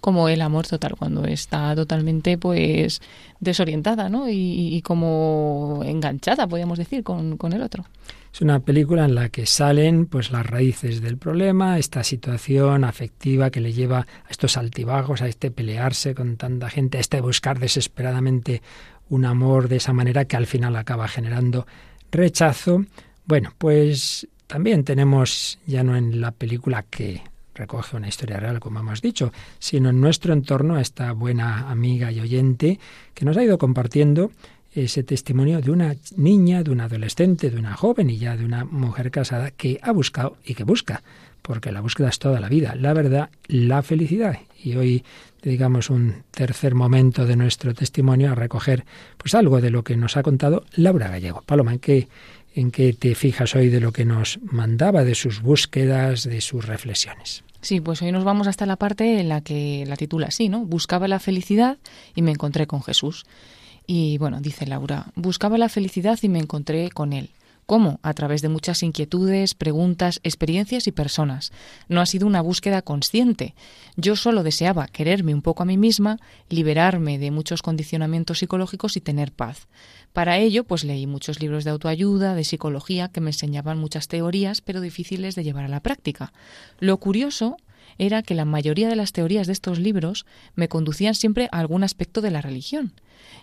como 0.00 0.28
el 0.28 0.42
amor 0.42 0.66
total, 0.66 0.96
cuando 0.98 1.24
está 1.24 1.74
totalmente, 1.74 2.36
pues, 2.36 3.00
desorientada, 3.40 4.08
¿no? 4.08 4.28
Y, 4.28 4.82
como 4.82 5.80
enganchada, 5.84 6.46
podríamos 6.46 6.78
decir, 6.78 7.02
con, 7.02 7.38
con 7.38 7.52
el 7.54 7.62
otro. 7.62 7.84
Es 8.34 8.40
una 8.40 8.58
película 8.58 9.04
en 9.04 9.14
la 9.14 9.28
que 9.28 9.46
salen 9.46 10.06
pues 10.06 10.32
las 10.32 10.44
raíces 10.44 11.00
del 11.00 11.18
problema, 11.18 11.78
esta 11.78 12.02
situación 12.02 12.82
afectiva 12.82 13.50
que 13.50 13.60
le 13.60 13.72
lleva 13.72 14.00
a 14.00 14.28
estos 14.28 14.56
altibajos, 14.56 15.22
a 15.22 15.28
este 15.28 15.52
pelearse 15.52 16.16
con 16.16 16.36
tanta 16.36 16.68
gente, 16.68 16.98
a 16.98 17.00
este 17.00 17.20
buscar 17.20 17.60
desesperadamente 17.60 18.60
un 19.08 19.24
amor 19.24 19.68
de 19.68 19.76
esa 19.76 19.92
manera 19.92 20.24
que 20.24 20.36
al 20.36 20.46
final 20.46 20.74
acaba 20.74 21.06
generando 21.06 21.66
rechazo. 22.10 22.84
Bueno, 23.24 23.52
pues 23.56 24.26
también 24.48 24.82
tenemos 24.82 25.60
ya 25.64 25.84
no 25.84 25.96
en 25.96 26.20
la 26.20 26.32
película 26.32 26.84
que 26.90 27.22
recoge 27.54 27.96
una 27.96 28.08
historia 28.08 28.38
real, 28.38 28.60
como 28.60 28.80
hemos 28.80 29.00
dicho, 29.00 29.32
sino 29.58 29.90
en 29.90 30.00
nuestro 30.00 30.32
entorno 30.32 30.76
a 30.76 30.80
esta 30.80 31.12
buena 31.12 31.70
amiga 31.70 32.10
y 32.12 32.20
oyente 32.20 32.78
que 33.14 33.24
nos 33.24 33.36
ha 33.36 33.44
ido 33.44 33.58
compartiendo 33.58 34.30
ese 34.74 35.04
testimonio 35.04 35.60
de 35.60 35.70
una 35.70 35.94
niña, 36.16 36.62
de 36.62 36.70
una 36.70 36.84
adolescente, 36.84 37.50
de 37.50 37.58
una 37.58 37.74
joven 37.74 38.10
y 38.10 38.18
ya 38.18 38.36
de 38.36 38.44
una 38.44 38.64
mujer 38.64 39.10
casada 39.10 39.50
que 39.50 39.78
ha 39.82 39.92
buscado 39.92 40.36
y 40.44 40.54
que 40.54 40.64
busca, 40.64 41.02
porque 41.42 41.70
la 41.70 41.80
búsqueda 41.80 42.08
es 42.08 42.18
toda 42.18 42.40
la 42.40 42.48
vida, 42.48 42.74
la 42.74 42.92
verdad, 42.92 43.30
la 43.46 43.82
felicidad. 43.82 44.38
Y 44.62 44.76
hoy 44.76 45.04
dedicamos 45.42 45.90
un 45.90 46.24
tercer 46.30 46.74
momento 46.74 47.26
de 47.26 47.36
nuestro 47.36 47.74
testimonio 47.74 48.32
a 48.32 48.34
recoger 48.34 48.84
pues 49.18 49.34
algo 49.34 49.60
de 49.60 49.70
lo 49.70 49.84
que 49.84 49.96
nos 49.96 50.16
ha 50.16 50.22
contado 50.22 50.64
Laura 50.74 51.08
Gallego. 51.08 51.42
Paloma, 51.42 51.74
¿en 51.74 51.78
qué, 51.78 52.08
en 52.54 52.70
qué 52.70 52.92
te 52.92 53.14
fijas 53.14 53.54
hoy 53.54 53.68
de 53.68 53.80
lo 53.80 53.92
que 53.92 54.04
nos 54.04 54.38
mandaba, 54.42 55.04
de 55.04 55.14
sus 55.14 55.42
búsquedas, 55.42 56.24
de 56.24 56.40
sus 56.40 56.64
reflexiones? 56.64 57.44
Sí, 57.60 57.80
pues 57.80 58.02
hoy 58.02 58.12
nos 58.12 58.24
vamos 58.24 58.46
hasta 58.46 58.66
la 58.66 58.76
parte 58.76 59.20
en 59.20 59.28
la 59.28 59.40
que 59.40 59.84
la 59.86 59.96
titula 59.96 60.26
así, 60.26 60.48
¿no? 60.48 60.64
Buscaba 60.64 61.08
la 61.08 61.18
felicidad 61.18 61.78
y 62.14 62.22
me 62.22 62.30
encontré 62.30 62.66
con 62.66 62.82
Jesús. 62.82 63.24
Y 63.86 64.18
bueno, 64.18 64.40
dice 64.40 64.66
Laura, 64.66 65.06
buscaba 65.14 65.58
la 65.58 65.68
felicidad 65.68 66.18
y 66.22 66.28
me 66.28 66.38
encontré 66.38 66.90
con 66.90 67.12
él. 67.12 67.30
¿Cómo? 67.66 67.98
A 68.02 68.12
través 68.12 68.42
de 68.42 68.50
muchas 68.50 68.82
inquietudes, 68.82 69.54
preguntas, 69.54 70.20
experiencias 70.22 70.86
y 70.86 70.92
personas. 70.92 71.52
No 71.88 72.02
ha 72.02 72.06
sido 72.06 72.26
una 72.26 72.42
búsqueda 72.42 72.82
consciente. 72.82 73.54
Yo 73.96 74.16
solo 74.16 74.42
deseaba 74.42 74.86
quererme 74.86 75.32
un 75.32 75.40
poco 75.40 75.62
a 75.62 75.66
mí 75.66 75.78
misma, 75.78 76.18
liberarme 76.50 77.18
de 77.18 77.30
muchos 77.30 77.62
condicionamientos 77.62 78.40
psicológicos 78.40 78.98
y 78.98 79.00
tener 79.00 79.32
paz. 79.32 79.66
Para 80.14 80.38
ello, 80.38 80.62
pues 80.62 80.84
leí 80.84 81.08
muchos 81.08 81.40
libros 81.40 81.64
de 81.64 81.70
autoayuda, 81.70 82.36
de 82.36 82.44
psicología, 82.44 83.08
que 83.08 83.20
me 83.20 83.30
enseñaban 83.30 83.80
muchas 83.80 84.06
teorías, 84.06 84.60
pero 84.60 84.80
difíciles 84.80 85.34
de 85.34 85.42
llevar 85.42 85.64
a 85.64 85.68
la 85.68 85.80
práctica. 85.80 86.32
Lo 86.78 86.98
curioso 86.98 87.56
era 87.98 88.22
que 88.22 88.36
la 88.36 88.44
mayoría 88.44 88.88
de 88.88 88.94
las 88.94 89.10
teorías 89.10 89.48
de 89.48 89.52
estos 89.52 89.80
libros 89.80 90.24
me 90.54 90.68
conducían 90.68 91.16
siempre 91.16 91.48
a 91.50 91.58
algún 91.58 91.82
aspecto 91.82 92.20
de 92.20 92.30
la 92.30 92.42
religión. 92.42 92.92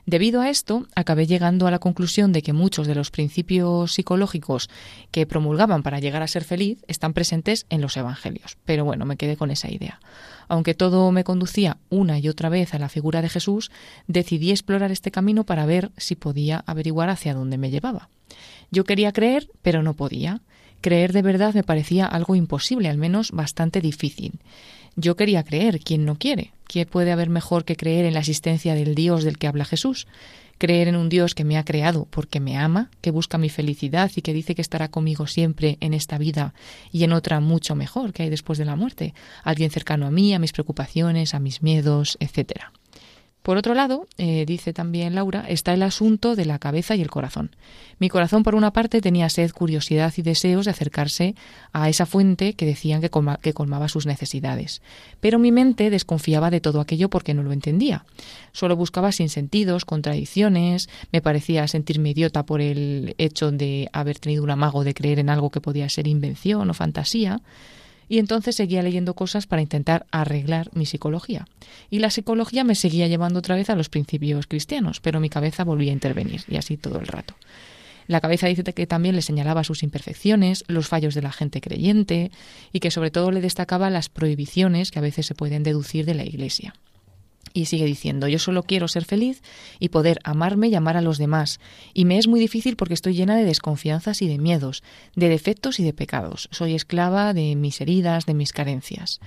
Debido 0.06 0.42
a 0.42 0.50
esto, 0.50 0.88
acabé 0.96 1.28
llegando 1.28 1.68
a 1.68 1.72
la 1.72 1.80
conclusión 1.80 2.32
de 2.34 2.42
que 2.42 2.54
muchos 2.54 2.88
de 2.88 2.96
los 2.96 3.12
principios 3.12 3.94
psicológicos 3.94 4.70
que 5.12 5.26
promulgaban 5.26 5.84
para 5.84 6.00
llegar 6.00 6.24
a 6.24 6.28
ser 6.28 6.44
feliz 6.44 6.84
están 6.88 7.14
presentes 7.14 7.66
en 7.70 7.82
los 7.82 7.96
evangelios. 7.98 8.58
Pero 8.66 8.84
bueno, 8.84 9.06
me 9.06 9.18
quedé 9.18 9.38
con 9.38 9.52
esa 9.52 9.72
idea. 9.72 10.00
Aunque 10.48 10.74
todo 10.74 11.12
me 11.12 11.24
conducía 11.24 11.78
una 11.90 12.20
y 12.20 12.28
otra 12.28 12.50
vez 12.50 12.74
a 12.74 12.80
la 12.80 12.90
figura 12.90 13.22
de 13.22 13.30
Jesús, 13.30 13.72
decidí 14.08 14.52
explorar 14.52 14.92
este 14.92 15.12
camino 15.12 15.46
para 15.46 15.66
ver 15.66 15.92
si 15.98 16.16
podía 16.16 16.64
averiguar 16.66 17.10
hacia 17.10 17.34
dónde 17.34 17.58
me 17.58 17.70
llevaba. 17.70 18.10
Yo 18.72 18.84
quería 18.84 19.12
creer, 19.12 19.50
pero 19.62 19.84
no 19.84 19.94
podía. 19.94 20.42
Creer 20.82 21.14
de 21.14 21.22
verdad 21.22 21.54
me 21.54 21.64
parecía 21.64 22.06
algo 22.06 22.36
imposible, 22.36 22.90
al 22.90 22.98
menos 22.98 23.32
bastante 23.32 23.82
difícil. 23.82 24.40
Yo 24.96 25.16
quería 25.16 25.44
creer, 25.44 25.80
¿quién 25.80 26.06
no 26.06 26.16
quiere? 26.16 26.52
¿Qué 26.72 26.86
puede 26.86 27.12
haber 27.12 27.30
mejor 27.30 27.66
que 27.66 27.76
creer 27.76 28.06
en 28.06 28.14
la 28.14 28.22
existencia 28.22 28.76
del 28.76 28.96
Dios 28.96 29.26
del 29.26 29.38
que 29.38 29.48
habla 29.48 29.66
Jesús? 29.66 30.08
Creer 30.58 30.88
en 30.88 30.96
un 30.96 31.10
Dios 31.10 31.36
que 31.36 31.44
me 31.44 31.58
ha 31.58 31.66
creado 31.66 32.08
porque 32.10 32.40
me 32.40 32.58
ama, 32.58 32.90
que 33.02 33.12
busca 33.12 33.38
mi 33.38 33.50
felicidad 33.50 34.10
y 34.16 34.22
que 34.22 34.32
dice 34.32 34.56
que 34.56 34.62
estará 34.62 34.88
conmigo 34.88 35.28
siempre 35.28 35.78
en 35.82 35.94
esta 35.94 36.18
vida 36.18 36.54
y 36.90 37.04
en 37.04 37.12
otra 37.12 37.42
mucho 37.42 37.76
mejor 37.76 38.14
que 38.14 38.24
hay 38.24 38.30
después 38.30 38.58
de 38.58 38.64
la 38.64 38.78
muerte. 38.78 39.14
Alguien 39.44 39.70
cercano 39.70 40.08
a 40.08 40.12
mí, 40.12 40.34
a 40.34 40.40
mis 40.40 40.54
preocupaciones, 40.54 41.34
a 41.34 41.42
mis 41.42 41.62
miedos, 41.62 42.16
etcétera. 42.22 42.72
Por 43.42 43.58
otro 43.58 43.74
lado, 43.74 44.08
eh, 44.20 44.46
dice 44.46 44.72
también 44.72 45.16
Laura, 45.16 45.46
está 45.48 45.74
el 45.74 45.82
asunto 45.82 46.36
de 46.36 46.46
la 46.46 46.60
cabeza 46.60 46.96
y 46.96 47.02
el 47.02 47.10
corazón. 47.10 47.56
Mi 47.98 48.08
corazón, 48.08 48.44
por 48.44 48.54
una 48.54 48.72
parte, 48.72 49.02
tenía 49.02 49.30
sed, 49.30 49.52
curiosidad 49.52 50.14
y 50.16 50.22
deseos 50.22 50.66
de 50.66 50.72
acercarse 50.72 51.36
a 51.74 51.90
esa 51.90 52.06
fuente 52.06 52.54
que 52.54 52.68
decían 52.68 53.02
que, 53.02 53.10
que 53.42 53.54
colmaba 53.54 53.88
sus 53.88 54.06
necesidades. 54.06 54.84
Pero 55.20 55.40
mi 55.40 55.52
mente 55.52 55.90
desconfiaba 55.90 56.52
de 56.52 56.62
todo 56.62 56.82
aquello 56.82 57.10
porque 57.10 57.34
no 57.34 57.42
lo 57.42 57.52
entendía. 57.52 58.06
Solo 58.52 58.76
buscaba 58.76 59.12
sinsentidos, 59.12 59.86
contradicciones, 59.86 60.88
me 61.12 61.22
parecía 61.22 61.68
sentirme 61.68 62.12
idiota 62.12 62.46
por 62.46 62.62
el 62.62 63.16
hecho 63.18 63.52
de 63.52 63.90
haber 63.92 64.20
tenido 64.20 64.44
un 64.44 64.52
amago 64.52 64.84
de 64.84 64.94
creer 64.94 65.18
en 65.18 65.30
algo 65.30 65.50
que 65.50 65.62
podía 65.62 65.90
ser 65.90 66.08
invención 66.08 66.70
o 66.70 66.74
fantasía 66.76 67.42
y 68.12 68.20
entonces 68.20 68.58
seguía 68.58 68.84
leyendo 68.84 69.14
cosas 69.14 69.48
para 69.48 69.62
intentar 69.62 70.06
arreglar 70.12 70.70
mi 70.74 70.86
psicología. 70.86 71.48
Y 71.90 72.00
la 72.00 72.10
psicología 72.10 72.66
me 72.66 72.76
seguía 72.76 73.08
llevando 73.08 73.40
otra 73.40 73.56
vez 73.56 73.70
a 73.70 73.76
los 73.78 73.88
principios 73.88 74.48
cristianos, 74.48 75.00
pero 75.00 75.22
mi 75.22 75.30
cabeza 75.30 75.64
volvía 75.64 75.92
a 75.92 75.94
intervenir, 75.94 76.42
y 76.50 76.58
así 76.58 76.76
todo 76.76 77.00
el 77.00 77.08
rato. 77.08 77.36
La 78.08 78.20
cabeza 78.20 78.48
dice 78.48 78.66
que 78.66 78.86
también 78.86 79.16
le 79.16 79.22
señalaba 79.22 79.64
sus 79.64 79.82
imperfecciones, 79.82 80.66
los 80.68 80.90
fallos 80.90 81.16
de 81.16 81.22
la 81.22 81.32
gente 81.32 81.62
creyente, 81.62 82.32
y 82.74 82.82
que 82.82 82.92
sobre 82.92 83.12
todo 83.12 83.32
le 83.32 83.40
destacaba 83.40 83.90
las 83.90 84.10
prohibiciones 84.10 84.92
que 84.92 85.00
a 85.00 85.04
veces 85.04 85.26
se 85.26 85.34
pueden 85.34 85.64
deducir 85.64 86.04
de 86.06 86.16
la 86.16 86.26
Iglesia. 86.26 86.74
Y 87.54 87.66
sigue 87.66 87.86
diciendo, 87.86 88.28
yo 88.28 88.40
solo 88.40 88.64
quiero 88.64 88.88
ser 88.88 89.06
feliz 89.06 89.42
y 89.80 89.90
poder 89.90 90.20
amarme 90.24 90.70
y 90.70 90.76
amar 90.76 90.98
a 90.98 91.02
los 91.02 91.18
demás. 91.18 91.60
Y 91.94 92.06
me 92.06 92.18
es 92.18 92.28
muy 92.28 92.40
difícil 92.40 92.76
porque 92.76 92.94
estoy 92.94 93.14
llena 93.14 93.36
de 93.36 93.46
desconfianzas 93.46 94.22
y 94.22 94.28
de 94.28 94.38
miedos, 94.38 94.84
de 95.16 95.30
defectos 95.30 95.80
y 95.80 95.84
de 95.84 95.94
pecados. 95.94 96.50
Soy 96.52 96.76
esclava 96.76 97.34
de 97.34 97.56
mis 97.56 97.82
heridas, 97.82 98.26
de 98.26 98.34
mis 98.34 98.54
carencias. 98.54 99.20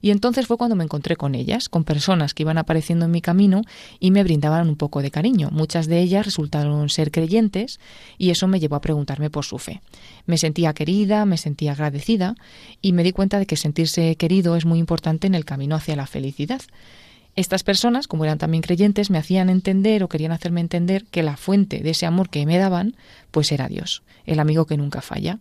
Y 0.00 0.10
entonces 0.10 0.46
fue 0.46 0.56
cuando 0.56 0.76
me 0.76 0.84
encontré 0.84 1.16
con 1.16 1.34
ellas, 1.34 1.68
con 1.68 1.84
personas 1.84 2.34
que 2.34 2.42
iban 2.42 2.58
apareciendo 2.58 3.06
en 3.06 3.10
mi 3.10 3.20
camino 3.20 3.62
y 3.98 4.10
me 4.10 4.22
brindaban 4.22 4.68
un 4.68 4.76
poco 4.76 5.02
de 5.02 5.10
cariño. 5.10 5.48
Muchas 5.50 5.86
de 5.86 6.00
ellas 6.00 6.24
resultaron 6.24 6.88
ser 6.88 7.10
creyentes 7.10 7.80
y 8.18 8.30
eso 8.30 8.46
me 8.46 8.60
llevó 8.60 8.76
a 8.76 8.80
preguntarme 8.80 9.30
por 9.30 9.44
su 9.44 9.58
fe. 9.58 9.80
Me 10.26 10.38
sentía 10.38 10.74
querida, 10.74 11.24
me 11.24 11.38
sentía 11.38 11.72
agradecida 11.72 12.34
y 12.82 12.92
me 12.92 13.02
di 13.02 13.12
cuenta 13.12 13.38
de 13.38 13.46
que 13.46 13.56
sentirse 13.56 14.16
querido 14.16 14.56
es 14.56 14.64
muy 14.64 14.78
importante 14.78 15.26
en 15.26 15.34
el 15.34 15.44
camino 15.44 15.76
hacia 15.76 15.96
la 15.96 16.06
felicidad. 16.06 16.60
Estas 17.36 17.62
personas, 17.62 18.08
como 18.08 18.24
eran 18.24 18.38
también 18.38 18.62
creyentes, 18.62 19.10
me 19.10 19.18
hacían 19.18 19.50
entender 19.50 20.02
o 20.02 20.08
querían 20.08 20.32
hacerme 20.32 20.62
entender 20.62 21.04
que 21.04 21.22
la 21.22 21.36
fuente 21.36 21.80
de 21.80 21.90
ese 21.90 22.06
amor 22.06 22.30
que 22.30 22.46
me 22.46 22.56
daban, 22.56 22.96
pues 23.30 23.52
era 23.52 23.68
Dios, 23.68 24.02
el 24.24 24.40
amigo 24.40 24.64
que 24.64 24.78
nunca 24.78 25.02
falla. 25.02 25.38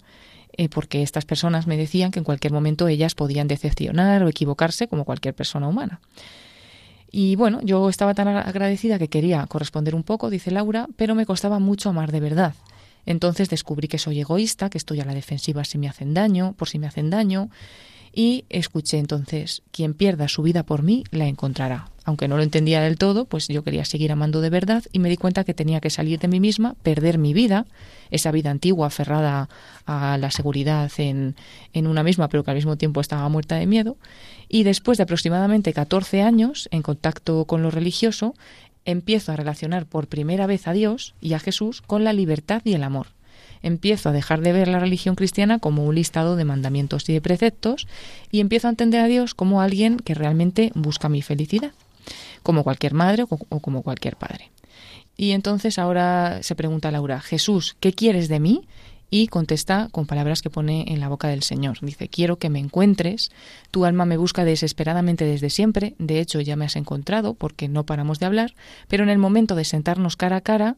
Eh, 0.57 0.69
porque 0.69 1.03
estas 1.03 1.25
personas 1.25 1.67
me 1.67 1.77
decían 1.77 2.11
que 2.11 2.19
en 2.19 2.25
cualquier 2.25 2.53
momento 2.53 2.87
ellas 2.87 3.15
podían 3.15 3.47
decepcionar 3.47 4.23
o 4.23 4.29
equivocarse 4.29 4.87
como 4.87 5.05
cualquier 5.05 5.33
persona 5.33 5.67
humana. 5.67 5.99
Y 7.11 7.37
bueno, 7.37 7.61
yo 7.61 7.87
estaba 7.89 8.13
tan 8.13 8.27
agradecida 8.27 8.99
que 8.99 9.07
quería 9.07 9.45
corresponder 9.47 9.95
un 9.95 10.03
poco, 10.03 10.29
dice 10.29 10.51
Laura, 10.51 10.87
pero 10.97 11.15
me 11.15 11.25
costaba 11.25 11.59
mucho 11.59 11.89
amar 11.89 12.11
de 12.11 12.19
verdad. 12.19 12.55
Entonces 13.05 13.49
descubrí 13.49 13.87
que 13.87 13.99
soy 13.99 14.19
egoísta, 14.19 14.69
que 14.69 14.77
estoy 14.77 14.99
a 14.99 15.05
la 15.05 15.13
defensiva 15.13 15.63
si 15.63 15.77
me 15.77 15.87
hacen 15.87 16.13
daño, 16.13 16.53
por 16.57 16.67
si 16.67 16.79
me 16.79 16.87
hacen 16.87 17.09
daño, 17.09 17.49
y 18.15 18.45
escuché 18.49 18.97
entonces, 18.97 19.61
quien 19.71 19.93
pierda 19.93 20.29
su 20.29 20.41
vida 20.41 20.63
por 20.63 20.81
mí, 20.81 21.03
la 21.11 21.27
encontrará. 21.27 21.89
Aunque 22.05 22.27
no 22.27 22.37
lo 22.37 22.43
entendía 22.43 22.81
del 22.81 22.97
todo, 22.97 23.25
pues 23.25 23.47
yo 23.47 23.63
quería 23.63 23.83
seguir 23.83 24.11
amando 24.11 24.39
de 24.39 24.49
verdad 24.49 24.83
y 24.91 24.99
me 24.99 25.09
di 25.09 25.17
cuenta 25.17 25.43
que 25.43 25.53
tenía 25.53 25.81
que 25.81 25.89
salir 25.89 26.19
de 26.19 26.27
mí 26.27 26.39
misma, 26.39 26.75
perder 26.81 27.17
mi 27.17 27.33
vida, 27.33 27.65
esa 28.11 28.31
vida 28.31 28.51
antigua 28.51 28.87
aferrada 28.87 29.49
a 29.85 30.17
la 30.17 30.31
seguridad 30.31 30.91
en, 30.97 31.35
en 31.73 31.87
una 31.87 32.03
misma, 32.03 32.29
pero 32.29 32.43
que 32.43 32.51
al 32.51 32.57
mismo 32.57 32.77
tiempo 32.77 33.01
estaba 33.01 33.27
muerta 33.27 33.55
de 33.55 33.65
miedo. 33.65 33.97
Y 34.47 34.63
después 34.63 34.97
de 34.97 35.03
aproximadamente 35.03 35.73
14 35.73 36.21
años 36.21 36.69
en 36.71 36.83
contacto 36.83 37.45
con 37.45 37.63
lo 37.63 37.71
religioso, 37.71 38.35
empiezo 38.85 39.31
a 39.31 39.35
relacionar 39.35 39.87
por 39.87 40.07
primera 40.07 40.47
vez 40.47 40.67
a 40.67 40.73
Dios 40.73 41.15
y 41.19 41.33
a 41.33 41.39
Jesús 41.39 41.81
con 41.81 42.03
la 42.03 42.13
libertad 42.13 42.61
y 42.63 42.73
el 42.73 42.83
amor 42.83 43.07
empiezo 43.61 44.09
a 44.09 44.11
dejar 44.11 44.41
de 44.41 44.53
ver 44.53 44.67
la 44.67 44.79
religión 44.79 45.15
cristiana 45.15 45.59
como 45.59 45.85
un 45.85 45.95
listado 45.95 46.35
de 46.35 46.45
mandamientos 46.45 47.07
y 47.09 47.13
de 47.13 47.21
preceptos 47.21 47.87
y 48.31 48.39
empiezo 48.39 48.67
a 48.67 48.71
entender 48.71 49.01
a 49.01 49.07
Dios 49.07 49.33
como 49.33 49.61
alguien 49.61 49.97
que 49.97 50.13
realmente 50.13 50.71
busca 50.75 51.09
mi 51.09 51.21
felicidad, 51.21 51.71
como 52.43 52.63
cualquier 52.63 52.93
madre 52.93 53.23
o 53.27 53.59
como 53.59 53.81
cualquier 53.81 54.15
padre. 54.15 54.51
Y 55.17 55.31
entonces 55.31 55.79
ahora 55.79 56.43
se 56.43 56.55
pregunta 56.55 56.91
Laura, 56.91 57.21
Jesús, 57.21 57.77
¿qué 57.79 57.93
quieres 57.93 58.27
de 58.27 58.39
mí? 58.39 58.67
y 59.09 59.27
contesta 59.27 59.87
con 59.91 60.07
palabras 60.07 60.41
que 60.41 60.49
pone 60.49 60.85
en 60.87 60.99
la 60.99 61.07
boca 61.07 61.27
del 61.27 61.43
Señor. 61.43 61.77
Dice, 61.81 62.09
quiero 62.09 62.37
que 62.37 62.49
me 62.49 62.59
encuentres, 62.59 63.31
tu 63.71 63.85
alma 63.85 64.05
me 64.05 64.17
busca 64.17 64.45
desesperadamente 64.45 65.25
desde 65.25 65.49
siempre, 65.49 65.95
de 65.99 66.19
hecho 66.19 66.41
ya 66.41 66.55
me 66.55 66.65
has 66.65 66.75
encontrado 66.75 67.33
porque 67.33 67.67
no 67.67 67.85
paramos 67.85 68.19
de 68.19 68.25
hablar, 68.25 68.55
pero 68.87 69.03
en 69.03 69.09
el 69.09 69.17
momento 69.17 69.55
de 69.55 69.63
sentarnos 69.63 70.17
cara 70.17 70.37
a 70.37 70.41
cara, 70.41 70.75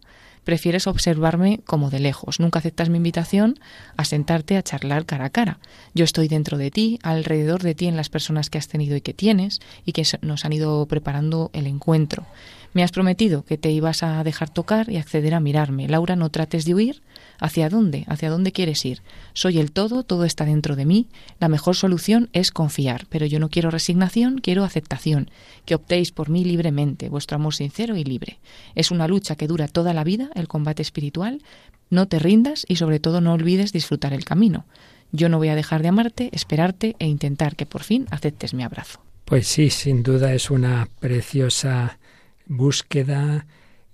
prefieres 0.47 0.87
observarme 0.87 1.59
como 1.65 1.89
de 1.89 1.99
lejos. 1.99 2.39
Nunca 2.39 2.59
aceptas 2.59 2.87
mi 2.87 2.95
invitación 2.95 3.59
a 3.97 4.05
sentarte 4.05 4.55
a 4.55 4.63
charlar 4.63 5.05
cara 5.05 5.25
a 5.25 5.29
cara. 5.29 5.59
Yo 5.93 6.05
estoy 6.05 6.29
dentro 6.29 6.57
de 6.57 6.71
ti, 6.71 6.99
alrededor 7.03 7.63
de 7.63 7.75
ti 7.75 7.85
en 7.87 7.97
las 7.97 8.07
personas 8.07 8.49
que 8.49 8.57
has 8.57 8.69
tenido 8.69 8.95
y 8.95 9.01
que 9.01 9.13
tienes 9.13 9.59
y 9.83 9.91
que 9.91 10.07
nos 10.21 10.45
han 10.45 10.53
ido 10.53 10.85
preparando 10.85 11.49
el 11.51 11.67
encuentro. 11.67 12.25
Me 12.71 12.81
has 12.81 12.93
prometido 12.93 13.43
que 13.43 13.57
te 13.57 13.71
ibas 13.71 14.03
a 14.03 14.23
dejar 14.23 14.49
tocar 14.49 14.89
y 14.89 14.95
acceder 14.95 15.33
a 15.33 15.41
mirarme. 15.41 15.89
Laura, 15.89 16.15
no 16.15 16.29
trates 16.29 16.63
de 16.63 16.75
huir. 16.75 17.01
¿Hacia 17.39 17.69
dónde? 17.69 18.05
¿Hacia 18.07 18.29
dónde 18.29 18.51
quieres 18.51 18.83
ir? 18.85 19.01
Soy 19.33 19.59
el 19.59 19.71
todo, 19.71 20.03
todo 20.03 20.25
está 20.25 20.45
dentro 20.45 20.75
de 20.75 20.85
mí. 20.85 21.07
La 21.39 21.49
mejor 21.49 21.75
solución 21.75 22.29
es 22.33 22.51
confiar, 22.51 23.05
pero 23.09 23.25
yo 23.25 23.39
no 23.39 23.49
quiero 23.49 23.71
resignación, 23.71 24.39
quiero 24.39 24.63
aceptación. 24.63 25.29
Que 25.65 25.75
optéis 25.75 26.11
por 26.11 26.29
mí 26.29 26.43
libremente, 26.43 27.09
vuestro 27.09 27.35
amor 27.35 27.53
sincero 27.53 27.95
y 27.95 28.03
libre. 28.03 28.39
Es 28.75 28.91
una 28.91 29.07
lucha 29.07 29.35
que 29.35 29.47
dura 29.47 29.67
toda 29.67 29.93
la 29.93 30.03
vida, 30.03 30.29
el 30.35 30.47
combate 30.47 30.81
espiritual. 30.81 31.41
No 31.89 32.07
te 32.07 32.19
rindas 32.19 32.65
y 32.67 32.77
sobre 32.77 32.99
todo 32.99 33.21
no 33.21 33.33
olvides 33.33 33.71
disfrutar 33.71 34.13
el 34.13 34.25
camino. 34.25 34.65
Yo 35.11 35.29
no 35.29 35.37
voy 35.37 35.49
a 35.49 35.55
dejar 35.55 35.81
de 35.81 35.87
amarte, 35.87 36.29
esperarte 36.33 36.95
e 36.99 37.07
intentar 37.07 37.55
que 37.55 37.65
por 37.65 37.83
fin 37.83 38.07
aceptes 38.11 38.53
mi 38.53 38.63
abrazo. 38.63 38.99
Pues 39.25 39.47
sí, 39.47 39.69
sin 39.69 40.03
duda 40.03 40.33
es 40.33 40.49
una 40.49 40.87
preciosa 40.99 41.99
búsqueda 42.45 43.45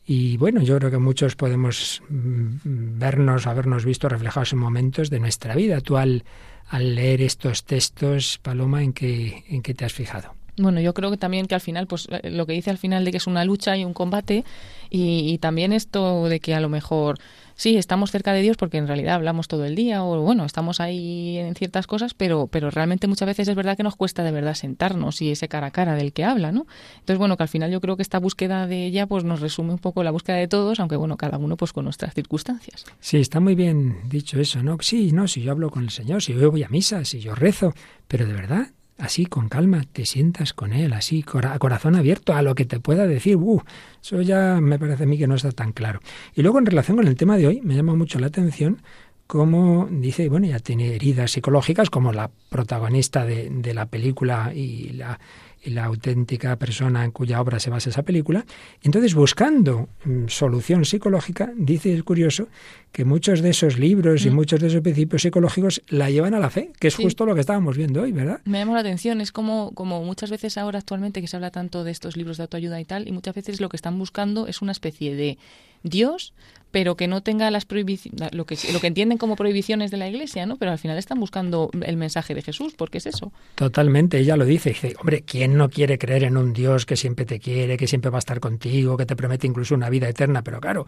y 0.06 0.38
bueno, 0.38 0.62
yo 0.62 0.78
creo 0.78 0.92
que 0.92 0.98
muchos 0.98 1.36
podemos 1.36 2.02
mm, 2.10 3.00
vernos, 3.00 3.48
habernos 3.48 3.86
visto 3.86 4.10
reflejados 4.10 4.54
en 4.54 4.60
momentos 4.60 5.10
de 5.10 5.20
nuestra 5.20 5.56
vida. 5.56 5.80
Tú 5.82 5.98
al, 5.98 6.24
al 6.68 6.96
leer 6.96 7.22
estos 7.22 7.64
textos, 7.64 8.40
Paloma, 8.42 8.84
¿en 8.84 8.94
qué, 8.94 9.44
¿en 9.48 9.62
qué 9.62 9.74
te 9.74 9.86
has 9.86 9.94
fijado? 9.94 10.36
Bueno, 10.58 10.80
yo 10.82 10.94
creo 10.94 11.10
que 11.10 11.18
también 11.18 11.48
que 11.48 11.56
al 11.56 11.62
final, 11.62 11.88
pues 11.88 12.08
lo 12.24 12.46
que 12.46 12.54
dice 12.54 12.70
al 12.70 12.78
final 12.78 13.06
de 13.06 13.12
que 13.12 13.18
es 13.18 13.28
una 13.28 13.44
lucha 13.44 13.76
y 13.76 13.86
un 13.86 13.94
combate, 13.94 14.44
y, 14.90 15.32
y 15.32 15.38
también 15.40 15.74
esto 15.74 16.26
de 16.26 16.40
que 16.40 16.54
a 16.54 16.60
lo 16.60 16.70
mejor 16.70 17.18
sí, 17.64 17.78
estamos 17.78 18.12
cerca 18.12 18.34
de 18.34 18.42
Dios 18.42 18.58
porque 18.58 18.78
en 18.78 18.88
realidad 18.88 19.16
hablamos 19.16 19.48
todo 19.48 19.64
el 19.64 19.74
día 19.74 20.04
o 20.04 20.22
bueno, 20.22 20.44
estamos 20.44 20.82
ahí 20.82 21.38
en 21.38 21.56
ciertas 21.56 21.88
cosas, 21.88 22.14
pero, 22.14 22.48
pero 22.48 22.70
realmente 22.70 23.08
muchas 23.08 23.26
veces 23.26 23.48
es 23.48 23.56
verdad 23.56 23.78
que 23.78 23.84
nos 23.84 23.96
cuesta 23.96 24.22
de 24.22 24.32
verdad 24.32 24.54
sentarnos 24.54 25.22
y 25.22 25.32
ese 25.32 25.48
cara 25.48 25.68
a 25.68 25.72
cara 25.72 25.96
del 25.96 26.12
que 26.12 26.26
habla, 26.26 26.52
¿no? 26.52 26.68
Entonces, 26.96 27.18
bueno, 27.18 27.38
que 27.38 27.44
al 27.44 27.48
final 27.48 27.72
yo 27.72 27.80
creo 27.80 27.96
que 27.96 28.02
esta 28.02 28.20
búsqueda 28.20 28.68
de 28.68 28.86
ella 28.86 29.08
pues 29.08 29.24
nos 29.24 29.40
resume 29.40 29.72
un 29.72 29.80
poco 29.80 30.04
la 30.04 30.12
búsqueda 30.12 30.36
de 30.36 30.50
todos, 30.50 30.82
aunque 30.82 30.98
bueno, 30.98 31.16
cada 31.16 31.38
uno 31.38 31.56
pues 31.56 31.72
con 31.72 31.86
nuestras 31.86 32.14
circunstancias. 32.14 32.84
Sí, 33.00 33.16
está 33.16 33.40
muy 33.40 33.56
bien 33.56 34.10
dicho 34.10 34.42
eso, 34.42 34.62
¿no? 34.62 34.76
Sí, 34.82 35.14
no, 35.14 35.30
si 35.30 35.42
yo 35.42 35.54
hablo 35.54 35.70
con 35.70 35.84
el 35.84 35.90
Señor, 35.90 36.22
si 36.22 36.34
yo 36.34 36.52
voy 36.52 36.64
a 36.64 36.68
misa, 36.68 37.06
si 37.06 37.22
yo 37.22 37.34
rezo, 37.34 37.74
pero 38.10 38.28
de 38.28 38.34
verdad, 38.34 38.68
así 38.98 39.26
con 39.26 39.50
calma, 39.50 39.84
te 39.92 40.06
sientas 40.06 40.54
con 40.54 40.74
él, 40.74 40.94
así 40.94 41.24
corazón 41.24 41.96
abierto 41.96 42.34
a 42.34 42.42
lo 42.42 42.56
que 42.56 42.66
te 42.66 42.80
pueda 42.80 43.08
decir. 43.08 43.38
Uh, 43.38 43.62
eso 44.02 44.22
ya 44.22 44.60
me 44.62 44.80
parece 44.80 45.04
a 45.04 45.08
mí 45.08 45.18
que 45.18 45.28
no 45.28 45.36
está 45.36 45.52
tan 45.52 45.72
claro. 45.72 46.00
Y 46.36 46.42
luego 46.42 46.60
en 46.60 46.66
relación 46.66 46.98
con 46.98 47.08
el 47.08 47.16
tema 47.16 47.38
de 47.38 47.48
hoy, 47.48 47.62
me 47.62 47.76
llama 47.76 47.96
mucho 47.96 48.20
la 48.20 48.28
atención 48.28 48.82
cómo 49.28 49.88
dice, 49.90 50.30
bueno, 50.30 50.48
ya 50.48 50.60
tiene 50.60 50.94
heridas 50.96 51.32
psicológicas, 51.32 51.90
como 51.90 52.12
la 52.12 52.30
protagonista 52.50 53.26
de, 53.26 53.50
de 53.50 53.74
la 53.74 53.88
película 53.88 54.52
y 54.54 54.90
la, 54.90 55.20
la 55.66 55.86
auténtica 55.86 56.58
persona 56.58 57.04
en 57.06 57.12
cuya 57.12 57.40
obra 57.42 57.60
se 57.60 57.70
basa 57.70 57.90
esa 57.90 58.04
película. 58.04 58.46
Entonces, 58.82 59.14
buscando 59.16 59.90
mm, 60.06 60.28
solución 60.28 60.86
psicológica, 60.86 61.52
dice, 61.56 61.94
es 61.94 62.04
curioso, 62.04 62.48
que 62.92 63.06
muchos 63.06 63.42
de 63.42 63.50
esos 63.52 63.80
libros 63.80 64.26
y 64.26 64.30
Mm. 64.30 64.36
muchos 64.36 64.60
de 64.60 64.68
esos 64.68 64.82
principios 64.82 65.22
psicológicos 65.24 65.82
la 65.88 66.10
llevan 66.10 66.34
a 66.34 66.40
la 66.40 66.50
fe, 66.50 66.72
que 66.80 66.88
es 66.90 66.94
Sí. 66.96 67.04
justo 67.04 67.26
lo 67.26 67.34
que 67.34 67.42
estábamos 67.42 67.78
viendo 67.78 68.02
hoy, 68.02 68.12
¿verdad? 68.12 68.42
Me 68.46 68.60
llama 68.60 68.74
la 68.74 68.82
atención, 68.82 69.22
es 69.22 69.32
como, 69.32 69.72
como 69.74 70.04
muchas 70.04 70.30
veces 70.30 70.58
ahora 70.58 70.80
actualmente 70.80 71.22
que 71.22 71.28
se 71.28 71.36
habla 71.38 71.50
tanto 71.52 71.84
de 71.84 71.92
estos 71.92 72.18
libros 72.18 72.38
de 72.38 72.44
autoayuda 72.44 72.80
y 72.80 72.86
tal, 72.86 73.08
y 73.08 73.12
muchas 73.12 73.34
veces 73.34 73.62
lo 73.62 73.70
que 73.70 73.78
están 73.78 73.98
buscando 73.98 74.48
es 74.48 74.62
una 74.62 74.72
especie 74.74 75.16
de 75.16 75.38
Dios, 75.84 76.34
pero 76.74 76.98
que 76.98 77.08
no 77.08 77.22
tenga 77.22 77.52
las 77.52 77.66
prohibiciones, 77.66 78.34
lo 78.34 78.46
que, 78.46 78.58
lo 78.74 78.80
que 78.80 78.88
entienden 78.88 79.20
como 79.20 79.36
prohibiciones 79.36 79.92
de 79.92 79.98
la 79.98 80.10
iglesia, 80.10 80.48
¿no? 80.48 80.58
Pero 80.58 80.72
al 80.72 80.80
final 80.80 80.98
están 80.98 81.20
buscando 81.20 81.70
el 81.86 81.98
mensaje 81.98 82.34
de 82.34 82.42
Jesús, 82.42 82.74
porque 82.76 82.98
es 82.98 83.06
eso. 83.06 83.32
Totalmente, 83.54 84.18
ella 84.18 84.36
lo 84.38 84.44
dice, 84.44 84.70
dice, 84.70 84.96
hombre, 85.00 85.22
¿quién 85.22 85.56
no 85.56 85.70
quiere 85.70 86.00
creer 86.00 86.24
en 86.24 86.36
un 86.36 86.52
Dios 86.52 86.88
que 86.88 86.98
siempre 86.98 87.26
te 87.26 87.40
quiere, 87.40 87.78
que 87.78 87.86
siempre 87.86 88.10
va 88.10 88.18
a 88.18 88.26
estar 88.26 88.40
contigo, 88.40 88.98
que 88.98 89.06
te 89.06 89.16
promete 89.16 89.46
incluso 89.46 89.76
una 89.76 89.92
vida 89.92 90.10
eterna? 90.10 90.44
Pero 90.44 90.60
claro, 90.60 90.88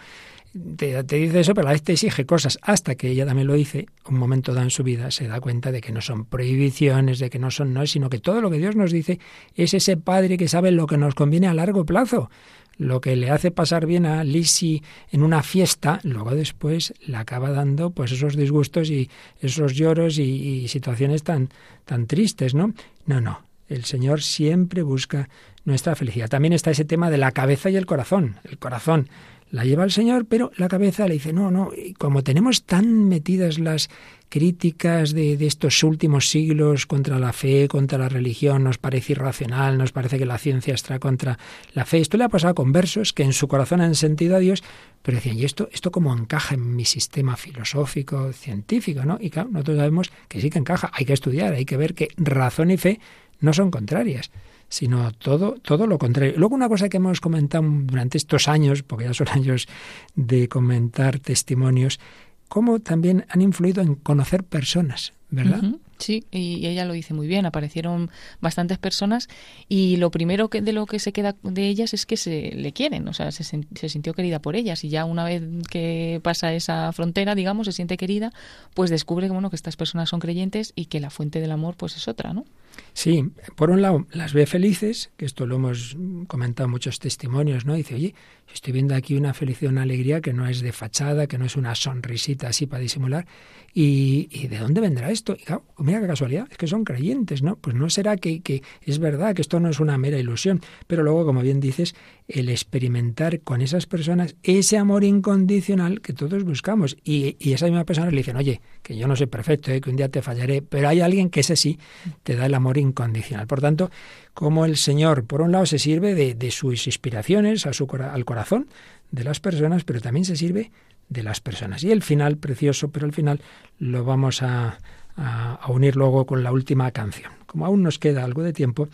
te, 0.75 1.03
dice 1.03 1.41
eso, 1.41 1.53
pero 1.53 1.67
a 1.67 1.71
vez 1.71 1.83
te 1.83 1.93
exige 1.93 2.25
cosas, 2.25 2.57
hasta 2.63 2.95
que 2.95 3.09
ella 3.09 3.27
también 3.27 3.45
lo 3.45 3.53
dice, 3.53 3.85
un 4.09 4.17
momento 4.17 4.53
dado 4.53 4.63
en 4.63 4.71
su 4.71 4.81
vida 4.81 5.11
se 5.11 5.27
da 5.27 5.39
cuenta 5.39 5.71
de 5.71 5.81
que 5.81 5.91
no 5.91 6.01
son 6.01 6.25
prohibiciones, 6.25 7.19
de 7.19 7.29
que 7.29 7.37
no 7.37 7.51
son 7.51 7.75
no, 7.75 7.85
sino 7.85 8.09
que 8.09 8.17
todo 8.17 8.41
lo 8.41 8.49
que 8.49 8.57
Dios 8.57 8.75
nos 8.75 8.91
dice 8.91 9.19
es 9.53 9.75
ese 9.75 9.97
Padre 9.97 10.37
que 10.37 10.47
sabe 10.47 10.71
lo 10.71 10.87
que 10.87 10.97
nos 10.97 11.13
conviene 11.13 11.47
a 11.47 11.53
largo 11.53 11.85
plazo. 11.85 12.31
Lo 12.77 13.01
que 13.01 13.15
le 13.15 13.29
hace 13.29 13.51
pasar 13.51 13.85
bien 13.85 14.05
a 14.05 14.23
Lisi 14.23 14.83
en 15.11 15.23
una 15.23 15.43
fiesta, 15.43 15.99
luego 16.03 16.35
después 16.35 16.93
le 17.05 17.17
acaba 17.17 17.51
dando 17.51 17.91
pues 17.91 18.11
esos 18.11 18.35
disgustos 18.35 18.89
y 18.89 19.09
esos 19.39 19.73
lloros 19.73 20.17
y, 20.17 20.23
y 20.23 20.67
situaciones 20.67 21.23
tan, 21.23 21.49
tan 21.85 22.05
tristes, 22.05 22.53
¿no? 22.53 22.73
No, 23.05 23.21
no. 23.21 23.45
El 23.67 23.85
Señor 23.85 24.21
siempre 24.21 24.83
busca 24.83 25.29
nuestra 25.63 25.95
felicidad. 25.95 26.29
También 26.29 26.53
está 26.53 26.71
ese 26.71 26.85
tema 26.85 27.09
de 27.09 27.17
la 27.17 27.31
cabeza 27.31 27.69
y 27.69 27.75
el 27.75 27.85
corazón. 27.85 28.39
El 28.43 28.59
corazón 28.59 29.09
la 29.51 29.63
lleva 29.63 29.83
el 29.83 29.91
Señor, 29.91 30.25
pero 30.25 30.51
la 30.57 30.67
cabeza 30.67 31.07
le 31.07 31.13
dice, 31.13 31.31
no, 31.31 31.51
no, 31.51 31.71
y 31.75 31.93
como 31.93 32.23
tenemos 32.23 32.63
tan 32.63 33.07
metidas 33.07 33.59
las 33.59 33.89
críticas 34.27 35.13
de, 35.13 35.37
de, 35.37 35.45
estos 35.45 35.81
últimos 35.83 36.29
siglos 36.29 36.85
contra 36.87 37.19
la 37.19 37.31
fe, 37.31 37.67
contra 37.67 37.97
la 37.97 38.09
religión, 38.09 38.63
nos 38.63 38.77
parece 38.77 39.13
irracional, 39.13 39.77
nos 39.77 39.91
parece 39.91 40.17
que 40.17 40.25
la 40.25 40.37
ciencia 40.37 40.73
está 40.73 40.99
contra 40.99 41.37
la 41.73 41.85
fe. 41.85 41.99
Esto 41.99 42.17
le 42.17 42.23
ha 42.23 42.29
pasado 42.29 42.55
con 42.55 42.71
versos 42.71 43.13
que 43.13 43.23
en 43.23 43.33
su 43.33 43.47
corazón 43.47 43.81
han 43.81 43.95
sentido 43.95 44.35
a 44.35 44.39
Dios, 44.39 44.63
pero 45.03 45.17
decían, 45.17 45.37
¿y 45.37 45.45
esto, 45.45 45.69
esto 45.71 45.91
cómo 45.91 46.13
encaja 46.13 46.55
en 46.55 46.75
mi 46.75 46.85
sistema 46.85 47.37
filosófico, 47.37 48.33
científico? 48.33 49.05
¿no? 49.05 49.17
Y 49.21 49.29
claro, 49.29 49.49
nosotros 49.51 49.77
sabemos 49.77 50.11
que 50.27 50.41
sí 50.41 50.49
que 50.49 50.59
encaja, 50.59 50.91
hay 50.93 51.05
que 51.05 51.13
estudiar, 51.13 51.53
hay 51.53 51.65
que 51.65 51.77
ver 51.77 51.93
que 51.93 52.09
razón 52.17 52.71
y 52.71 52.77
fe 52.77 52.99
no 53.39 53.53
son 53.53 53.69
contrarias 53.69 54.31
sino 54.75 55.09
todo, 55.13 55.55
todo 55.61 55.87
lo 55.87 55.97
contrario. 55.97 56.33
Luego 56.35 56.53
una 56.53 56.67
cosa 56.67 56.89
que 56.89 56.97
hemos 56.97 57.21
comentado 57.21 57.63
durante 57.65 58.17
estos 58.17 58.49
años, 58.49 58.83
porque 58.83 59.05
ya 59.05 59.13
son 59.13 59.29
años 59.31 59.67
de 60.15 60.49
comentar 60.49 61.19
testimonios, 61.19 62.01
cómo 62.49 62.79
también 62.81 63.25
han 63.29 63.41
influido 63.41 63.81
en 63.81 63.95
conocer 63.95 64.43
personas, 64.43 65.13
¿verdad? 65.29 65.63
Sí, 65.97 66.25
y 66.31 66.65
ella 66.67 66.85
lo 66.85 66.93
dice 66.93 67.13
muy 67.13 67.27
bien. 67.27 67.45
Aparecieron 67.45 68.11
bastantes 68.41 68.77
personas 68.77 69.29
y 69.69 69.97
lo 69.97 70.11
primero 70.11 70.49
que 70.49 70.61
de 70.61 70.73
lo 70.73 70.85
que 70.85 70.99
se 70.99 71.13
queda 71.13 71.35
de 71.43 71.67
ellas 71.67 71.93
es 71.93 72.05
que 72.05 72.17
se 72.17 72.51
le 72.55 72.73
quieren, 72.73 73.07
o 73.07 73.13
sea, 73.13 73.31
se, 73.31 73.43
sintió 73.43 74.13
querida 74.13 74.39
por 74.39 74.55
ellas 74.55 74.83
y 74.83 74.89
ya 74.89 75.05
una 75.05 75.23
vez 75.23 75.43
que 75.69 76.19
pasa 76.23 76.53
esa 76.53 76.91
frontera, 76.91 77.35
digamos, 77.35 77.67
se 77.67 77.71
siente 77.71 77.97
querida, 77.97 78.31
pues 78.73 78.89
descubre 78.89 79.27
que 79.27 79.33
bueno 79.33 79.49
que 79.49 79.55
estas 79.55 79.77
personas 79.77 80.09
son 80.09 80.19
creyentes 80.19 80.73
y 80.75 80.85
que 80.85 80.99
la 80.99 81.09
fuente 81.09 81.39
del 81.39 81.51
amor 81.51 81.75
pues 81.77 81.95
es 81.95 82.07
otra, 82.07 82.33
¿no? 82.33 82.45
Sí, 82.93 83.31
por 83.55 83.69
un 83.69 83.81
lado 83.81 84.05
las 84.11 84.33
ve 84.33 84.45
felices, 84.45 85.11
que 85.17 85.25
esto 85.25 85.45
lo 85.45 85.55
hemos 85.55 85.97
comentado 86.27 86.65
en 86.65 86.71
muchos 86.71 86.99
testimonios, 86.99 87.65
¿no? 87.65 87.73
Dice, 87.73 87.95
oye, 87.95 88.15
estoy 88.53 88.73
viendo 88.73 88.95
aquí 88.95 89.15
una 89.15 89.33
felicidad, 89.33 89.71
una 89.71 89.83
alegría 89.83 90.21
que 90.21 90.33
no 90.33 90.47
es 90.47 90.61
de 90.61 90.71
fachada, 90.71 91.27
que 91.27 91.37
no 91.37 91.45
es 91.45 91.55
una 91.55 91.75
sonrisita 91.75 92.49
así 92.49 92.67
para 92.67 92.81
disimular. 92.81 93.27
¿Y, 93.73 94.47
de 94.47 94.57
dónde 94.57 94.79
vendrá 94.79 95.11
esto? 95.11 95.35
Y 95.35 95.43
mira 95.85 96.01
qué 96.01 96.07
casualidad, 96.07 96.47
es 96.49 96.57
que 96.57 96.67
son 96.67 96.83
creyentes, 96.83 97.41
¿no? 97.41 97.55
Pues 97.55 97.75
no 97.75 97.89
será 97.89 98.17
que, 98.17 98.41
que 98.41 98.63
es 98.81 98.99
verdad 98.99 99.33
que 99.33 99.41
esto 99.41 99.59
no 99.59 99.69
es 99.69 99.79
una 99.79 99.97
mera 99.97 100.17
ilusión, 100.17 100.61
pero 100.87 101.03
luego, 101.03 101.25
como 101.25 101.41
bien 101.41 101.59
dices, 101.59 101.95
el 102.27 102.49
experimentar 102.49 103.41
con 103.41 103.61
esas 103.61 103.85
personas 103.85 104.35
ese 104.43 104.77
amor 104.77 105.03
incondicional 105.03 106.01
que 106.01 106.13
todos 106.13 106.43
buscamos. 106.43 106.97
Y, 107.03 107.37
y 107.39 107.53
esa 107.53 107.65
misma 107.65 107.85
persona 107.85 108.09
le 108.09 108.17
dicen, 108.17 108.35
oye, 108.37 108.61
que 108.81 108.97
yo 108.97 109.07
no 109.07 109.15
soy 109.15 109.27
perfecto, 109.27 109.71
¿eh? 109.71 109.79
que 109.79 109.89
un 109.89 109.95
día 109.95 110.09
te 110.09 110.21
fallaré, 110.21 110.61
pero 110.61 110.89
hay 110.89 111.01
alguien 111.01 111.29
que 111.29 111.41
ese 111.41 111.55
sí 111.55 111.79
te 112.23 112.35
da 112.35 112.47
el 112.47 112.53
amor 112.53 112.77
incondicional. 112.77 113.47
Por 113.47 113.61
tanto, 113.61 113.91
como 114.33 114.65
el 114.65 114.77
Señor, 114.77 115.25
por 115.25 115.41
un 115.41 115.51
lado, 115.51 115.65
se 115.65 115.79
sirve 115.79 116.15
de, 116.15 116.33
de 116.33 116.51
sus 116.51 116.87
inspiraciones 116.87 117.65
a 117.65 117.73
su, 117.73 117.87
al 117.95 118.25
corazón 118.25 118.67
de 119.11 119.23
las 119.23 119.39
personas, 119.39 119.83
pero 119.83 120.01
también 120.01 120.25
se 120.25 120.35
sirve 120.35 120.71
de 121.09 121.23
las 121.23 121.41
personas. 121.41 121.83
Y 121.83 121.91
el 121.91 122.01
final, 122.01 122.37
precioso, 122.37 122.89
pero 122.89 123.05
el 123.05 123.13
final 123.13 123.41
lo 123.77 124.03
vamos 124.03 124.41
a, 124.41 124.79
a- 125.15 125.59
unir 125.69 125.95
luego 125.95 126.25
con 126.25 126.43
la 126.43 126.51
última 126.51 126.91
canción. 126.91 127.31
Como 127.45 127.65
aún 127.65 127.83
nos 127.83 127.99
queda 127.99 128.23
algo 128.23 128.43
de 128.43 128.53
tiempo, 128.53 128.87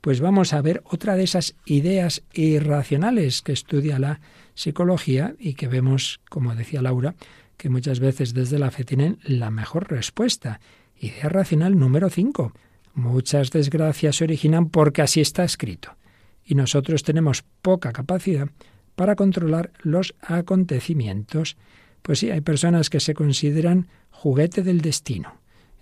pues 0.00 0.20
vamos 0.20 0.52
a 0.52 0.62
ver 0.62 0.82
otra 0.84 1.16
de 1.16 1.24
esas 1.24 1.54
ideas 1.64 2.22
irracionales 2.32 3.42
que 3.42 3.52
estudia 3.52 3.98
la 3.98 4.20
psicología 4.54 5.34
y 5.38 5.54
que 5.54 5.68
vemos, 5.68 6.20
como 6.28 6.54
decía 6.54 6.82
Laura, 6.82 7.14
que 7.56 7.68
muchas 7.68 8.00
veces 8.00 8.34
desde 8.34 8.58
la 8.58 8.70
fe 8.70 8.84
tienen 8.84 9.18
la 9.22 9.50
mejor 9.50 9.88
respuesta. 9.90 10.60
Idea 10.98 11.28
racional 11.28 11.78
número 11.78 12.10
5. 12.10 12.52
Muchas 12.94 13.50
desgracias 13.50 14.16
se 14.16 14.24
originan 14.24 14.68
porque 14.68 15.02
así 15.02 15.20
está 15.20 15.44
escrito. 15.44 15.96
Y 16.44 16.56
nosotros 16.56 17.04
tenemos 17.04 17.44
poca 17.62 17.92
capacidad 17.92 18.48
para 18.96 19.14
controlar 19.14 19.70
los 19.82 20.14
acontecimientos. 20.20 21.56
Pues 22.02 22.18
sí, 22.18 22.30
hay 22.30 22.40
personas 22.40 22.90
que 22.90 23.00
se 23.00 23.14
consideran 23.14 23.86
juguete 24.10 24.62
del 24.62 24.80
destino. 24.80 25.34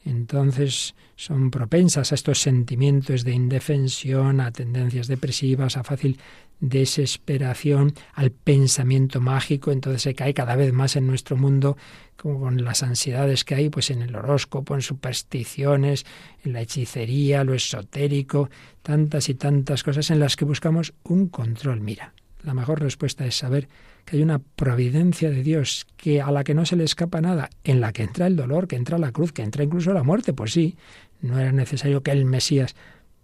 Entonces 0.04 0.94
son 1.16 1.50
propensas 1.50 2.12
a 2.12 2.14
estos 2.14 2.40
sentimientos 2.40 3.24
de 3.24 3.32
indefensión, 3.32 4.40
a 4.40 4.50
tendencias 4.50 5.08
depresivas, 5.08 5.76
a 5.76 5.84
fácil 5.84 6.18
desesperación, 6.60 7.94
al 8.14 8.30
pensamiento 8.30 9.20
mágico. 9.20 9.72
Entonces 9.72 10.02
se 10.02 10.14
cae 10.14 10.34
cada 10.34 10.56
vez 10.56 10.72
más 10.72 10.96
en 10.96 11.06
nuestro 11.06 11.36
mundo 11.36 11.76
como 12.16 12.40
con 12.40 12.64
las 12.64 12.82
ansiedades 12.82 13.44
que 13.44 13.54
hay 13.54 13.70
pues 13.70 13.90
en 13.90 14.02
el 14.02 14.14
horóscopo, 14.14 14.74
en 14.74 14.82
supersticiones, 14.82 16.04
en 16.44 16.52
la 16.52 16.60
hechicería, 16.60 17.44
lo 17.44 17.54
esotérico, 17.54 18.50
tantas 18.82 19.28
y 19.28 19.34
tantas 19.34 19.82
cosas 19.82 20.10
en 20.10 20.20
las 20.20 20.36
que 20.36 20.44
buscamos 20.44 20.92
un 21.02 21.28
control. 21.28 21.80
Mira, 21.80 22.12
la 22.42 22.54
mejor 22.54 22.80
respuesta 22.80 23.26
es 23.26 23.36
saber 23.36 23.68
que 24.04 24.16
hay 24.16 24.22
una 24.22 24.38
providencia 24.38 25.30
de 25.30 25.42
Dios 25.42 25.86
que 25.96 26.20
a 26.20 26.30
la 26.30 26.44
que 26.44 26.54
no 26.54 26.64
se 26.66 26.76
le 26.76 26.84
escapa 26.84 27.20
nada, 27.20 27.50
en 27.64 27.80
la 27.80 27.92
que 27.92 28.02
entra 28.02 28.26
el 28.26 28.36
dolor, 28.36 28.66
que 28.66 28.76
entra 28.76 28.98
la 28.98 29.12
cruz, 29.12 29.32
que 29.32 29.42
entra 29.42 29.64
incluso 29.64 29.92
la 29.92 30.02
muerte. 30.02 30.32
Pues 30.32 30.52
sí, 30.52 30.76
no 31.20 31.38
era 31.38 31.52
necesario 31.52 32.02
que 32.02 32.10
el 32.10 32.24
Mesías 32.24 32.74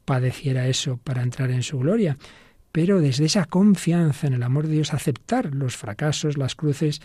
padeciera 0.05 0.69
eso 0.69 0.99
para 1.03 1.23
entrar 1.23 1.51
en 1.51 1.63
su 1.63 1.79
gloria, 1.79 2.17
pero 2.73 3.01
desde 3.01 3.25
esa 3.25 3.47
confianza 3.47 4.27
en 4.27 4.35
el 4.35 4.43
amor 4.43 4.67
de 4.67 4.75
Dios, 4.75 4.93
aceptar 4.95 5.55
los 5.55 5.77
fracasos, 5.77 6.37
las 6.37 6.55
cruces, 6.55 7.01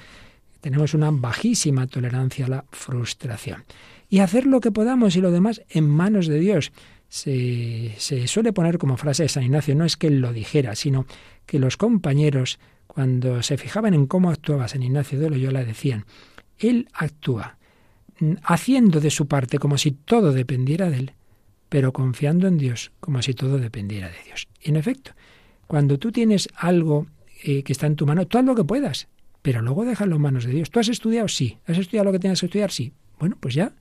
tenemos 0.60 0.94
una 0.94 1.10
bajísima 1.12 1.88
tolerancia 1.88 2.46
a 2.46 2.50
la 2.50 2.66
frustración. 2.72 3.64
Y 4.10 4.20
hacer 4.20 4.46
lo 4.46 4.60
que 4.60 4.72
podamos 4.72 5.16
y 5.16 5.22
lo 5.22 5.32
demás 5.32 5.62
en 5.70 5.90
manos 5.90 6.28
de 6.28 6.40
Dios. 6.40 6.72
Se, 7.08 7.94
se 7.98 8.28
suele 8.28 8.54
poner 8.54 8.78
como 8.78 8.96
frase 8.96 9.24
de 9.24 9.30
San 9.30 9.44
Ignacio, 9.44 9.76
no 9.76 9.84
es 9.84 9.98
que 9.98 10.08
él 10.08 10.20
lo 10.20 10.32
dijera, 10.32 10.76
sino 10.76 11.06
que 11.46 11.60
los 11.60 11.78
compañeros, 11.78 12.60
cuando 12.88 13.42
se 13.44 13.58
fijaban 13.58 13.94
en 13.94 14.08
cómo 14.08 14.30
actuaba 14.30 14.68
San 14.68 14.84
Ignacio 14.84 15.20
de 15.20 15.30
Loyola, 15.30 15.64
decían, 15.64 16.06
él 16.58 16.88
actúa 16.94 17.58
mm, 18.20 18.34
haciendo 18.44 19.00
de 19.00 19.10
su 19.12 19.28
parte 19.28 19.58
como 19.58 19.78
si 19.78 19.92
todo 19.92 20.32
dependiera 20.32 20.90
de 20.90 20.98
él, 20.98 21.12
pero 21.70 21.94
confiando 21.94 22.48
en 22.48 22.58
Dios 22.58 22.92
como 23.00 23.22
si 23.22 23.34
todo 23.34 23.58
dependiera 23.58 24.08
de 24.10 24.18
Dios. 24.26 24.48
Y 24.62 24.70
en 24.70 24.76
efecto, 24.76 25.12
cuando 25.68 25.98
tú 25.98 26.12
tienes 26.12 26.50
algo 26.56 27.08
eh, 27.44 27.64
que 27.64 27.72
está 27.72 27.88
en 27.88 27.96
tu 27.96 28.06
mano, 28.06 28.28
tú 28.28 28.38
haz 28.38 28.46
lo 28.46 28.56
que 28.56 28.64
puedas, 28.64 29.08
pero 29.42 29.62
luego 29.62 29.86
déjalo 29.86 30.18
en 30.18 30.22
manos 30.22 30.46
de 30.46 30.52
Dios. 30.52 30.70
¿Tú 30.70 30.80
has 30.80 30.90
estudiado? 30.90 31.28
Sí. 31.28 31.58
¿Has 31.66 31.78
estudiado 31.78 32.06
lo 32.06 32.12
que 32.12 32.20
tienes 32.20 32.40
que 32.40 32.46
estudiar? 32.46 32.72
Sí. 32.72 32.94
Bueno, 33.20 33.38
pues 33.40 33.56
ya. 33.56 33.74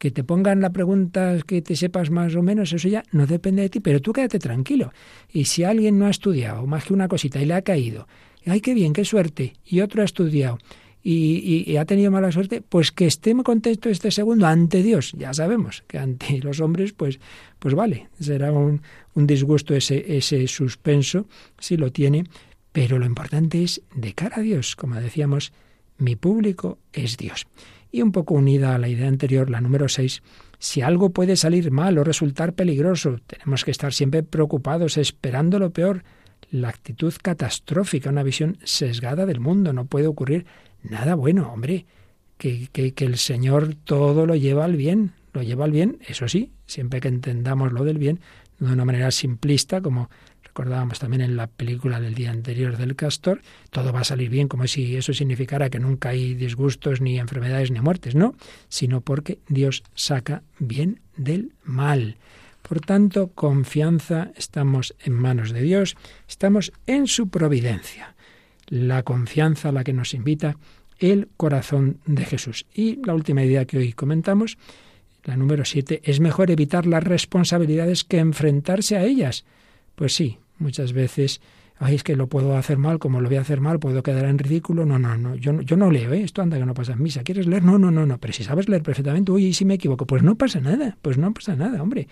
Que 0.00 0.10
te 0.10 0.24
pongan 0.24 0.62
la 0.62 0.70
pregunta 0.70 1.36
que 1.46 1.60
te 1.60 1.76
sepas 1.76 2.08
más 2.10 2.34
o 2.34 2.42
menos, 2.42 2.72
eso 2.72 2.88
ya 2.88 3.02
no 3.12 3.26
depende 3.26 3.60
de 3.60 3.68
ti, 3.68 3.80
pero 3.80 4.00
tú 4.00 4.14
quédate 4.14 4.38
tranquilo. 4.38 4.92
Y 5.30 5.44
si 5.44 5.62
alguien 5.62 5.98
no 5.98 6.06
ha 6.06 6.10
estudiado 6.10 6.66
más 6.66 6.84
que 6.86 6.94
una 6.94 7.06
cosita 7.06 7.38
y 7.40 7.44
le 7.44 7.52
ha 7.52 7.60
caído, 7.60 8.08
ay, 8.46 8.62
qué 8.62 8.72
bien, 8.72 8.94
qué 8.94 9.04
suerte, 9.04 9.52
y 9.62 9.80
otro 9.82 10.00
ha 10.00 10.06
estudiado 10.06 10.56
y, 11.02 11.64
y- 11.66 11.76
ha 11.76 11.84
tenido 11.84 12.10
mala 12.10 12.32
suerte, 12.32 12.62
pues 12.62 12.92
que 12.92 13.04
esté 13.06 13.34
contento 13.42 13.90
este 13.90 14.10
segundo 14.10 14.46
ante 14.46 14.82
Dios. 14.82 15.12
Ya 15.18 15.34
sabemos 15.34 15.84
que 15.86 15.98
ante 15.98 16.38
los 16.42 16.60
hombres, 16.60 16.94
pues, 16.94 17.20
pues 17.58 17.74
vale, 17.74 18.08
será 18.18 18.52
un, 18.52 18.80
un 19.14 19.26
disgusto 19.26 19.74
ese, 19.74 20.16
ese 20.16 20.46
suspenso, 20.46 21.26
si 21.58 21.76
lo 21.76 21.92
tiene, 21.92 22.24
pero 22.72 22.98
lo 22.98 23.04
importante 23.04 23.62
es 23.62 23.82
de 23.94 24.14
cara 24.14 24.36
a 24.38 24.40
Dios, 24.40 24.76
como 24.76 24.94
decíamos, 24.94 25.52
mi 25.98 26.16
público 26.16 26.78
es 26.94 27.18
Dios. 27.18 27.46
Y 27.92 28.02
un 28.02 28.12
poco 28.12 28.34
unida 28.34 28.74
a 28.74 28.78
la 28.78 28.88
idea 28.88 29.08
anterior, 29.08 29.50
la 29.50 29.60
número 29.60 29.88
6, 29.88 30.22
si 30.58 30.82
algo 30.82 31.10
puede 31.10 31.36
salir 31.36 31.70
mal 31.70 31.98
o 31.98 32.04
resultar 32.04 32.52
peligroso, 32.52 33.18
tenemos 33.26 33.64
que 33.64 33.70
estar 33.70 33.92
siempre 33.92 34.22
preocupados, 34.22 34.96
esperando 34.98 35.58
lo 35.58 35.70
peor. 35.70 36.04
La 36.50 36.68
actitud 36.68 37.14
catastrófica, 37.20 38.10
una 38.10 38.22
visión 38.22 38.58
sesgada 38.64 39.26
del 39.26 39.40
mundo, 39.40 39.72
no 39.72 39.86
puede 39.86 40.06
ocurrir 40.06 40.46
nada 40.82 41.14
bueno, 41.14 41.52
hombre. 41.52 41.86
Que, 42.36 42.68
que, 42.72 42.94
que 42.94 43.04
el 43.04 43.18
Señor 43.18 43.74
todo 43.74 44.24
lo 44.24 44.34
lleva 44.34 44.64
al 44.64 44.76
bien, 44.76 45.12
lo 45.34 45.42
lleva 45.42 45.66
al 45.66 45.72
bien, 45.72 45.98
eso 46.06 46.26
sí, 46.26 46.52
siempre 46.66 47.00
que 47.00 47.08
entendamos 47.08 47.72
lo 47.72 47.84
del 47.84 47.98
bien, 47.98 48.20
de 48.58 48.72
una 48.72 48.84
manera 48.84 49.10
simplista, 49.10 49.80
como 49.80 50.08
recordábamos 50.50 50.98
también 50.98 51.22
en 51.22 51.36
la 51.36 51.46
película 51.46 52.00
del 52.00 52.14
día 52.14 52.30
anterior 52.30 52.76
del 52.76 52.96
castor, 52.96 53.40
todo 53.70 53.92
va 53.92 54.00
a 54.00 54.04
salir 54.04 54.30
bien, 54.30 54.48
como 54.48 54.66
si 54.66 54.96
eso 54.96 55.14
significara 55.14 55.70
que 55.70 55.78
nunca 55.78 56.10
hay 56.10 56.34
disgustos, 56.34 57.00
ni 57.00 57.18
enfermedades, 57.18 57.70
ni 57.70 57.80
muertes, 57.80 58.16
no, 58.16 58.34
sino 58.68 59.00
porque 59.00 59.38
Dios 59.48 59.84
saca 59.94 60.42
bien 60.58 61.00
del 61.16 61.52
mal. 61.62 62.16
Por 62.62 62.80
tanto, 62.80 63.28
confianza, 63.28 64.32
estamos 64.36 64.94
en 65.04 65.12
manos 65.12 65.52
de 65.52 65.62
Dios, 65.62 65.96
estamos 66.28 66.72
en 66.86 67.06
su 67.06 67.28
providencia. 67.28 68.14
La 68.66 69.02
confianza 69.02 69.68
a 69.68 69.72
la 69.72 69.84
que 69.84 69.92
nos 69.92 70.14
invita 70.14 70.56
el 70.98 71.28
corazón 71.36 71.98
de 72.06 72.24
Jesús. 72.24 72.66
Y 72.74 73.04
la 73.04 73.14
última 73.14 73.42
idea 73.42 73.64
que 73.64 73.78
hoy 73.78 73.92
comentamos, 73.92 74.58
la 75.24 75.36
número 75.36 75.64
siete, 75.64 76.00
es 76.04 76.20
mejor 76.20 76.50
evitar 76.50 76.86
las 76.86 77.04
responsabilidades 77.04 78.04
que 78.04 78.18
enfrentarse 78.18 78.96
a 78.96 79.04
ellas. 79.04 79.44
Pues 79.94 80.14
sí, 80.14 80.38
muchas 80.58 80.92
veces, 80.92 81.40
ay, 81.78 81.96
es 81.96 82.02
que 82.02 82.16
lo 82.16 82.28
puedo 82.28 82.56
hacer 82.56 82.78
mal, 82.78 82.98
como 82.98 83.20
lo 83.20 83.28
voy 83.28 83.38
a 83.38 83.42
hacer 83.42 83.60
mal, 83.60 83.78
puedo 83.78 84.02
quedar 84.02 84.26
en 84.26 84.38
ridículo. 84.38 84.84
No, 84.84 84.98
no, 84.98 85.16
no, 85.16 85.34
yo, 85.34 85.60
yo 85.60 85.76
no 85.76 85.90
leo, 85.90 86.12
¿eh? 86.12 86.22
esto 86.22 86.42
anda 86.42 86.58
que 86.58 86.66
no 86.66 86.74
pasa 86.74 86.92
en 86.92 87.02
misa. 87.02 87.22
¿Quieres 87.22 87.46
leer? 87.46 87.64
No, 87.64 87.78
no, 87.78 87.90
no, 87.90 88.06
no, 88.06 88.18
pero 88.18 88.32
si 88.32 88.44
sabes 88.44 88.68
leer 88.68 88.82
perfectamente, 88.82 89.32
uy, 89.32 89.46
¿y 89.46 89.54
si 89.54 89.64
me 89.64 89.74
equivoco? 89.74 90.06
Pues 90.06 90.22
no 90.22 90.36
pasa 90.36 90.60
nada, 90.60 90.96
pues 91.02 91.18
no 91.18 91.32
pasa 91.32 91.56
nada, 91.56 91.82
hombre. 91.82 92.08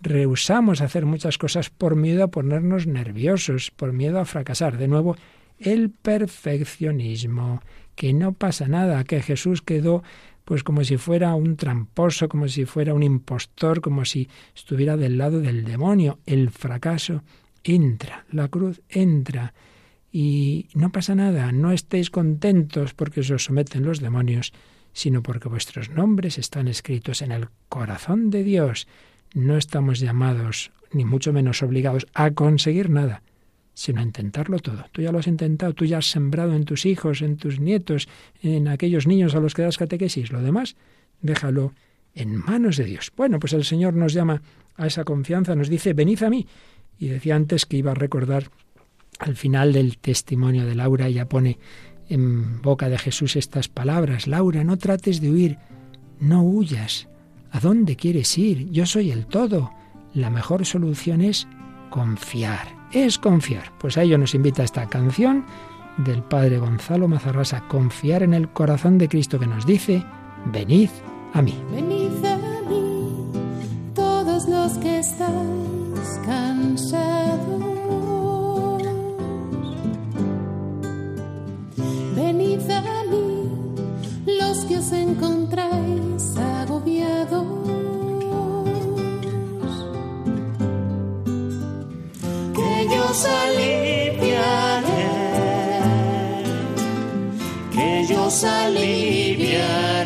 Rehusamos 0.00 0.80
hacer 0.80 1.06
muchas 1.06 1.38
cosas 1.38 1.70
por 1.70 1.96
miedo 1.96 2.24
a 2.24 2.28
ponernos 2.28 2.86
nerviosos, 2.86 3.70
por 3.70 3.92
miedo 3.92 4.20
a 4.20 4.24
fracasar. 4.24 4.76
De 4.76 4.88
nuevo, 4.88 5.16
el 5.58 5.90
perfeccionismo, 5.90 7.62
que 7.94 8.12
no 8.12 8.32
pasa 8.32 8.68
nada, 8.68 9.04
que 9.04 9.22
Jesús 9.22 9.62
quedó 9.62 10.02
pues 10.44 10.62
como 10.62 10.84
si 10.84 10.96
fuera 10.96 11.34
un 11.34 11.56
tramposo, 11.56 12.28
como 12.28 12.48
si 12.48 12.64
fuera 12.64 12.94
un 12.94 13.02
impostor, 13.02 13.80
como 13.80 14.04
si 14.04 14.28
estuviera 14.54 14.96
del 14.96 15.18
lado 15.18 15.40
del 15.40 15.64
demonio. 15.64 16.18
El 16.26 16.50
fracaso 16.50 17.22
entra, 17.62 18.26
la 18.30 18.48
cruz 18.48 18.82
entra 18.88 19.54
y 20.12 20.68
no 20.74 20.92
pasa 20.92 21.14
nada, 21.14 21.50
no 21.50 21.72
estéis 21.72 22.10
contentos 22.10 22.94
porque 22.94 23.20
os 23.20 23.44
someten 23.44 23.84
los 23.84 24.00
demonios, 24.00 24.52
sino 24.92 25.22
porque 25.22 25.48
vuestros 25.48 25.90
nombres 25.90 26.38
están 26.38 26.68
escritos 26.68 27.22
en 27.22 27.32
el 27.32 27.48
corazón 27.68 28.30
de 28.30 28.44
Dios. 28.44 28.86
no 29.34 29.56
estamos 29.56 29.98
llamados, 29.98 30.70
ni 30.92 31.04
mucho 31.04 31.32
menos 31.32 31.64
obligados, 31.64 32.06
a 32.14 32.30
conseguir 32.30 32.88
nada, 32.88 33.22
sino 33.74 34.00
intentarlo 34.00 34.58
todo. 34.60 34.86
Tú 34.92 35.02
ya 35.02 35.12
lo 35.12 35.18
has 35.18 35.26
intentado, 35.26 35.74
tú 35.74 35.84
ya 35.84 35.98
has 35.98 36.10
sembrado 36.10 36.54
en 36.54 36.64
tus 36.64 36.86
hijos, 36.86 37.22
en 37.22 37.36
tus 37.36 37.60
nietos, 37.60 38.08
en 38.40 38.68
aquellos 38.68 39.06
niños 39.06 39.34
a 39.34 39.40
los 39.40 39.52
que 39.54 39.62
das 39.62 39.76
catequesis. 39.76 40.30
Lo 40.30 40.40
demás, 40.40 40.76
déjalo 41.20 41.74
en 42.14 42.36
manos 42.36 42.76
de 42.76 42.84
Dios. 42.84 43.12
Bueno, 43.16 43.38
pues 43.38 43.52
el 43.52 43.64
Señor 43.64 43.94
nos 43.94 44.12
llama 44.12 44.42
a 44.76 44.86
esa 44.86 45.04
confianza, 45.04 45.54
nos 45.54 45.68
dice, 45.68 45.92
venid 45.92 46.22
a 46.22 46.30
mí. 46.30 46.46
Y 46.98 47.08
decía 47.08 47.34
antes 47.34 47.66
que 47.66 47.76
iba 47.76 47.90
a 47.90 47.94
recordar 47.94 48.50
al 49.18 49.36
final 49.36 49.72
del 49.72 49.98
testimonio 49.98 50.64
de 50.64 50.76
Laura, 50.76 51.08
ella 51.08 51.28
pone 51.28 51.58
en 52.08 52.62
boca 52.62 52.88
de 52.88 52.98
Jesús 52.98 53.36
estas 53.36 53.68
palabras, 53.68 54.26
Laura, 54.26 54.62
no 54.64 54.76
trates 54.76 55.20
de 55.20 55.30
huir, 55.30 55.58
no 56.20 56.42
huyas. 56.42 57.08
¿A 57.50 57.60
dónde 57.60 57.96
quieres 57.96 58.36
ir? 58.36 58.70
Yo 58.70 58.86
soy 58.86 59.10
el 59.10 59.26
todo. 59.26 59.72
La 60.12 60.30
mejor 60.30 60.66
solución 60.66 61.20
es 61.20 61.46
confiar, 61.90 62.68
es 62.94 63.18
confiar. 63.18 63.72
Pues 63.78 63.98
a 63.98 64.02
ello 64.02 64.16
nos 64.18 64.34
invita 64.34 64.62
esta 64.62 64.88
canción 64.88 65.44
del 65.98 66.22
Padre 66.22 66.58
Gonzalo 66.58 67.08
Mazarrasa, 67.08 67.66
confiar 67.68 68.22
en 68.22 68.34
el 68.34 68.48
corazón 68.48 68.98
de 68.98 69.08
Cristo 69.08 69.38
que 69.38 69.46
nos 69.46 69.66
dice, 69.66 70.04
venid 70.46 70.90
a 71.32 71.42
mí. 71.42 71.54
Venid 71.70 72.24
a 72.24 72.36
mí, 72.68 73.26
todos 73.94 74.48
los 74.48 74.72
que 74.78 74.98
estáis 74.98 76.20
cansados. 76.24 77.62
Venid 82.16 82.70
a 82.70 83.04
mí, 83.10 83.48
los 84.38 84.64
que 84.66 84.78
os 84.78 84.92
encontráis 84.92 86.36
agobiados. 86.36 87.53
Os 93.14 93.26
que 97.70 98.06
yo 98.08 98.28
os. 98.30 100.02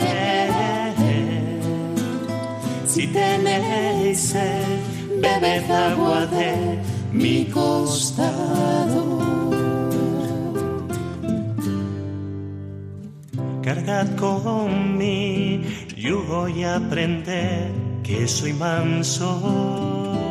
Si 2.86 3.06
tenéis 3.06 4.18
sed, 4.18 4.80
bebed 5.22 5.70
agua 5.70 6.26
de 6.26 6.52
mi 7.12 7.46
costado. 7.46 9.02
Cargad 13.62 14.08
con 14.16 14.98
mi 14.98 15.62
yugo 15.96 16.48
y 16.48 16.64
aprender 16.64 17.70
que 18.02 18.28
soy 18.28 18.52
manso. 18.52 20.27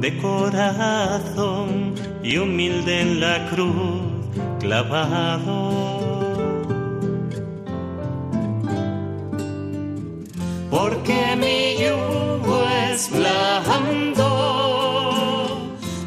De 0.00 0.16
corazón 0.18 1.94
y 2.22 2.36
humilde 2.38 3.00
en 3.00 3.20
la 3.20 3.48
cruz 3.50 4.02
clavado. 4.60 5.88
Porque 10.70 11.36
mi 11.36 11.76
yugo 11.82 12.62
es 12.90 13.10
blando, 13.10 14.28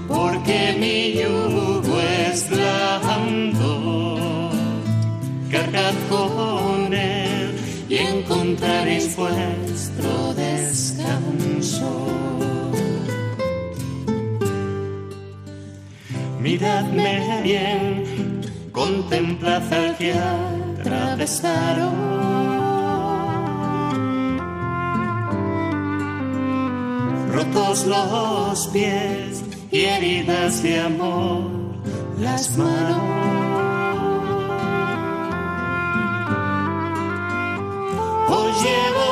porque 0.08 0.76
mi 0.80 1.14
yugo 1.22 2.00
es 2.00 2.50
blando. 2.50 3.70
Cargad 5.52 5.96
con 6.10 6.94
él 6.94 7.56
y 7.90 7.98
encontraréis 7.98 9.16
vuestro 9.18 10.34
descanso. 10.36 12.11
Miradme 16.42 17.42
bien, 17.44 18.42
contemplad 18.72 19.72
al 19.72 19.96
que 19.96 20.12
atravesaron. 20.12 21.94
Rotos 27.32 27.86
los 27.86 28.68
pies 28.70 29.44
y 29.72 29.82
heridas 29.82 30.64
de 30.64 30.80
amor, 30.80 31.44
las 32.20 32.58
manos. 32.58 32.98
Os 38.30 38.64
llevo 38.64 39.12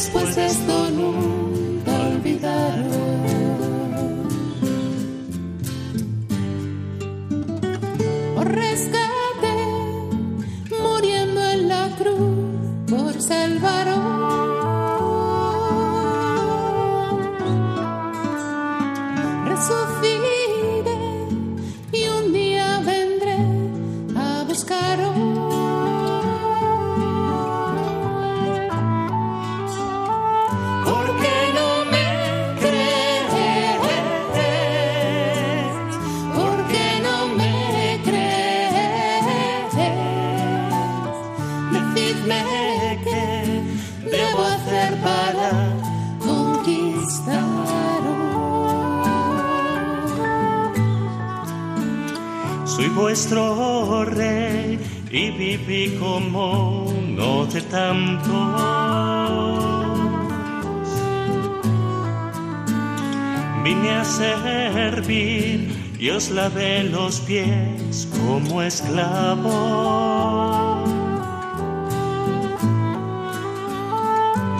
después 0.00 0.34
de 0.34 0.46
esto 0.46 0.90
nunca 0.92 1.29
Soy 52.76 52.88
vuestro 52.88 54.04
rey 54.04 54.78
y 55.10 55.30
viví 55.30 55.96
como 55.98 56.84
uno 56.84 57.44
de 57.46 57.60
tantos. 57.62 58.30
Vine 63.64 63.90
a 63.90 64.04
servir 64.04 65.96
y 65.98 66.10
os 66.10 66.30
lavé 66.30 66.84
los 66.84 67.20
pies 67.20 68.08
como 68.12 68.62
esclavo. 68.62 69.50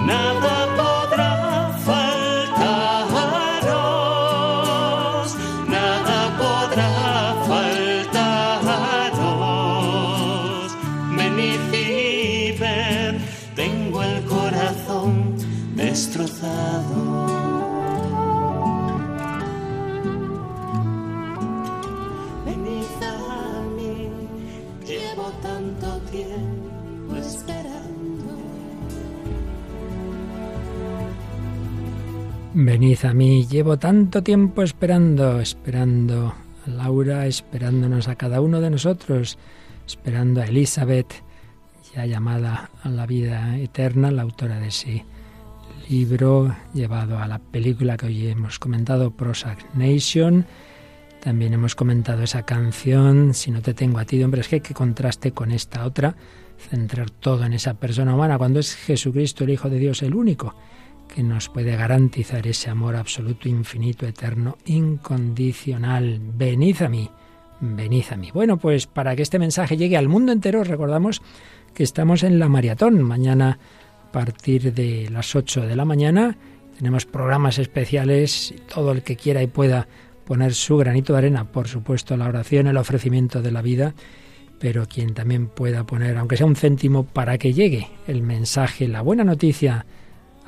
Nada 0.04 0.69
Venid 32.70 33.04
a 33.04 33.12
mí, 33.12 33.48
llevo 33.48 33.80
tanto 33.80 34.22
tiempo 34.22 34.62
esperando, 34.62 35.40
esperando 35.40 36.36
a 36.64 36.70
Laura, 36.70 37.26
esperándonos 37.26 38.06
a 38.06 38.14
cada 38.14 38.40
uno 38.40 38.60
de 38.60 38.70
nosotros, 38.70 39.38
esperando 39.88 40.40
a 40.40 40.44
Elizabeth, 40.44 41.12
ya 41.92 42.06
llamada 42.06 42.70
a 42.84 42.88
la 42.88 43.06
vida 43.06 43.58
eterna, 43.58 44.12
la 44.12 44.22
autora 44.22 44.60
de 44.60 44.68
ese 44.68 45.04
libro 45.88 46.54
llevado 46.72 47.18
a 47.18 47.26
la 47.26 47.40
película 47.40 47.96
que 47.96 48.06
hoy 48.06 48.28
hemos 48.28 48.60
comentado, 48.60 49.10
Prozac 49.10 49.74
Nation. 49.74 50.46
También 51.20 51.52
hemos 51.52 51.74
comentado 51.74 52.22
esa 52.22 52.44
canción, 52.44 53.34
Si 53.34 53.50
no 53.50 53.62
te 53.62 53.74
tengo 53.74 53.98
a 53.98 54.04
ti, 54.04 54.22
hombre, 54.22 54.42
es 54.42 54.48
que, 54.48 54.60
que 54.60 54.74
contraste 54.74 55.32
con 55.32 55.50
esta 55.50 55.84
otra, 55.84 56.14
centrar 56.56 57.10
todo 57.10 57.44
en 57.44 57.52
esa 57.52 57.74
persona 57.74 58.14
humana, 58.14 58.38
cuando 58.38 58.60
es 58.60 58.76
Jesucristo, 58.76 59.42
el 59.42 59.50
Hijo 59.50 59.68
de 59.68 59.80
Dios, 59.80 60.02
el 60.02 60.14
único 60.14 60.54
que 61.10 61.22
nos 61.22 61.48
puede 61.48 61.76
garantizar 61.76 62.46
ese 62.46 62.70
amor 62.70 62.96
absoluto, 62.96 63.48
infinito, 63.48 64.06
eterno, 64.06 64.56
incondicional. 64.66 66.20
Venid 66.36 66.82
a 66.82 66.88
mí, 66.88 67.10
venid 67.60 68.04
a 68.10 68.16
mí. 68.16 68.30
Bueno, 68.32 68.56
pues 68.58 68.86
para 68.86 69.16
que 69.16 69.22
este 69.22 69.38
mensaje 69.38 69.76
llegue 69.76 69.96
al 69.96 70.08
mundo 70.08 70.32
entero, 70.32 70.62
recordamos 70.64 71.20
que 71.74 71.82
estamos 71.82 72.22
en 72.22 72.38
la 72.38 72.48
maratón. 72.48 73.02
Mañana, 73.02 73.58
a 74.08 74.12
partir 74.12 74.72
de 74.72 75.08
las 75.10 75.34
8 75.34 75.62
de 75.66 75.76
la 75.76 75.84
mañana, 75.84 76.36
tenemos 76.78 77.06
programas 77.06 77.58
especiales. 77.58 78.54
Todo 78.72 78.92
el 78.92 79.02
que 79.02 79.16
quiera 79.16 79.42
y 79.42 79.48
pueda 79.48 79.88
poner 80.24 80.54
su 80.54 80.76
granito 80.76 81.12
de 81.12 81.18
arena, 81.18 81.50
por 81.50 81.66
supuesto, 81.66 82.16
la 82.16 82.28
oración, 82.28 82.68
el 82.68 82.76
ofrecimiento 82.76 83.42
de 83.42 83.50
la 83.50 83.62
vida, 83.62 83.94
pero 84.60 84.86
quien 84.86 85.12
también 85.12 85.48
pueda 85.48 85.84
poner, 85.84 86.16
aunque 86.16 86.36
sea 86.36 86.46
un 86.46 86.54
céntimo, 86.54 87.04
para 87.04 87.36
que 87.36 87.52
llegue 87.52 87.88
el 88.06 88.22
mensaje, 88.22 88.86
la 88.86 89.02
buena 89.02 89.24
noticia 89.24 89.86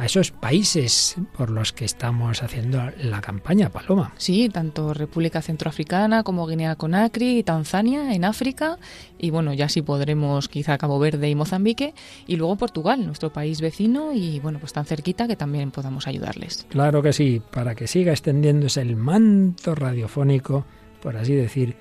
a 0.02 0.06
esos 0.06 0.32
países 0.32 1.14
por 1.38 1.48
los 1.48 1.72
que 1.72 1.84
estamos 1.84 2.42
haciendo 2.42 2.82
la 3.00 3.20
campaña, 3.20 3.68
Paloma. 3.68 4.12
Sí, 4.16 4.48
tanto 4.48 4.92
República 4.94 5.40
Centroafricana 5.40 6.24
como 6.24 6.44
Guinea 6.48 6.74
Conakry 6.74 7.38
y 7.38 7.42
Tanzania 7.44 8.12
en 8.12 8.24
África 8.24 8.78
y 9.16 9.30
bueno, 9.30 9.54
ya 9.54 9.68
sí 9.68 9.80
podremos 9.80 10.48
quizá 10.48 10.76
Cabo 10.76 10.98
Verde 10.98 11.30
y 11.30 11.36
Mozambique 11.36 11.94
y 12.26 12.34
luego 12.34 12.56
Portugal, 12.56 13.06
nuestro 13.06 13.32
país 13.32 13.60
vecino 13.60 14.12
y 14.12 14.40
bueno, 14.40 14.58
pues 14.58 14.72
tan 14.72 14.86
cerquita 14.86 15.28
que 15.28 15.36
también 15.36 15.70
podamos 15.70 16.08
ayudarles. 16.08 16.66
Claro 16.68 17.00
que 17.00 17.12
sí, 17.12 17.40
para 17.52 17.76
que 17.76 17.86
siga 17.86 18.10
extendiéndose 18.10 18.80
el 18.80 18.96
manto 18.96 19.76
radiofónico, 19.76 20.64
por 21.00 21.16
así 21.16 21.36
decir, 21.36 21.76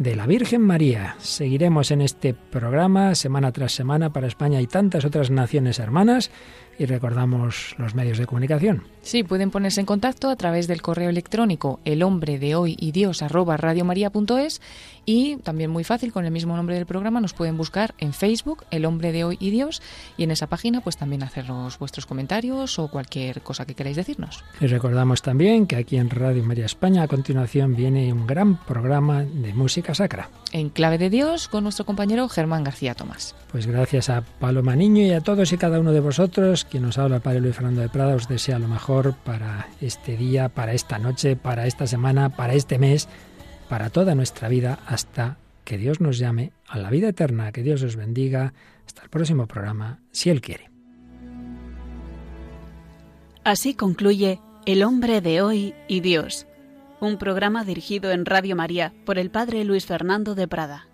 de 0.00 0.16
la 0.16 0.26
Virgen 0.26 0.62
María. 0.62 1.14
Seguiremos 1.18 1.90
en 1.90 2.00
este 2.00 2.32
programa 2.32 3.14
semana 3.14 3.52
tras 3.52 3.72
semana 3.72 4.12
para 4.12 4.26
España 4.26 4.60
y 4.60 4.66
tantas 4.66 5.04
otras 5.04 5.30
naciones 5.30 5.78
hermanas 5.78 6.32
y 6.80 6.86
recordamos 6.86 7.74
los 7.76 7.94
medios 7.94 8.16
de 8.16 8.24
comunicación. 8.24 8.84
Sí, 9.02 9.22
pueden 9.22 9.50
ponerse 9.50 9.80
en 9.80 9.86
contacto 9.86 10.30
a 10.30 10.36
través 10.36 10.66
del 10.66 10.80
correo 10.80 11.10
electrónico 11.10 11.78
el 11.84 12.02
hombre 12.02 12.38
de 12.38 12.54
hoy 12.54 12.74
y 12.80 12.92
Dios 12.92 13.20
arroba 13.20 13.58
y 15.10 15.38
también 15.38 15.70
muy 15.70 15.82
fácil 15.82 16.12
con 16.12 16.24
el 16.24 16.30
mismo 16.30 16.54
nombre 16.54 16.76
del 16.76 16.86
programa 16.86 17.20
nos 17.20 17.32
pueden 17.32 17.56
buscar 17.56 17.96
en 17.98 18.12
Facebook 18.12 18.64
el 18.70 18.84
hombre 18.84 19.10
de 19.10 19.24
hoy 19.24 19.36
y 19.40 19.50
Dios 19.50 19.82
y 20.16 20.22
en 20.22 20.30
esa 20.30 20.46
página 20.46 20.82
pues 20.82 20.96
también 20.96 21.24
hacernos 21.24 21.80
vuestros 21.80 22.06
comentarios 22.06 22.78
o 22.78 22.86
cualquier 22.86 23.40
cosa 23.40 23.66
que 23.66 23.74
queráis 23.74 23.96
decirnos. 23.96 24.44
Y 24.60 24.68
recordamos 24.68 25.22
también 25.22 25.66
que 25.66 25.74
aquí 25.74 25.96
en 25.96 26.10
Radio 26.10 26.44
María 26.44 26.64
España 26.64 27.02
a 27.02 27.08
continuación 27.08 27.74
viene 27.74 28.12
un 28.12 28.24
gran 28.24 28.56
programa 28.64 29.24
de 29.24 29.52
música 29.52 29.94
sacra. 29.94 30.28
En 30.52 30.68
clave 30.68 30.96
de 30.96 31.10
Dios 31.10 31.48
con 31.48 31.64
nuestro 31.64 31.84
compañero 31.84 32.28
Germán 32.28 32.62
García 32.62 32.94
Tomás. 32.94 33.34
Pues 33.50 33.66
gracias 33.66 34.10
a 34.10 34.22
Paloma 34.22 34.76
Niño 34.76 35.02
y 35.02 35.10
a 35.10 35.22
todos 35.22 35.52
y 35.52 35.58
cada 35.58 35.80
uno 35.80 35.90
de 35.90 35.98
vosotros 35.98 36.64
quien 36.64 36.84
nos 36.84 36.98
habla 36.98 37.16
el 37.16 37.22
Padre 37.22 37.40
Luis 37.40 37.56
Fernando 37.56 37.80
de 37.80 37.88
Prada, 37.88 38.14
os 38.14 38.28
desea 38.28 38.60
lo 38.60 38.68
mejor 38.68 39.16
para 39.24 39.66
este 39.80 40.16
día, 40.16 40.48
para 40.48 40.72
esta 40.72 41.00
noche, 41.00 41.34
para 41.34 41.66
esta 41.66 41.88
semana, 41.88 42.28
para 42.28 42.54
este 42.54 42.78
mes, 42.78 43.08
para 43.70 43.88
toda 43.88 44.16
nuestra 44.16 44.48
vida, 44.48 44.80
hasta 44.84 45.38
que 45.64 45.78
Dios 45.78 46.00
nos 46.00 46.18
llame 46.18 46.52
a 46.66 46.76
la 46.76 46.90
vida 46.90 47.08
eterna. 47.08 47.52
Que 47.52 47.62
Dios 47.62 47.82
os 47.84 47.94
bendiga. 47.94 48.52
Hasta 48.84 49.04
el 49.04 49.08
próximo 49.08 49.46
programa, 49.46 50.00
si 50.10 50.28
Él 50.28 50.40
quiere. 50.40 50.68
Así 53.44 53.74
concluye 53.74 54.40
El 54.66 54.82
hombre 54.82 55.20
de 55.20 55.40
hoy 55.40 55.74
y 55.88 56.00
Dios, 56.00 56.48
un 57.00 57.16
programa 57.16 57.64
dirigido 57.64 58.10
en 58.10 58.26
Radio 58.26 58.56
María 58.56 58.92
por 59.06 59.18
el 59.18 59.30
Padre 59.30 59.64
Luis 59.64 59.86
Fernando 59.86 60.34
de 60.34 60.48
Prada. 60.48 60.89